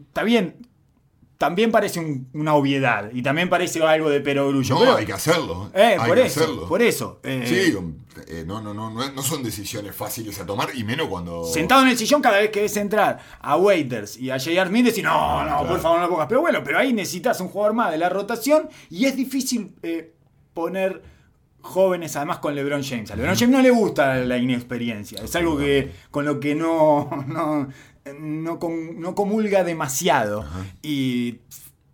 está 0.07 0.23
bien, 0.23 0.64
también 1.37 1.71
parece 1.71 1.99
un- 1.99 2.27
una 2.33 2.53
obviedad 2.55 3.09
y 3.13 3.21
también 3.21 3.49
parece 3.49 3.83
algo 3.83 4.09
de 4.09 4.21
perogrullo. 4.21 4.75
No, 4.75 4.79
pero- 4.81 4.95
hay 4.97 5.05
que 5.05 5.13
hacerlo. 5.13 5.69
eh, 5.73 5.97
hay 5.99 6.07
por 6.07 6.15
que 6.15 6.25
eso, 6.25 6.39
hacerlo. 6.41 6.67
por 6.67 6.81
eso. 6.81 7.19
eh, 7.23 7.43
Sí, 7.45 7.77
eh, 8.27 8.43
no, 8.47 8.61
no, 8.61 8.73
no, 8.73 8.89
no, 8.89 9.21
son 9.21 9.43
decisiones 9.43 9.93
fáciles 9.95 10.39
a 10.39 10.45
tomar 10.45 10.69
y 10.73 10.83
menos 10.85 11.07
cuando... 11.07 11.43
Sentado 11.43 11.81
en 11.81 11.89
el 11.89 11.97
sillón 11.97 12.21
cada 12.21 12.37
vez 12.39 12.49
que 12.51 12.61
ves 12.61 12.77
entrar 12.77 13.19
a 13.41 13.57
Waiters 13.57 14.17
y 14.17 14.29
a 14.31 14.39
J.R. 14.39 14.69
Smith 14.69 14.85
decís, 14.85 15.03
no, 15.03 15.43
no, 15.43 15.67
por 15.67 15.79
favor 15.81 15.99
no 15.99 16.05
lo 16.05 16.11
pongas. 16.11 16.27
Pero 16.27 16.39
bueno, 16.41 16.61
pero 16.63 16.79
ahí 16.79 16.93
necesitas 16.93 17.39
un 17.41 17.49
jugador 17.49 17.73
más 17.75 17.91
de 17.91 17.97
la 17.97 18.07
rotación 18.07 18.69
y 18.89 19.05
es 19.05 19.15
difícil 19.17 19.73
eh, 19.83 20.13
poner 20.53 21.01
jóvenes 21.61 22.15
además 22.15 22.37
con 22.39 22.55
LeBron 22.55 22.83
James. 22.83 23.09
A 23.11 23.15
LeBron 23.15 23.35
James 23.35 23.49
no 23.55 23.61
le 23.61 23.71
gusta 23.71 24.15
la 24.17 24.37
inexperiencia. 24.37 25.21
Es 25.23 25.35
algo 25.35 25.57
que 25.57 25.91
con 26.11 26.23
lo 26.23 26.39
que 26.39 26.55
no, 26.55 27.09
no, 27.27 27.67
no, 28.13 28.59
com- 28.59 28.99
no 28.99 29.15
comulga 29.15 29.63
demasiado. 29.63 30.45
Y, 30.81 31.39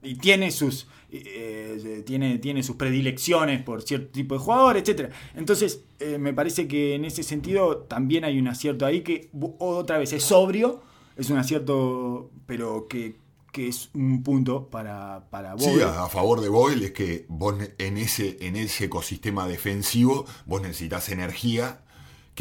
y 0.04 0.16
tiene 0.16 0.52
sus... 0.52 0.88
eh, 1.12 2.04
tiene, 2.06 2.38
tiene 2.40 2.64
sus 2.64 2.76
predilecciones 2.76 3.62
por 3.64 3.82
cierto 3.82 4.08
tipo 4.12 4.36
de 4.36 4.40
jugador, 4.40 4.78
etc. 4.78 5.12
Entonces, 5.36 5.84
eh, 6.00 6.18
me 6.18 6.34
parece 6.34 6.68
que 6.68 6.96
en 6.96 7.06
ese 7.06 7.24
sentido 7.24 7.78
también 7.80 8.24
hay 8.26 8.40
un 8.40 8.48
acierto 8.48 8.86
ahí 8.86 9.02
que 9.02 9.30
otra 9.60 9.98
vez 9.98 10.14
es 10.14 10.24
sobrio, 10.24 10.82
es 11.18 11.30
un 11.30 11.38
acierto, 11.38 12.32
pero 12.46 12.88
que, 12.88 13.18
que 13.52 13.68
es 13.68 13.90
un 13.94 14.24
punto 14.24 14.70
para, 14.70 15.28
para 15.30 15.58
Sí, 15.58 15.66
Bogle. 15.70 15.84
a, 15.84 16.06
a 16.06 16.10
favor 16.10 16.40
de 16.42 16.48
Boyle 16.50 16.86
es 16.86 16.92
que 16.92 17.26
vos 17.28 17.56
en 17.78 17.98
ese, 17.98 18.38
en 18.42 18.56
ese 18.56 18.86
ecosistema 18.86 19.48
defensivo 19.48 20.26
vos 20.46 20.62
necesitas 20.62 21.10
energía 21.10 21.82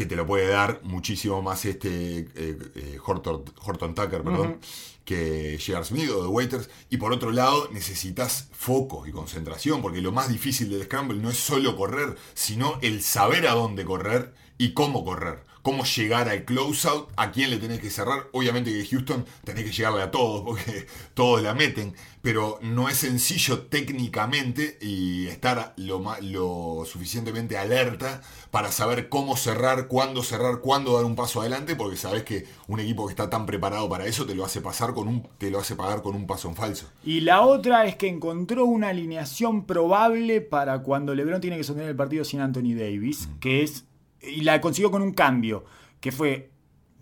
que 0.01 0.07
te 0.07 0.15
lo 0.15 0.25
puede 0.25 0.47
dar 0.47 0.79
muchísimo 0.81 1.43
más 1.43 1.63
este 1.63 2.21
eh, 2.21 2.25
eh, 2.35 2.97
Horton, 3.05 3.43
Horton 3.63 3.93
Tucker, 3.93 4.23
perdón, 4.23 4.57
que 5.05 5.59
J.R. 5.63 5.85
Smith 5.85 6.09
o 6.09 6.23
de 6.23 6.27
Waiters. 6.27 6.71
Y 6.89 6.97
por 6.97 7.13
otro 7.13 7.29
lado, 7.29 7.69
necesitas 7.71 8.49
foco 8.51 9.05
y 9.05 9.11
concentración, 9.11 9.79
porque 9.79 10.01
lo 10.01 10.11
más 10.11 10.29
difícil 10.29 10.71
del 10.71 10.85
scramble 10.85 11.19
no 11.19 11.29
es 11.29 11.37
solo 11.37 11.77
correr, 11.77 12.17
sino 12.33 12.79
el 12.81 13.03
saber 13.03 13.45
a 13.45 13.53
dónde 13.53 13.85
correr 13.85 14.33
y 14.57 14.73
cómo 14.73 15.05
correr 15.05 15.50
cómo 15.61 15.83
llegar 15.83 16.29
al 16.29 16.45
closeout, 16.45 17.09
a 17.15 17.31
quién 17.31 17.49
le 17.49 17.57
tenés 17.57 17.79
que 17.79 17.89
cerrar. 17.89 18.27
Obviamente 18.31 18.71
que 18.71 18.85
Houston 18.87 19.25
tenés 19.43 19.63
que 19.63 19.71
llegarle 19.71 20.01
a 20.01 20.11
todos, 20.11 20.41
porque 20.45 20.87
todos 21.13 21.41
la 21.41 21.53
meten, 21.53 21.93
pero 22.21 22.59
no 22.61 22.89
es 22.89 22.97
sencillo 22.97 23.63
técnicamente 23.63 24.77
y 24.81 25.27
estar 25.27 25.73
lo, 25.77 26.85
suficientemente 26.85 27.57
alerta 27.57 28.21
para 28.51 28.71
saber 28.71 29.09
cómo 29.09 29.37
cerrar, 29.37 29.87
cuándo 29.87 30.23
cerrar, 30.23 30.59
cuándo 30.59 30.95
dar 30.95 31.05
un 31.05 31.15
paso 31.15 31.41
adelante, 31.41 31.75
porque 31.75 31.97
sabes 31.97 32.23
que 32.23 32.45
un 32.67 32.79
equipo 32.79 33.07
que 33.07 33.11
está 33.11 33.29
tan 33.29 33.45
preparado 33.45 33.89
para 33.89 34.05
eso 34.05 34.25
te 34.25 34.35
lo 34.35 34.45
hace 34.45 34.61
pasar 34.61 34.93
con 34.93 35.07
un, 35.07 35.27
te 35.37 35.49
lo 35.49 35.59
hace 35.59 35.75
pagar 35.75 36.01
con 36.01 36.15
un 36.15 36.27
paso 36.27 36.49
en 36.49 36.55
falso. 36.55 36.87
Y 37.03 37.21
la 37.21 37.41
otra 37.41 37.85
es 37.85 37.95
que 37.95 38.07
encontró 38.07 38.65
una 38.65 38.89
alineación 38.89 39.65
probable 39.65 40.41
para 40.41 40.83
cuando 40.83 41.15
LeBron 41.15 41.41
tiene 41.41 41.57
que 41.57 41.63
sostener 41.63 41.89
el 41.89 41.95
partido 41.95 42.23
sin 42.23 42.41
Anthony 42.41 42.75
Davis, 42.75 43.29
que 43.39 43.63
es 43.63 43.85
y 44.21 44.41
la 44.41 44.61
consiguió 44.61 44.91
con 44.91 45.01
un 45.01 45.13
cambio, 45.13 45.65
que 45.99 46.11
fue 46.11 46.51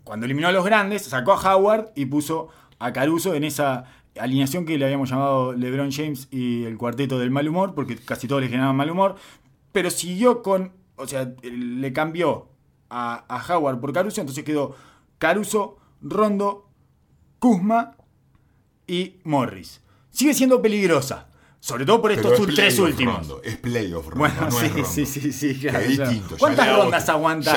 cuando 0.04 0.26
eliminó 0.26 0.48
a 0.48 0.52
los 0.52 0.64
grandes, 0.64 1.02
sacó 1.02 1.32
a 1.32 1.56
Howard 1.56 1.92
y 1.94 2.06
puso 2.06 2.48
a 2.78 2.92
Caruso 2.92 3.34
en 3.34 3.44
esa 3.44 3.84
alineación 4.18 4.66
que 4.66 4.76
le 4.76 4.84
habíamos 4.84 5.10
llamado 5.10 5.52
LeBron 5.52 5.92
James 5.92 6.28
y 6.30 6.64
el 6.64 6.76
cuarteto 6.76 7.18
del 7.18 7.30
mal 7.30 7.48
humor, 7.48 7.74
porque 7.74 7.96
casi 7.96 8.26
todos 8.26 8.42
le 8.42 8.48
generaban 8.48 8.76
mal 8.76 8.90
humor, 8.90 9.16
pero 9.72 9.90
siguió 9.90 10.42
con, 10.42 10.72
o 10.96 11.06
sea, 11.06 11.32
le 11.42 11.92
cambió 11.92 12.48
a, 12.88 13.24
a 13.28 13.54
Howard 13.54 13.80
por 13.80 13.92
Caruso, 13.92 14.20
entonces 14.20 14.44
quedó 14.44 14.74
Caruso, 15.18 15.78
Rondo, 16.02 16.68
Kuzma 17.38 17.96
y 18.86 19.20
Morris. 19.24 19.80
Sigue 20.10 20.34
siendo 20.34 20.60
peligrosa, 20.60 21.29
sobre 21.60 21.84
todo 21.84 22.00
por 22.00 22.10
estos 22.12 22.40
tres 22.54 22.78
últimos. 22.78 23.28
Es 23.44 23.56
playoff 23.56 24.06
rondo, 24.08 24.18
Bueno, 24.18 24.34
no 24.40 24.50
sí, 24.50 24.66
es 24.66 24.72
rondo. 24.72 24.88
sí, 24.88 25.06
sí, 25.06 25.32
sí, 25.32 25.54
claro, 25.60 25.78
Es 25.80 25.98
distinto, 25.98 26.36
¿Cuántas 26.38 26.74
rondas 26.76 27.02
otro- 27.02 27.14
aguanta? 27.14 27.56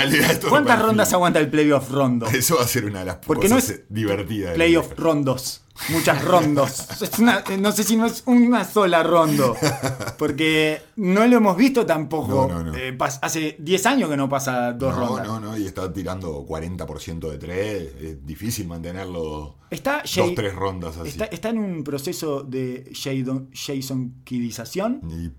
¿Cuántas 0.50 0.82
rondas 0.82 1.14
aguanta 1.14 1.40
el 1.40 1.50
playoff 1.50 1.90
rondo? 1.90 2.26
Eso 2.34 2.58
va 2.58 2.64
a 2.64 2.68
ser 2.68 2.86
una 2.86 3.00
de 3.00 3.06
las 3.06 3.16
Porque 3.18 3.50
no 3.50 3.58
es 3.58 3.82
divertidas. 3.90 4.54
Playoff 4.56 4.92
rondos. 4.98 5.62
Muchas 5.90 6.24
rondos. 6.24 6.88
Es 7.02 7.20
una- 7.20 7.44
no 7.60 7.72
sé 7.72 7.84
si 7.84 7.96
no 7.98 8.06
es 8.06 8.24
una 8.26 8.64
sola 8.64 9.04
rondo. 9.04 9.56
Porque 10.18 10.82
no 10.98 11.26
lo 11.28 11.38
hemos 11.38 11.58
visto 11.58 11.86
tampoco. 11.86 12.48
No, 12.48 12.64
no, 12.64 12.72
no. 12.72 12.78
Eh, 12.78 12.98
pas- 12.98 13.20
hace 13.22 13.56
10 13.60 13.86
años 13.86 14.10
que 14.10 14.18
no 14.18 14.30
pasa 14.30 14.72
dos 14.74 14.96
No, 14.96 15.08
rondas. 15.08 15.28
no, 15.28 15.40
no, 15.40 15.58
y 15.58 15.66
está 15.66 15.92
tirando 15.92 16.46
40% 16.46 17.30
de 17.32 17.38
tres. 17.38 17.94
Es 18.02 18.26
difícil 18.26 18.68
mantenerlo 18.68 19.56
Está, 19.70 20.02
dos, 20.02 20.12
Jay- 20.14 20.36
tres 20.36 20.56
rondas 20.56 20.98
así. 20.98 21.10
está, 21.10 21.26
está 21.26 21.50
en 21.50 21.58
un 21.58 21.84
proceso 21.84 22.44
de 22.44 22.86
Jadon- 22.94 23.50
Jason 23.54 24.22
Kidización. 24.24 25.02
Y 25.10 25.32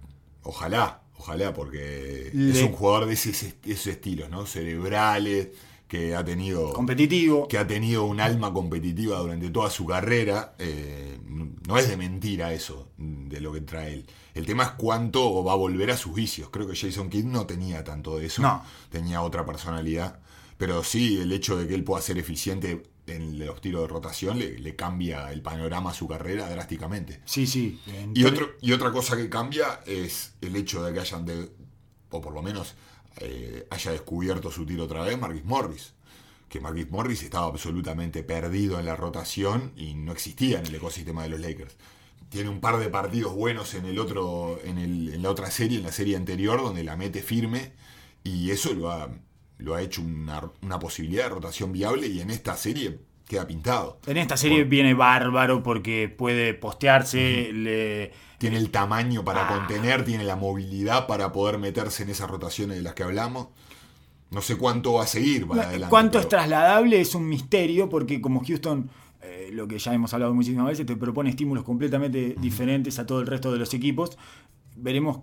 ojalá, 0.43 1.03
ojalá, 1.17 1.55
porque 1.55 2.31
Le- 2.35 2.51
es 2.53 2.63
un 2.63 2.73
jugador 2.73 3.07
de 3.07 3.15
ese, 3.15 3.31
ese- 3.31 3.55
ese 3.65 3.93
estilo, 3.93 4.29
¿no? 4.29 4.45
Cerebrales, 4.47 5.49
que 5.89 6.15
ha 6.15 6.25
tenido. 6.25 6.73
competitivo. 6.73 7.47
que 7.49 7.59
ha 7.59 7.67
tenido 7.67 8.05
un 8.05 8.21
alma 8.21 8.53
competitiva 8.53 9.19
durante 9.19 9.51
toda 9.51 9.71
su 9.71 9.87
carrera. 9.87 10.55
eh, 10.59 11.19
no 11.67 11.79
es 11.79 11.89
de 11.89 11.97
mentira 11.97 12.53
eso, 12.53 12.89
de 12.99 13.41
lo 13.41 13.53
que 13.53 13.61
trae 13.63 13.95
él. 13.95 14.07
El 14.35 14.47
tema 14.47 14.65
es 14.65 14.71
cuánto 14.71 15.43
va 15.45 15.53
a 15.53 15.57
volver 15.57 15.91
a 15.91 15.97
sus 15.97 16.15
vicios. 16.15 16.51
Creo 16.51 16.69
que 16.69 16.77
Jason 16.77 17.09
Kidd 17.09 17.25
no 17.25 17.47
tenía 17.47 17.85
tanto 17.85 18.19
de 18.19 18.27
eso. 18.27 18.43
No. 18.43 18.63
Tenía 18.91 19.23
otra 19.23 19.47
personalidad. 19.47 20.21
Pero 20.59 20.85
sí, 20.85 21.19
el 21.21 21.33
hecho 21.33 21.57
de 21.57 21.67
que 21.67 21.75
él 21.75 21.85
pueda 21.85 22.03
ser 22.03 22.19
eficiente 22.19 22.83
en 23.07 23.39
los 23.45 23.61
tiros 23.61 23.83
de 23.83 23.89
rotación 23.89 24.39
le, 24.39 24.59
le 24.59 24.77
cambia 24.77 25.31
el 25.33 25.43
panorama 25.43 25.91
a 25.91 25.95
su 25.95 26.07
carrera 26.09 26.49
drásticamente. 26.49 27.21
Sí, 27.25 27.47
sí. 27.47 27.81
Y, 28.15 28.25
otro, 28.25 28.53
y 28.61 28.73
otra 28.73 28.93
cosa 28.93 29.17
que 29.17 29.29
cambia 29.29 29.81
es 29.87 30.35
el 30.41 30.55
hecho 30.57 30.83
de 30.85 30.93
que 30.93 31.01
hayan, 31.01 31.25
de, 31.27 31.51
o 32.11 32.21
por 32.21 32.33
lo 32.33 32.43
menos 32.43 32.75
eh, 33.19 33.67
haya 33.71 33.93
descubierto 33.93 34.51
su 34.51 34.67
tiro 34.67 34.85
otra 34.85 35.03
vez, 35.03 35.19
Marquis 35.19 35.45
Morris. 35.45 35.95
Que 36.49 36.61
Marquis 36.61 36.91
Morris 36.91 37.23
estaba 37.23 37.47
absolutamente 37.47 38.23
perdido 38.23 38.79
en 38.79 38.87
la 38.87 38.97
rotación 38.97 39.73
y 39.77 39.95
no 39.95 40.13
existía 40.13 40.59
en 40.59 40.67
el 40.67 40.75
ecosistema 40.75 41.23
de 41.23 41.31
los 41.31 41.41
Lakers. 41.41 41.77
Tiene 42.29 42.49
un 42.49 42.61
par 42.61 42.79
de 42.79 42.89
partidos 42.89 43.35
buenos 43.35 43.75
en 43.75 43.87
el 43.87 43.99
otro, 43.99 44.61
en, 44.65 45.23
la 45.23 45.31
otra 45.31 45.51
serie, 45.51 45.79
en 45.79 45.85
la 45.85 45.93
serie 45.93 46.17
anterior, 46.17 46.61
donde 46.61 46.83
la 46.83 46.97
mete 46.97 47.23
firme, 47.23 47.73
y 48.25 48.51
eso 48.51 48.73
lo 48.75 48.91
ha, 48.91 49.11
lo 49.59 49.75
ha 49.75 49.83
hecho 49.83 50.03
una 50.03 50.79
posibilidad 50.79 51.25
de 51.25 51.31
rotación 51.31 51.73
viable, 51.73 52.09
y 52.09 52.21
en 52.21 52.31
esta 52.31 52.57
serie 52.57 52.99
queda 53.27 53.47
pintado. 53.47 53.99
En 54.07 54.17
esta 54.17 54.37
serie 54.37 54.65
viene 54.65 54.95
bárbaro 54.95 55.63
porque 55.63 56.09
puede 56.09 56.55
postearse, 56.55 57.51
le, 57.53 58.13
tiene 58.39 58.59
el 58.59 58.71
tamaño 58.71 59.25
para 59.25 59.49
Ah. 59.49 59.57
contener, 59.59 60.05
tiene 60.05 60.25
la 60.25 60.37
movilidad 60.37 61.07
para 61.07 61.33
poder 61.33 61.59
meterse 61.59 62.03
en 62.03 62.11
esas 62.11 62.29
rotaciones 62.31 62.77
de 62.77 62.83
las 62.83 62.95
que 62.95 63.03
hablamos. 63.03 63.49
No 64.31 64.41
sé 64.43 64.57
cuánto 64.57 64.95
va 64.95 65.05
a 65.05 65.07
seguir 65.07 65.47
para 65.47 65.63
adelante. 65.63 65.91
Cuánto 65.91 66.19
es 66.19 66.29
trasladable 66.29 67.01
es 67.01 67.15
un 67.15 67.29
misterio 67.29 67.89
porque 67.89 68.21
como 68.21 68.45
Houston, 68.45 68.91
eh, 69.23 69.51
lo 69.53 69.69
que 69.69 69.79
ya 69.79 69.95
hemos 69.95 70.13
hablado 70.13 70.35
muchísimas 70.35 70.67
veces, 70.67 70.85
te 70.87 70.97
propone 70.97 71.31
estímulos 71.31 71.63
completamente 71.65 72.35
diferentes 72.41 72.99
a 72.99 73.07
todo 73.07 73.21
el 73.21 73.27
resto 73.27 73.53
de 73.53 73.59
los 73.59 73.73
equipos. 73.75 74.19
Veremos 74.77 75.21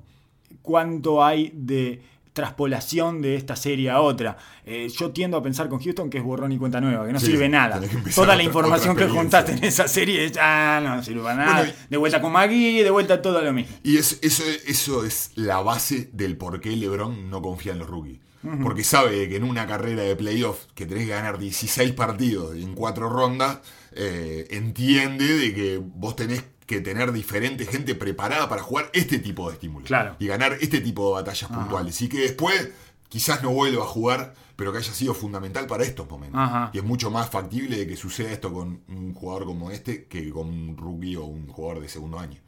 cuánto 0.62 1.24
hay 1.24 1.52
de 1.54 2.02
traspolación 2.34 3.22
de 3.22 3.36
esta 3.36 3.56
serie 3.56 3.90
a 3.90 4.02
otra. 4.02 4.38
Eh, 4.66 4.88
yo 4.98 5.12
tiendo 5.12 5.38
a 5.38 5.44
pensar 5.44 5.70
con 5.70 5.80
Houston 5.82 6.10
que 6.10 6.18
es 6.20 6.24
borrón 6.24 6.52
y 6.52 6.58
cuenta 6.58 6.80
nueva, 6.82 7.06
que 7.06 7.14
no 7.14 7.20
Sí, 7.20 7.28
sirve 7.28 7.50
nada. 7.50 7.80
Toda 8.16 8.28
la 8.28 8.34
otra- 8.34 8.44
información 8.44 8.92
otra 8.96 9.06
que 9.08 9.12
juntaste 9.12 9.52
en 9.54 9.64
esa 9.64 9.88
serie 9.88 10.30
ya 10.32 10.80
no 10.84 11.04
sirve 11.04 11.22
para 11.24 11.36
nada. 11.36 11.58
Bueno, 11.60 11.74
de 11.90 11.98
vuelta 11.98 12.22
con 12.22 12.32
Magui, 12.32 12.82
de 12.84 12.90
vuelta 12.90 13.22
todo 13.22 13.42
lo 13.42 13.54
mismo. 13.54 13.76
Y 13.84 13.98
es- 13.98 14.20
eso, 14.22 14.44
eso 14.68 15.04
es 15.06 15.32
la 15.36 15.62
base 15.62 16.10
del 16.14 16.38
por 16.38 16.60
qué 16.62 16.76
LeBron 16.76 17.30
no 17.30 17.42
confía 17.42 17.74
en 17.74 17.80
los 17.80 17.88
rookies. 17.90 18.20
Porque 18.64 18.84
sabe 18.84 19.30
que 19.30 19.36
en 19.36 19.44
una 19.44 19.68
carrera 19.68 20.02
de 20.02 20.16
playoff 20.16 20.66
que 20.74 20.88
tenés 20.88 21.04
que 21.06 21.12
ganar 21.12 21.38
16 21.38 21.92
partidos 21.94 22.56
en 22.56 22.74
cuatro 22.74 23.08
rondas, 23.08 23.60
eh, 23.92 24.48
entiende 24.50 25.38
de 25.38 25.54
que 25.54 25.80
vos 25.80 26.16
tenés 26.16 26.44
que 26.72 26.82
tener 26.82 27.11
diferente 27.11 27.65
gente 27.65 27.93
preparada 27.95 28.47
para 28.49 28.61
jugar 28.61 28.89
este 28.93 29.19
tipo 29.19 29.47
de 29.49 29.53
estímulos. 29.55 29.88
Claro. 29.88 30.15
Y 30.19 30.28
ganar 30.28 30.57
este 30.61 30.82
tipo 30.82 31.07
de 31.09 31.13
batallas 31.22 31.49
puntuales. 31.51 32.01
Y 32.01 32.07
que 32.09 32.19
después 32.22 32.72
quizás 33.09 33.43
no 33.43 33.51
vuelva 33.51 33.84
a 33.84 33.88
jugar, 33.88 34.34
pero 34.55 34.72
que 34.72 34.78
haya 34.80 34.93
sido 34.93 35.13
fundamental 35.13 35.67
para 35.67 35.84
estos 35.84 36.09
momentos. 36.09 36.39
Ajá. 36.39 36.72
Y 36.74 36.78
es 36.78 36.84
mucho 36.84 37.11
más 37.11 37.30
factible 37.30 37.78
de 37.78 37.86
que 37.88 37.95
suceda 37.97 38.32
esto 38.32 38.53
con 38.53 38.82
un 38.88 39.13
jugador 39.13 39.45
como 39.45 39.69
este 39.72 40.05
que 40.05 40.30
con 40.32 40.47
un 40.47 40.78
rookie 40.78 41.15
o 41.17 41.26
un 41.26 41.47
jugador 41.47 41.82
de 41.82 41.89
segundo 41.89 42.17
año. 42.19 42.39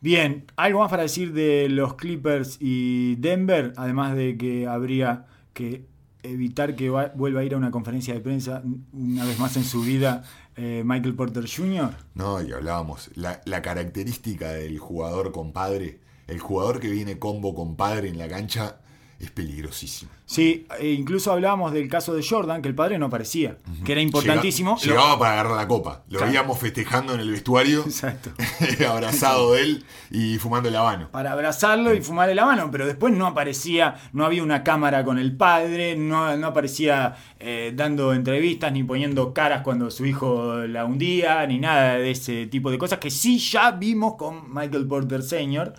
Bien, 0.00 0.44
¿algo 0.56 0.80
más 0.80 0.90
para 0.90 1.02
decir 1.04 1.32
de 1.32 1.68
los 1.70 1.94
Clippers 1.94 2.58
y 2.60 3.16
Denver? 3.16 3.72
Además 3.76 4.14
de 4.14 4.36
que 4.36 4.66
habría 4.66 5.26
que 5.54 5.86
evitar 6.22 6.74
que 6.76 6.90
va- 6.90 7.12
vuelva 7.14 7.40
a 7.40 7.44
ir 7.44 7.54
a 7.54 7.56
una 7.56 7.70
conferencia 7.70 8.14
de 8.14 8.20
prensa 8.20 8.62
una 8.92 9.24
vez 9.24 9.38
más 9.38 9.56
en 9.56 9.64
su 9.64 9.82
vida 9.82 10.22
eh, 10.56 10.82
Michael 10.84 11.14
Porter 11.14 11.44
Jr. 11.48 11.90
No, 12.14 12.42
y 12.42 12.52
hablábamos, 12.52 13.10
la, 13.14 13.40
la 13.44 13.62
característica 13.62 14.52
del 14.52 14.78
jugador 14.78 15.32
compadre, 15.32 16.00
el 16.26 16.38
jugador 16.38 16.80
que 16.80 16.90
viene 16.90 17.18
combo 17.18 17.54
compadre 17.54 18.08
en 18.08 18.18
la 18.18 18.28
cancha, 18.28 18.80
es 19.24 19.30
peligrosísimo. 19.30 20.10
Sí, 20.26 20.66
e 20.80 20.88
incluso 20.92 21.30
hablábamos 21.32 21.72
del 21.72 21.88
caso 21.88 22.14
de 22.14 22.22
Jordan, 22.26 22.62
que 22.62 22.68
el 22.68 22.74
padre 22.74 22.98
no 22.98 23.06
aparecía, 23.06 23.58
que 23.84 23.92
era 23.92 24.00
importantísimo. 24.00 24.76
Llega- 24.78 24.94
llegaba 24.94 25.18
para 25.18 25.32
agarrar 25.34 25.56
la 25.58 25.68
copa. 25.68 26.02
Lo 26.08 26.18
Claro. 26.18 26.26
veíamos 26.32 26.58
festejando 26.58 27.12
en 27.14 27.20
el 27.20 27.30
vestuario, 27.30 27.82
Exacto. 27.84 28.30
abrazado 28.88 29.52
de 29.52 29.62
él 29.62 29.84
y 30.10 30.38
fumando 30.38 30.68
el 30.68 30.76
habano. 30.76 31.10
para 31.10 31.32
abrazarlo 31.32 31.92
y 31.94 32.00
fumarle 32.00 32.34
la 32.34 32.46
mano, 32.46 32.70
pero 32.70 32.86
después 32.86 33.12
no 33.12 33.26
aparecía, 33.26 33.96
no 34.12 34.24
había 34.24 34.42
una 34.42 34.62
cámara 34.64 35.04
con 35.04 35.18
el 35.18 35.36
padre, 35.36 35.96
no, 35.96 36.36
no 36.36 36.46
aparecía 36.48 37.16
eh, 37.38 37.72
dando 37.74 38.14
entrevistas 38.14 38.72
ni 38.72 38.82
poniendo 38.84 39.34
caras 39.34 39.62
cuando 39.62 39.90
su 39.90 40.06
hijo 40.06 40.56
la 40.66 40.84
hundía, 40.86 41.46
ni 41.46 41.58
nada 41.58 41.94
de 41.96 42.10
ese 42.10 42.46
tipo 42.46 42.70
de 42.70 42.78
cosas 42.78 42.98
que 42.98 43.10
sí 43.10 43.38
ya 43.38 43.70
vimos 43.72 44.14
con 44.16 44.52
Michael 44.54 44.86
Porter 44.86 45.22
Sr. 45.22 45.74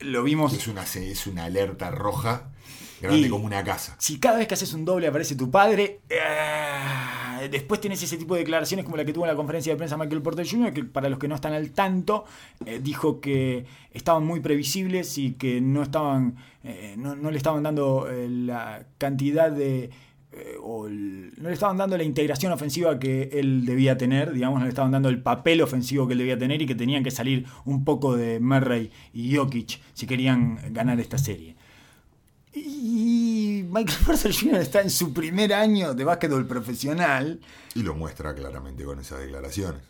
Lo 0.00 0.22
vimos. 0.22 0.52
Es 0.52 0.68
una, 0.68 0.82
es 0.84 1.26
una 1.26 1.44
alerta 1.46 1.90
roja, 1.90 2.50
grande 3.00 3.26
Y- 3.26 3.30
como 3.30 3.46
una 3.46 3.62
casa. 3.64 3.94
Si 3.98 4.18
cada 4.18 4.38
vez 4.38 4.48
que 4.48 4.54
haces 4.54 4.72
un 4.74 4.84
doble 4.84 5.06
aparece 5.06 5.34
tu 5.36 5.50
padre, 5.50 6.00
eh, 6.08 7.48
después 7.50 7.80
tienes 7.80 8.02
ese 8.02 8.16
tipo 8.16 8.34
de 8.34 8.40
declaraciones 8.40 8.84
como 8.84 8.96
la 8.96 9.04
que 9.04 9.12
tuvo 9.12 9.24
en 9.24 9.30
la 9.30 9.36
conferencia 9.36 9.72
de 9.72 9.76
prensa 9.76 9.96
Michael 9.96 10.22
Porter 10.22 10.46
Jr., 10.48 10.72
que 10.72 10.84
para 10.84 11.08
los 11.08 11.18
que 11.18 11.28
no 11.28 11.34
están 11.34 11.52
al 11.52 11.70
tanto, 11.70 12.24
eh, 12.66 12.80
dijo 12.82 13.20
que 13.20 13.64
estaban 13.92 14.24
muy 14.24 14.40
previsibles 14.40 15.16
y 15.18 15.32
que 15.32 15.60
no 15.60 15.82
estaban, 15.82 16.36
eh, 16.64 16.94
no, 16.98 17.14
no 17.16 17.30
le 17.30 17.36
estaban 17.36 17.62
dando 17.62 18.08
la 18.10 18.84
cantidad 18.98 19.50
de 19.50 19.90
o 20.62 20.86
el- 20.86 21.32
no 21.38 21.48
le 21.48 21.54
estaban 21.54 21.76
dando 21.78 21.96
la 21.96 22.04
integración 22.04 22.52
ofensiva 22.52 22.98
que 23.00 23.30
él 23.32 23.64
debía 23.64 23.96
tener, 23.98 24.32
digamos, 24.32 24.58
no 24.60 24.66
le 24.66 24.68
estaban 24.68 24.92
dando 24.92 25.08
el 25.08 25.20
papel 25.20 25.60
ofensivo 25.62 26.06
que 26.06 26.12
él 26.12 26.18
debía 26.18 26.38
tener 26.38 26.62
y 26.62 26.66
que 26.66 26.76
tenían 26.76 27.02
que 27.02 27.10
salir 27.10 27.46
un 27.64 27.82
poco 27.84 28.14
de 28.16 28.38
Murray 28.38 28.90
y 29.12 29.34
Jokic 29.34 29.80
si 29.94 30.06
querían 30.06 30.60
ganar 30.72 31.00
esta 31.00 31.18
serie. 31.18 31.56
Y 32.54 33.64
Michael 33.68 33.98
Porter 34.06 34.34
Jr. 34.34 34.56
está 34.56 34.80
en 34.80 34.90
su 34.90 35.12
primer 35.12 35.52
año 35.52 35.94
de 35.94 36.04
básquetbol 36.04 36.46
profesional. 36.46 37.40
Y 37.74 37.82
lo 37.82 37.94
muestra 37.94 38.34
claramente 38.34 38.84
con 38.84 38.98
esas 39.00 39.20
declaraciones. 39.20 39.82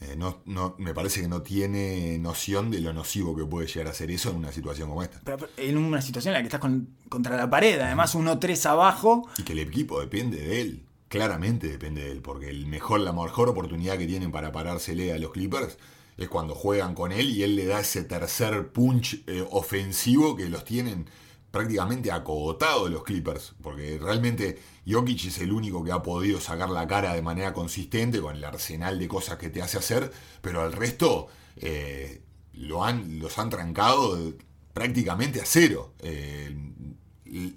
Eh, 0.00 0.14
no, 0.16 0.38
no, 0.46 0.76
me 0.78 0.94
parece 0.94 1.20
que 1.20 1.28
no 1.28 1.42
tiene 1.42 2.18
noción 2.18 2.70
de 2.70 2.80
lo 2.80 2.92
nocivo 2.92 3.34
que 3.34 3.44
puede 3.44 3.66
llegar 3.66 3.88
a 3.88 3.92
ser 3.92 4.12
eso 4.12 4.30
en 4.30 4.36
una 4.36 4.52
situación 4.52 4.88
como 4.88 5.02
esta. 5.02 5.20
Pero 5.24 5.48
en 5.56 5.76
una 5.76 6.00
situación 6.00 6.34
en 6.34 6.38
la 6.38 6.48
que 6.48 6.54
estás 6.54 6.70
contra 7.08 7.36
la 7.36 7.50
pared, 7.50 7.80
además 7.80 8.14
1-3 8.14 8.66
abajo. 8.66 9.28
Y 9.38 9.42
que 9.42 9.54
el 9.54 9.58
equipo 9.58 10.00
depende 10.00 10.38
de 10.38 10.60
él. 10.60 10.84
Claramente 11.08 11.68
depende 11.68 12.02
de 12.02 12.12
él, 12.12 12.20
porque 12.20 12.48
el 12.48 12.66
mejor, 12.66 13.00
la 13.00 13.12
mejor 13.12 13.48
oportunidad 13.48 13.98
que 13.98 14.06
tienen 14.06 14.30
para 14.30 14.52
parársele 14.52 15.12
a 15.12 15.18
los 15.18 15.32
Clippers 15.32 15.78
es 16.16 16.28
cuando 16.28 16.54
juegan 16.54 16.94
con 16.94 17.12
él 17.12 17.30
y 17.30 17.42
él 17.42 17.56
le 17.56 17.64
da 17.64 17.80
ese 17.80 18.04
tercer 18.04 18.68
punch 18.72 19.22
eh, 19.26 19.44
ofensivo 19.50 20.36
que 20.36 20.48
los 20.48 20.64
tienen 20.64 21.06
prácticamente 21.50 22.12
acogotados 22.12 22.90
los 22.90 23.04
Clippers, 23.04 23.54
porque 23.62 23.98
realmente 23.98 24.58
Jokic 24.86 25.26
es 25.26 25.38
el 25.38 25.52
único 25.52 25.82
que 25.82 25.92
ha 25.92 26.02
podido 26.02 26.40
sacar 26.40 26.70
la 26.70 26.86
cara 26.86 27.14
de 27.14 27.22
manera 27.22 27.52
consistente 27.52 28.20
con 28.20 28.36
el 28.36 28.44
arsenal 28.44 28.98
de 28.98 29.08
cosas 29.08 29.38
que 29.38 29.48
te 29.48 29.62
hace 29.62 29.78
hacer, 29.78 30.12
pero 30.42 30.62
al 30.62 30.72
resto 30.72 31.28
eh, 31.56 32.22
lo 32.52 32.84
han, 32.84 33.18
los 33.18 33.38
han 33.38 33.50
trancado 33.50 34.34
prácticamente 34.72 35.40
a 35.40 35.44
cero. 35.46 35.94
Eh, 36.00 36.54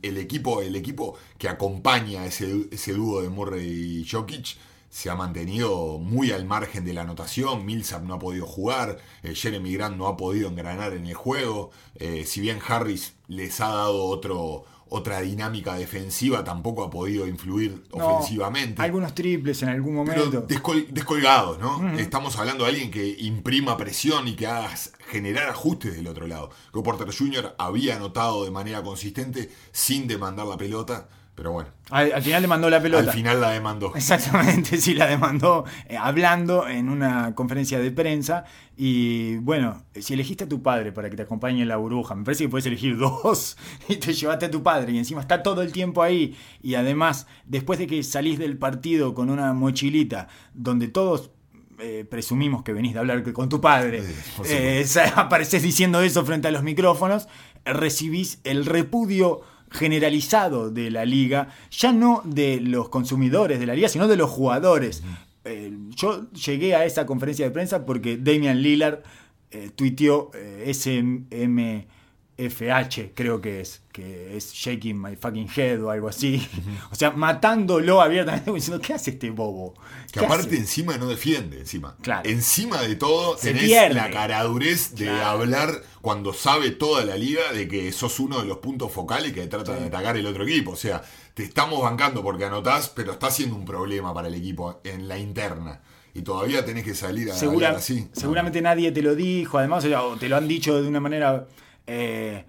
el, 0.02 0.18
equipo, 0.18 0.62
el 0.62 0.76
equipo 0.76 1.18
que 1.38 1.48
acompaña 1.48 2.26
ese, 2.26 2.68
ese 2.72 2.94
dúo 2.94 3.22
de 3.22 3.30
Murray 3.30 4.02
y 4.02 4.10
Jokic 4.10 4.58
se 4.90 5.10
ha 5.10 5.16
mantenido 5.16 6.00
muy 6.00 6.32
al 6.32 6.46
margen 6.46 6.84
de 6.84 6.94
la 6.94 7.04
anotación. 7.04 7.66
Millsap 7.66 8.04
no 8.04 8.16
ha 8.16 8.20
podido 8.20 8.46
jugar, 8.46 8.98
eh, 9.24 9.34
Jeremy 9.36 9.74
Grant 9.74 9.96
no 9.96 10.08
ha 10.08 10.18
podido 10.18 10.50
engranar 10.50 10.94
en 10.94 11.06
el 11.06 11.14
juego. 11.14 11.72
Si 12.26 12.42
bien 12.42 12.60
Harris 12.68 13.14
les 13.32 13.62
ha 13.62 13.70
dado 13.70 14.04
otro, 14.04 14.66
otra 14.90 15.22
dinámica 15.22 15.76
defensiva, 15.76 16.44
tampoco 16.44 16.84
ha 16.84 16.90
podido 16.90 17.26
influir 17.26 17.82
ofensivamente. 17.92 18.82
Algunos 18.82 19.16
triples 19.16 19.64
en 19.64 19.70
algún 19.70 19.96
momento. 19.96 20.46
descolgados, 20.90 21.58
¿no? 21.60 21.98
Estamos 21.98 22.38
hablando 22.38 22.66
de 22.66 22.72
alguien 22.72 22.92
que 22.92 23.08
imprima 23.20 23.78
presión 23.78 24.28
y 24.28 24.36
que 24.36 24.48
haga 24.48 24.70
generar 25.08 25.48
ajustes 25.48 25.96
del 25.96 26.08
otro 26.08 26.28
lado. 26.28 26.50
Que 26.74 26.82
Porter 26.82 27.08
Jr. 27.16 27.56
había 27.58 27.96
anotado 27.96 28.44
de 28.44 28.52
manera 28.52 28.84
consistente 28.84 29.50
sin 29.72 30.08
demandar 30.08 30.46
la 30.46 30.58
pelota 30.58 31.08
pero 31.42 31.54
bueno. 31.54 31.70
Al, 31.90 32.22
final 32.22 32.44
le 32.44 32.48
mandó 32.48 32.70
la 32.70 32.80
pelota. 32.80 33.10
Al 33.10 33.18
final 33.18 33.42
la 33.42 33.50
demandó. 33.50 33.92
Exactamente, 33.96 34.78
sí, 34.78 34.94
la 34.94 35.08
demandó 35.08 35.66
eh, 35.90 35.98
hablando 35.98 36.68
en 36.68 36.88
una 36.88 37.34
conferencia 37.34 37.80
de 37.80 37.90
prensa. 37.90 38.44
Y 38.78 39.38
bueno, 39.38 39.82
si 40.00 40.14
elegiste 40.14 40.44
a 40.44 40.48
tu 40.48 40.62
padre 40.62 40.92
para 40.92 41.10
que 41.10 41.16
te 41.16 41.24
acompañe 41.24 41.64
en 41.64 41.68
la 41.68 41.78
burbuja, 41.78 42.14
me 42.14 42.24
parece 42.24 42.44
que 42.44 42.50
puedes 42.50 42.68
elegir 42.68 42.96
dos 42.96 43.58
y 43.90 43.96
te 43.96 44.14
llevaste 44.14 44.46
a 44.46 44.52
tu 44.52 44.62
padre 44.62 44.92
y 44.92 45.00
encima 45.00 45.20
está 45.22 45.42
todo 45.42 45.64
el 45.64 45.72
tiempo 45.72 46.04
ahí. 46.04 46.38
Y 46.62 46.76
además, 46.76 47.26
después 47.48 47.80
de 47.80 47.88
que 47.88 48.04
salís 48.04 48.38
del 48.38 48.60
partido 48.60 49.16
con 49.16 49.32
una 49.32 49.52
mochilita 49.54 50.28
donde 50.54 50.90
todos 50.90 51.32
eh, 51.80 52.06
presumimos 52.08 52.62
que 52.62 52.72
venís 52.72 52.94
de 52.94 53.00
hablar 53.00 53.24
con 53.34 53.50
tu 53.50 53.60
padre, 53.60 54.04
eh, 54.46 54.86
apareces 55.16 55.64
diciendo 55.64 56.02
eso 56.02 56.24
frente 56.24 56.50
a 56.50 56.52
los 56.52 56.62
micrófonos, 56.62 57.28
recibís 57.66 58.40
el 58.44 58.68
repudio 58.68 59.42
generalizado 59.72 60.70
de 60.70 60.92
la 60.92 61.06
liga, 61.06 61.48
ya 61.72 61.94
no 61.94 62.22
de 62.26 62.60
los 62.60 62.90
consumidores 62.90 63.60
de 63.60 63.66
la 63.66 63.74
liga, 63.74 63.90
sino 63.90 64.08
de 64.08 64.18
los 64.18 64.30
jugadores. 64.30 65.02
Eh, 65.46 65.74
yo 65.96 66.30
llegué 66.32 66.76
a 66.76 66.86
esa 66.86 67.06
conferencia 67.06 67.46
de 67.46 67.52
prensa 67.52 67.86
porque 67.86 68.18
Damian 68.18 68.62
Lillard 68.62 69.00
eh, 69.50 69.72
tuiteó 69.74 70.30
eh, 70.36 70.66
SM 70.68 71.88
FH, 72.50 73.14
creo 73.14 73.42
que 73.42 73.62
es, 73.62 73.82
que 73.92 74.36
es 74.36 74.54
Shaking 74.54 75.00
My 75.00 75.16
Fucking 75.16 75.50
Head 75.56 75.84
o 75.84 75.90
algo 75.90 76.08
así. 76.08 76.48
O 76.92 76.96
sea, 76.96 77.12
matándolo 77.12 78.02
abiertamente, 78.02 78.52
diciendo, 78.52 78.82
¿qué 78.82 78.94
hace 78.94 79.12
este 79.12 79.30
bobo? 79.30 79.74
Que 80.12 80.20
aparte 80.20 80.56
encima 80.56 80.98
no 80.98 81.08
defiende, 81.08 81.60
encima. 81.60 81.96
Claro. 82.02 82.30
Encima 82.30 82.82
de 82.82 82.96
todo, 82.96 83.36
tenés 83.36 83.94
la 83.94 84.10
caradurez 84.10 84.96
de 84.96 85.10
hablar 85.10 85.84
cuando 86.02 86.34
sabe 86.34 86.72
toda 86.72 87.06
la 87.06 87.16
liga 87.16 87.52
de 87.54 87.68
que 87.68 87.92
sos 87.92 88.20
uno 88.20 88.40
de 88.40 88.46
los 88.46 88.58
puntos 88.58 88.92
focales 88.92 89.34
que 89.34 89.46
trata 89.48 89.76
de 89.76 89.86
atacar 89.86 90.18
el 90.18 90.26
otro 90.26 90.44
equipo. 90.44 90.72
O 90.72 90.76
sea, 90.76 91.02
te 91.34 91.44
estamos 91.44 91.82
bancando 91.82 92.24
porque 92.24 92.46
anotás, 92.46 92.90
pero 92.90 93.14
está 93.14 93.32
siendo 93.32 93.56
un 93.56 93.66
problema 93.66 94.14
para 94.14 94.28
el 94.28 94.36
equipo 94.36 94.82
en 94.84 95.08
la 95.08 95.18
interna 95.18 95.82
y 96.14 96.22
todavía 96.22 96.66
tenés 96.66 96.84
que 96.84 96.94
salir 96.94 97.32
a 97.32 97.40
hablar 97.40 97.76
así. 97.76 98.08
Seguramente 98.12 98.62
nadie 98.62 98.92
te 98.92 99.02
lo 99.02 99.16
dijo, 99.16 99.58
además, 99.58 99.86
o 99.86 100.16
te 100.18 100.28
lo 100.28 100.38
han 100.38 100.48
dicho 100.48 100.82
de 100.82 100.88
una 100.88 101.00
manera 101.00 101.48
eh, 101.94 102.46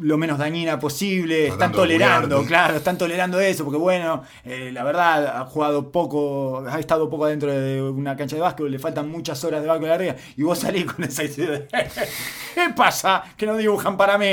lo 0.00 0.18
menos 0.18 0.38
dañina 0.38 0.78
posible, 0.78 1.48
están 1.48 1.72
tolerando, 1.72 2.44
claro, 2.44 2.76
están 2.76 2.98
tolerando 2.98 3.40
eso, 3.40 3.64
porque 3.64 3.78
bueno, 3.78 4.22
eh, 4.44 4.70
la 4.72 4.84
verdad, 4.84 5.38
ha 5.38 5.44
jugado 5.46 5.90
poco, 5.90 6.64
ha 6.68 6.78
estado 6.78 7.08
poco 7.08 7.26
dentro 7.26 7.50
de 7.50 7.80
una 7.80 8.16
cancha 8.16 8.36
de 8.36 8.42
básquetbol, 8.42 8.70
le 8.70 8.78
faltan 8.78 9.08
muchas 9.08 9.42
horas 9.44 9.62
de 9.62 9.68
básquetbol 9.68 9.92
arriba, 9.92 10.16
y 10.36 10.42
vos 10.42 10.58
salís 10.58 10.84
con 10.84 11.04
esa 11.04 11.24
idea 11.24 11.50
de, 11.50 11.68
¿qué 12.54 12.70
pasa? 12.76 13.22
Que 13.36 13.46
no 13.46 13.56
dibujan 13.56 13.96
para 13.96 14.18
mí, 14.18 14.26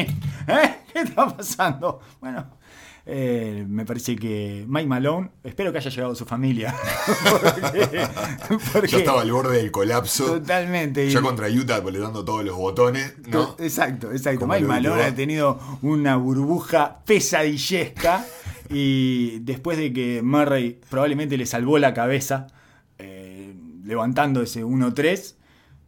¿Eh? 0.48 0.76
¿Qué 0.92 1.00
está 1.00 1.28
pasando? 1.28 2.02
Bueno, 2.20 2.46
eh, 3.06 3.66
me 3.68 3.86
parece 3.86 4.16
que 4.16 4.64
Mike 4.68 4.88
Malone, 4.88 5.30
espero 5.44 5.74
que 5.74 5.80
haya 5.80 5.90
llegado 5.90 6.16
su 6.16 6.26
familia. 6.26 6.74
porque, 8.74 8.88
ya 8.88 9.00
estaba 9.00 9.22
al 9.22 9.32
borde 9.32 9.58
del 9.58 9.72
colapso. 9.72 10.26
Totalmente. 10.26 11.10
Ya 11.10 11.22
contra 11.22 11.50
Utah 11.50 11.78
apretando 11.78 12.24
todos 12.24 12.46
los 12.46 12.56
botones. 12.56 13.14
¿no? 13.28 13.56
Exacto, 13.60 14.12
exacto. 14.12 14.48
Mike 14.48 14.66
Malone 14.66 15.04
ha 15.04 15.14
tenido 15.14 15.60
una 15.82 16.16
burbuja 16.16 17.00
pesadillesca. 17.06 18.26
y 18.70 19.40
después 19.40 19.78
de 19.78 19.92
que 19.92 20.22
Murray 20.24 20.80
probablemente 20.90 21.38
le 21.38 21.46
salvó 21.46 21.80
la 21.80 21.94
cabeza, 21.94 22.48
eh, 23.00 23.54
levantando 23.84 24.42
ese 24.42 24.64
1-3, 24.64 25.36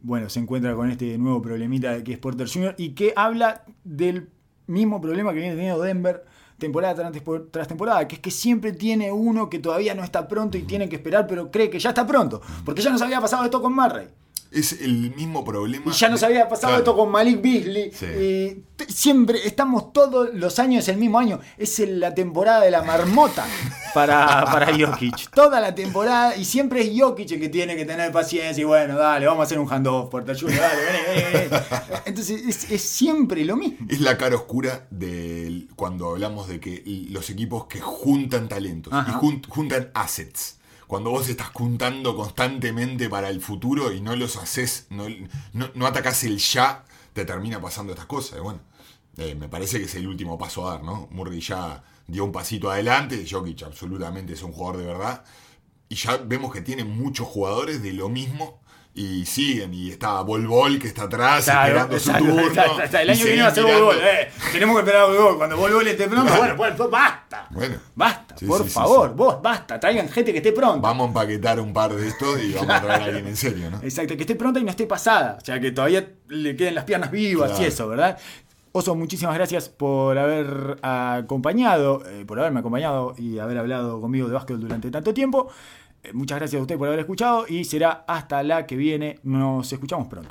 bueno, 0.02 0.28
se 0.28 0.38
encuentra 0.38 0.74
con 0.74 0.90
este 0.90 1.16
nuevo 1.16 1.40
problemita 1.40 2.04
que 2.04 2.12
es 2.12 2.18
Porter 2.18 2.46
Jr. 2.46 2.74
y 2.76 2.90
que 2.90 3.14
habla 3.16 3.64
del 3.84 4.28
mismo 4.66 5.00
problema 5.00 5.32
que 5.32 5.40
viene 5.40 5.56
teniendo 5.56 5.80
Denver 5.80 6.22
temporada 6.58 7.10
tras 7.50 7.68
temporada, 7.68 8.08
que 8.08 8.16
es 8.16 8.20
que 8.20 8.30
siempre 8.30 8.72
tiene 8.72 9.12
uno 9.12 9.50
que 9.50 9.58
todavía 9.58 9.94
no 9.94 10.02
está 10.02 10.26
pronto 10.26 10.56
y 10.56 10.62
tiene 10.62 10.88
que 10.88 10.96
esperar, 10.96 11.26
pero 11.26 11.50
cree 11.50 11.70
que 11.70 11.78
ya 11.78 11.90
está 11.90 12.06
pronto, 12.06 12.40
porque 12.64 12.82
ya 12.82 12.90
nos 12.90 13.02
había 13.02 13.20
pasado 13.20 13.44
esto 13.44 13.60
con 13.60 13.74
Murray. 13.74 14.08
Es 14.56 14.72
el 14.80 15.14
mismo 15.14 15.44
problema. 15.44 15.92
Y 15.92 15.94
ya 15.94 16.08
nos 16.08 16.22
había 16.22 16.48
pasado 16.48 16.78
esto 16.78 16.96
con 16.96 17.10
Malik 17.10 17.42
Beasley. 17.42 17.92
Y 18.18 18.62
siempre 18.88 19.46
estamos 19.46 19.92
todos 19.92 20.32
los 20.32 20.58
años 20.58 20.88
el 20.88 20.96
mismo 20.96 21.18
año. 21.18 21.40
Es 21.58 21.78
la 21.80 22.14
temporada 22.14 22.62
de 22.62 22.70
la 22.70 22.82
marmota 22.82 23.46
para, 23.94 24.44
para 24.46 24.66
Jokic. 24.74 25.30
Toda 25.34 25.60
la 25.60 25.74
temporada. 25.74 26.36
Y 26.36 26.46
siempre 26.46 26.80
es 26.80 26.98
Jokic 26.98 27.32
el 27.32 27.40
que 27.40 27.48
tiene 27.50 27.76
que 27.76 27.84
tener 27.84 28.10
paciencia. 28.12 28.62
Y 28.62 28.64
bueno, 28.64 28.96
dale, 28.96 29.26
vamos 29.26 29.42
a 29.42 29.44
hacer 29.44 29.58
un 29.58 29.70
handoff, 29.70 30.10
Junior. 30.10 30.58
Dale, 30.58 30.80
vení, 30.82 31.22
vení, 31.32 31.62
Entonces 32.06 32.70
es, 32.70 32.80
siempre 32.80 33.44
lo 33.44 33.56
mismo. 33.56 33.86
Es 33.90 34.00
la 34.00 34.16
cara 34.16 34.36
oscura 34.36 34.86
de 34.90 35.66
cuando 35.76 36.08
hablamos 36.08 36.48
de 36.48 36.60
que 36.60 36.82
los 37.10 37.28
equipos 37.28 37.66
que 37.66 37.80
juntan 37.80 38.48
talentos 38.48 38.94
y 39.06 39.12
juntan 39.50 39.90
assets 39.92 40.56
cuando 40.86 41.10
vos 41.10 41.28
estás 41.28 41.48
juntando 41.48 42.16
constantemente 42.16 43.08
para 43.08 43.28
el 43.28 43.40
futuro 43.40 43.92
y 43.92 44.00
no 44.00 44.14
los 44.14 44.36
haces, 44.36 44.86
no, 44.90 45.06
no, 45.52 45.86
atacás 45.86 46.24
el 46.24 46.38
ya, 46.38 46.84
te 47.12 47.24
termina 47.24 47.60
pasando 47.60 47.92
estas 47.92 48.06
cosas. 48.06 48.40
Bueno, 48.40 48.60
eh, 49.16 49.34
me 49.34 49.48
parece 49.48 49.78
que 49.78 49.86
es 49.86 49.94
el 49.96 50.06
último 50.06 50.38
paso 50.38 50.68
a 50.68 50.74
dar, 50.74 50.84
¿no? 50.84 51.08
Murray 51.10 51.40
ya 51.40 51.82
dio 52.06 52.24
un 52.24 52.32
pasito 52.32 52.70
adelante, 52.70 53.26
Jokic 53.28 53.62
absolutamente 53.64 54.34
es 54.34 54.42
un 54.42 54.52
jugador 54.52 54.78
de 54.78 54.86
verdad. 54.86 55.24
Y 55.88 55.96
ya 55.96 56.16
vemos 56.18 56.52
que 56.52 56.62
tiene 56.62 56.84
muchos 56.84 57.26
jugadores 57.26 57.82
de 57.82 57.92
lo 57.92 58.08
mismo 58.08 58.60
y 58.96 59.26
siguen, 59.26 59.74
y 59.74 59.90
está 59.90 60.22
Bol 60.22 60.78
que 60.78 60.88
está 60.88 61.02
atrás 61.02 61.46
esperando 61.46 62.00
su 62.00 62.10
turno. 62.12 62.40
el 62.40 63.10
año 63.10 63.18
que 63.18 63.24
viene 63.24 63.42
va 63.42 63.48
a 63.48 63.54
ser 63.54 63.64
Bol. 63.64 63.96
Eh, 64.00 64.30
tenemos 64.52 64.74
que 64.76 64.80
esperar 64.80 65.02
a 65.02 65.06
Bol. 65.06 65.36
Cuando 65.36 65.56
Bol 65.58 65.86
esté 65.86 66.08
pronto, 66.08 66.32
bueno, 66.56 66.76
pues 66.76 66.90
basta. 66.90 67.46
Bueno, 67.50 67.76
basta, 67.94 68.34
por 68.46 68.66
favor, 68.66 69.14
vos 69.14 69.42
basta. 69.42 69.78
Traigan 69.78 70.08
gente 70.08 70.32
que 70.32 70.38
esté 70.38 70.52
pronta. 70.52 70.80
Vamos 70.80 71.04
a 71.04 71.08
empaquetar 71.08 71.60
un 71.60 71.74
par 71.74 71.94
de 71.94 72.08
estos 72.08 72.42
y 72.42 72.54
vamos 72.54 72.70
a 72.70 72.80
traer 72.80 73.02
a 73.02 73.04
alguien 73.04 73.26
en 73.26 73.36
serio, 73.36 73.70
¿no? 73.70 73.76
Exacto, 73.82 74.16
que 74.16 74.22
esté 74.22 74.34
pronta 74.34 74.60
y 74.60 74.64
no 74.64 74.70
esté 74.70 74.86
pasada. 74.86 75.36
O 75.42 75.44
sea, 75.44 75.60
que 75.60 75.72
todavía 75.72 76.08
le 76.28 76.56
queden 76.56 76.74
las 76.74 76.84
piernas 76.84 77.10
vivas 77.10 77.60
y 77.60 77.64
eso, 77.64 77.86
¿verdad? 77.88 78.16
Oso, 78.72 78.94
muchísimas 78.94 79.34
gracias 79.34 79.68
por 79.68 80.18
haber 80.18 80.78
acompañado, 80.82 82.02
eh, 82.06 82.24
por 82.26 82.38
haberme 82.38 82.60
acompañado 82.60 83.14
y 83.18 83.38
haber 83.38 83.58
hablado 83.58 84.00
conmigo 84.00 84.26
de 84.28 84.34
básquet 84.34 84.56
durante 84.56 84.90
tanto 84.90 85.12
tiempo. 85.12 85.50
Eh, 86.06 86.12
muchas 86.12 86.38
gracias 86.38 86.60
a 86.60 86.62
usted 86.62 86.78
por 86.78 86.88
haber 86.88 87.00
escuchado 87.00 87.46
y 87.48 87.64
será 87.64 88.04
hasta 88.06 88.42
la 88.42 88.66
que 88.66 88.76
viene. 88.76 89.18
Nos 89.24 89.72
escuchamos 89.72 90.06
pronto. 90.06 90.28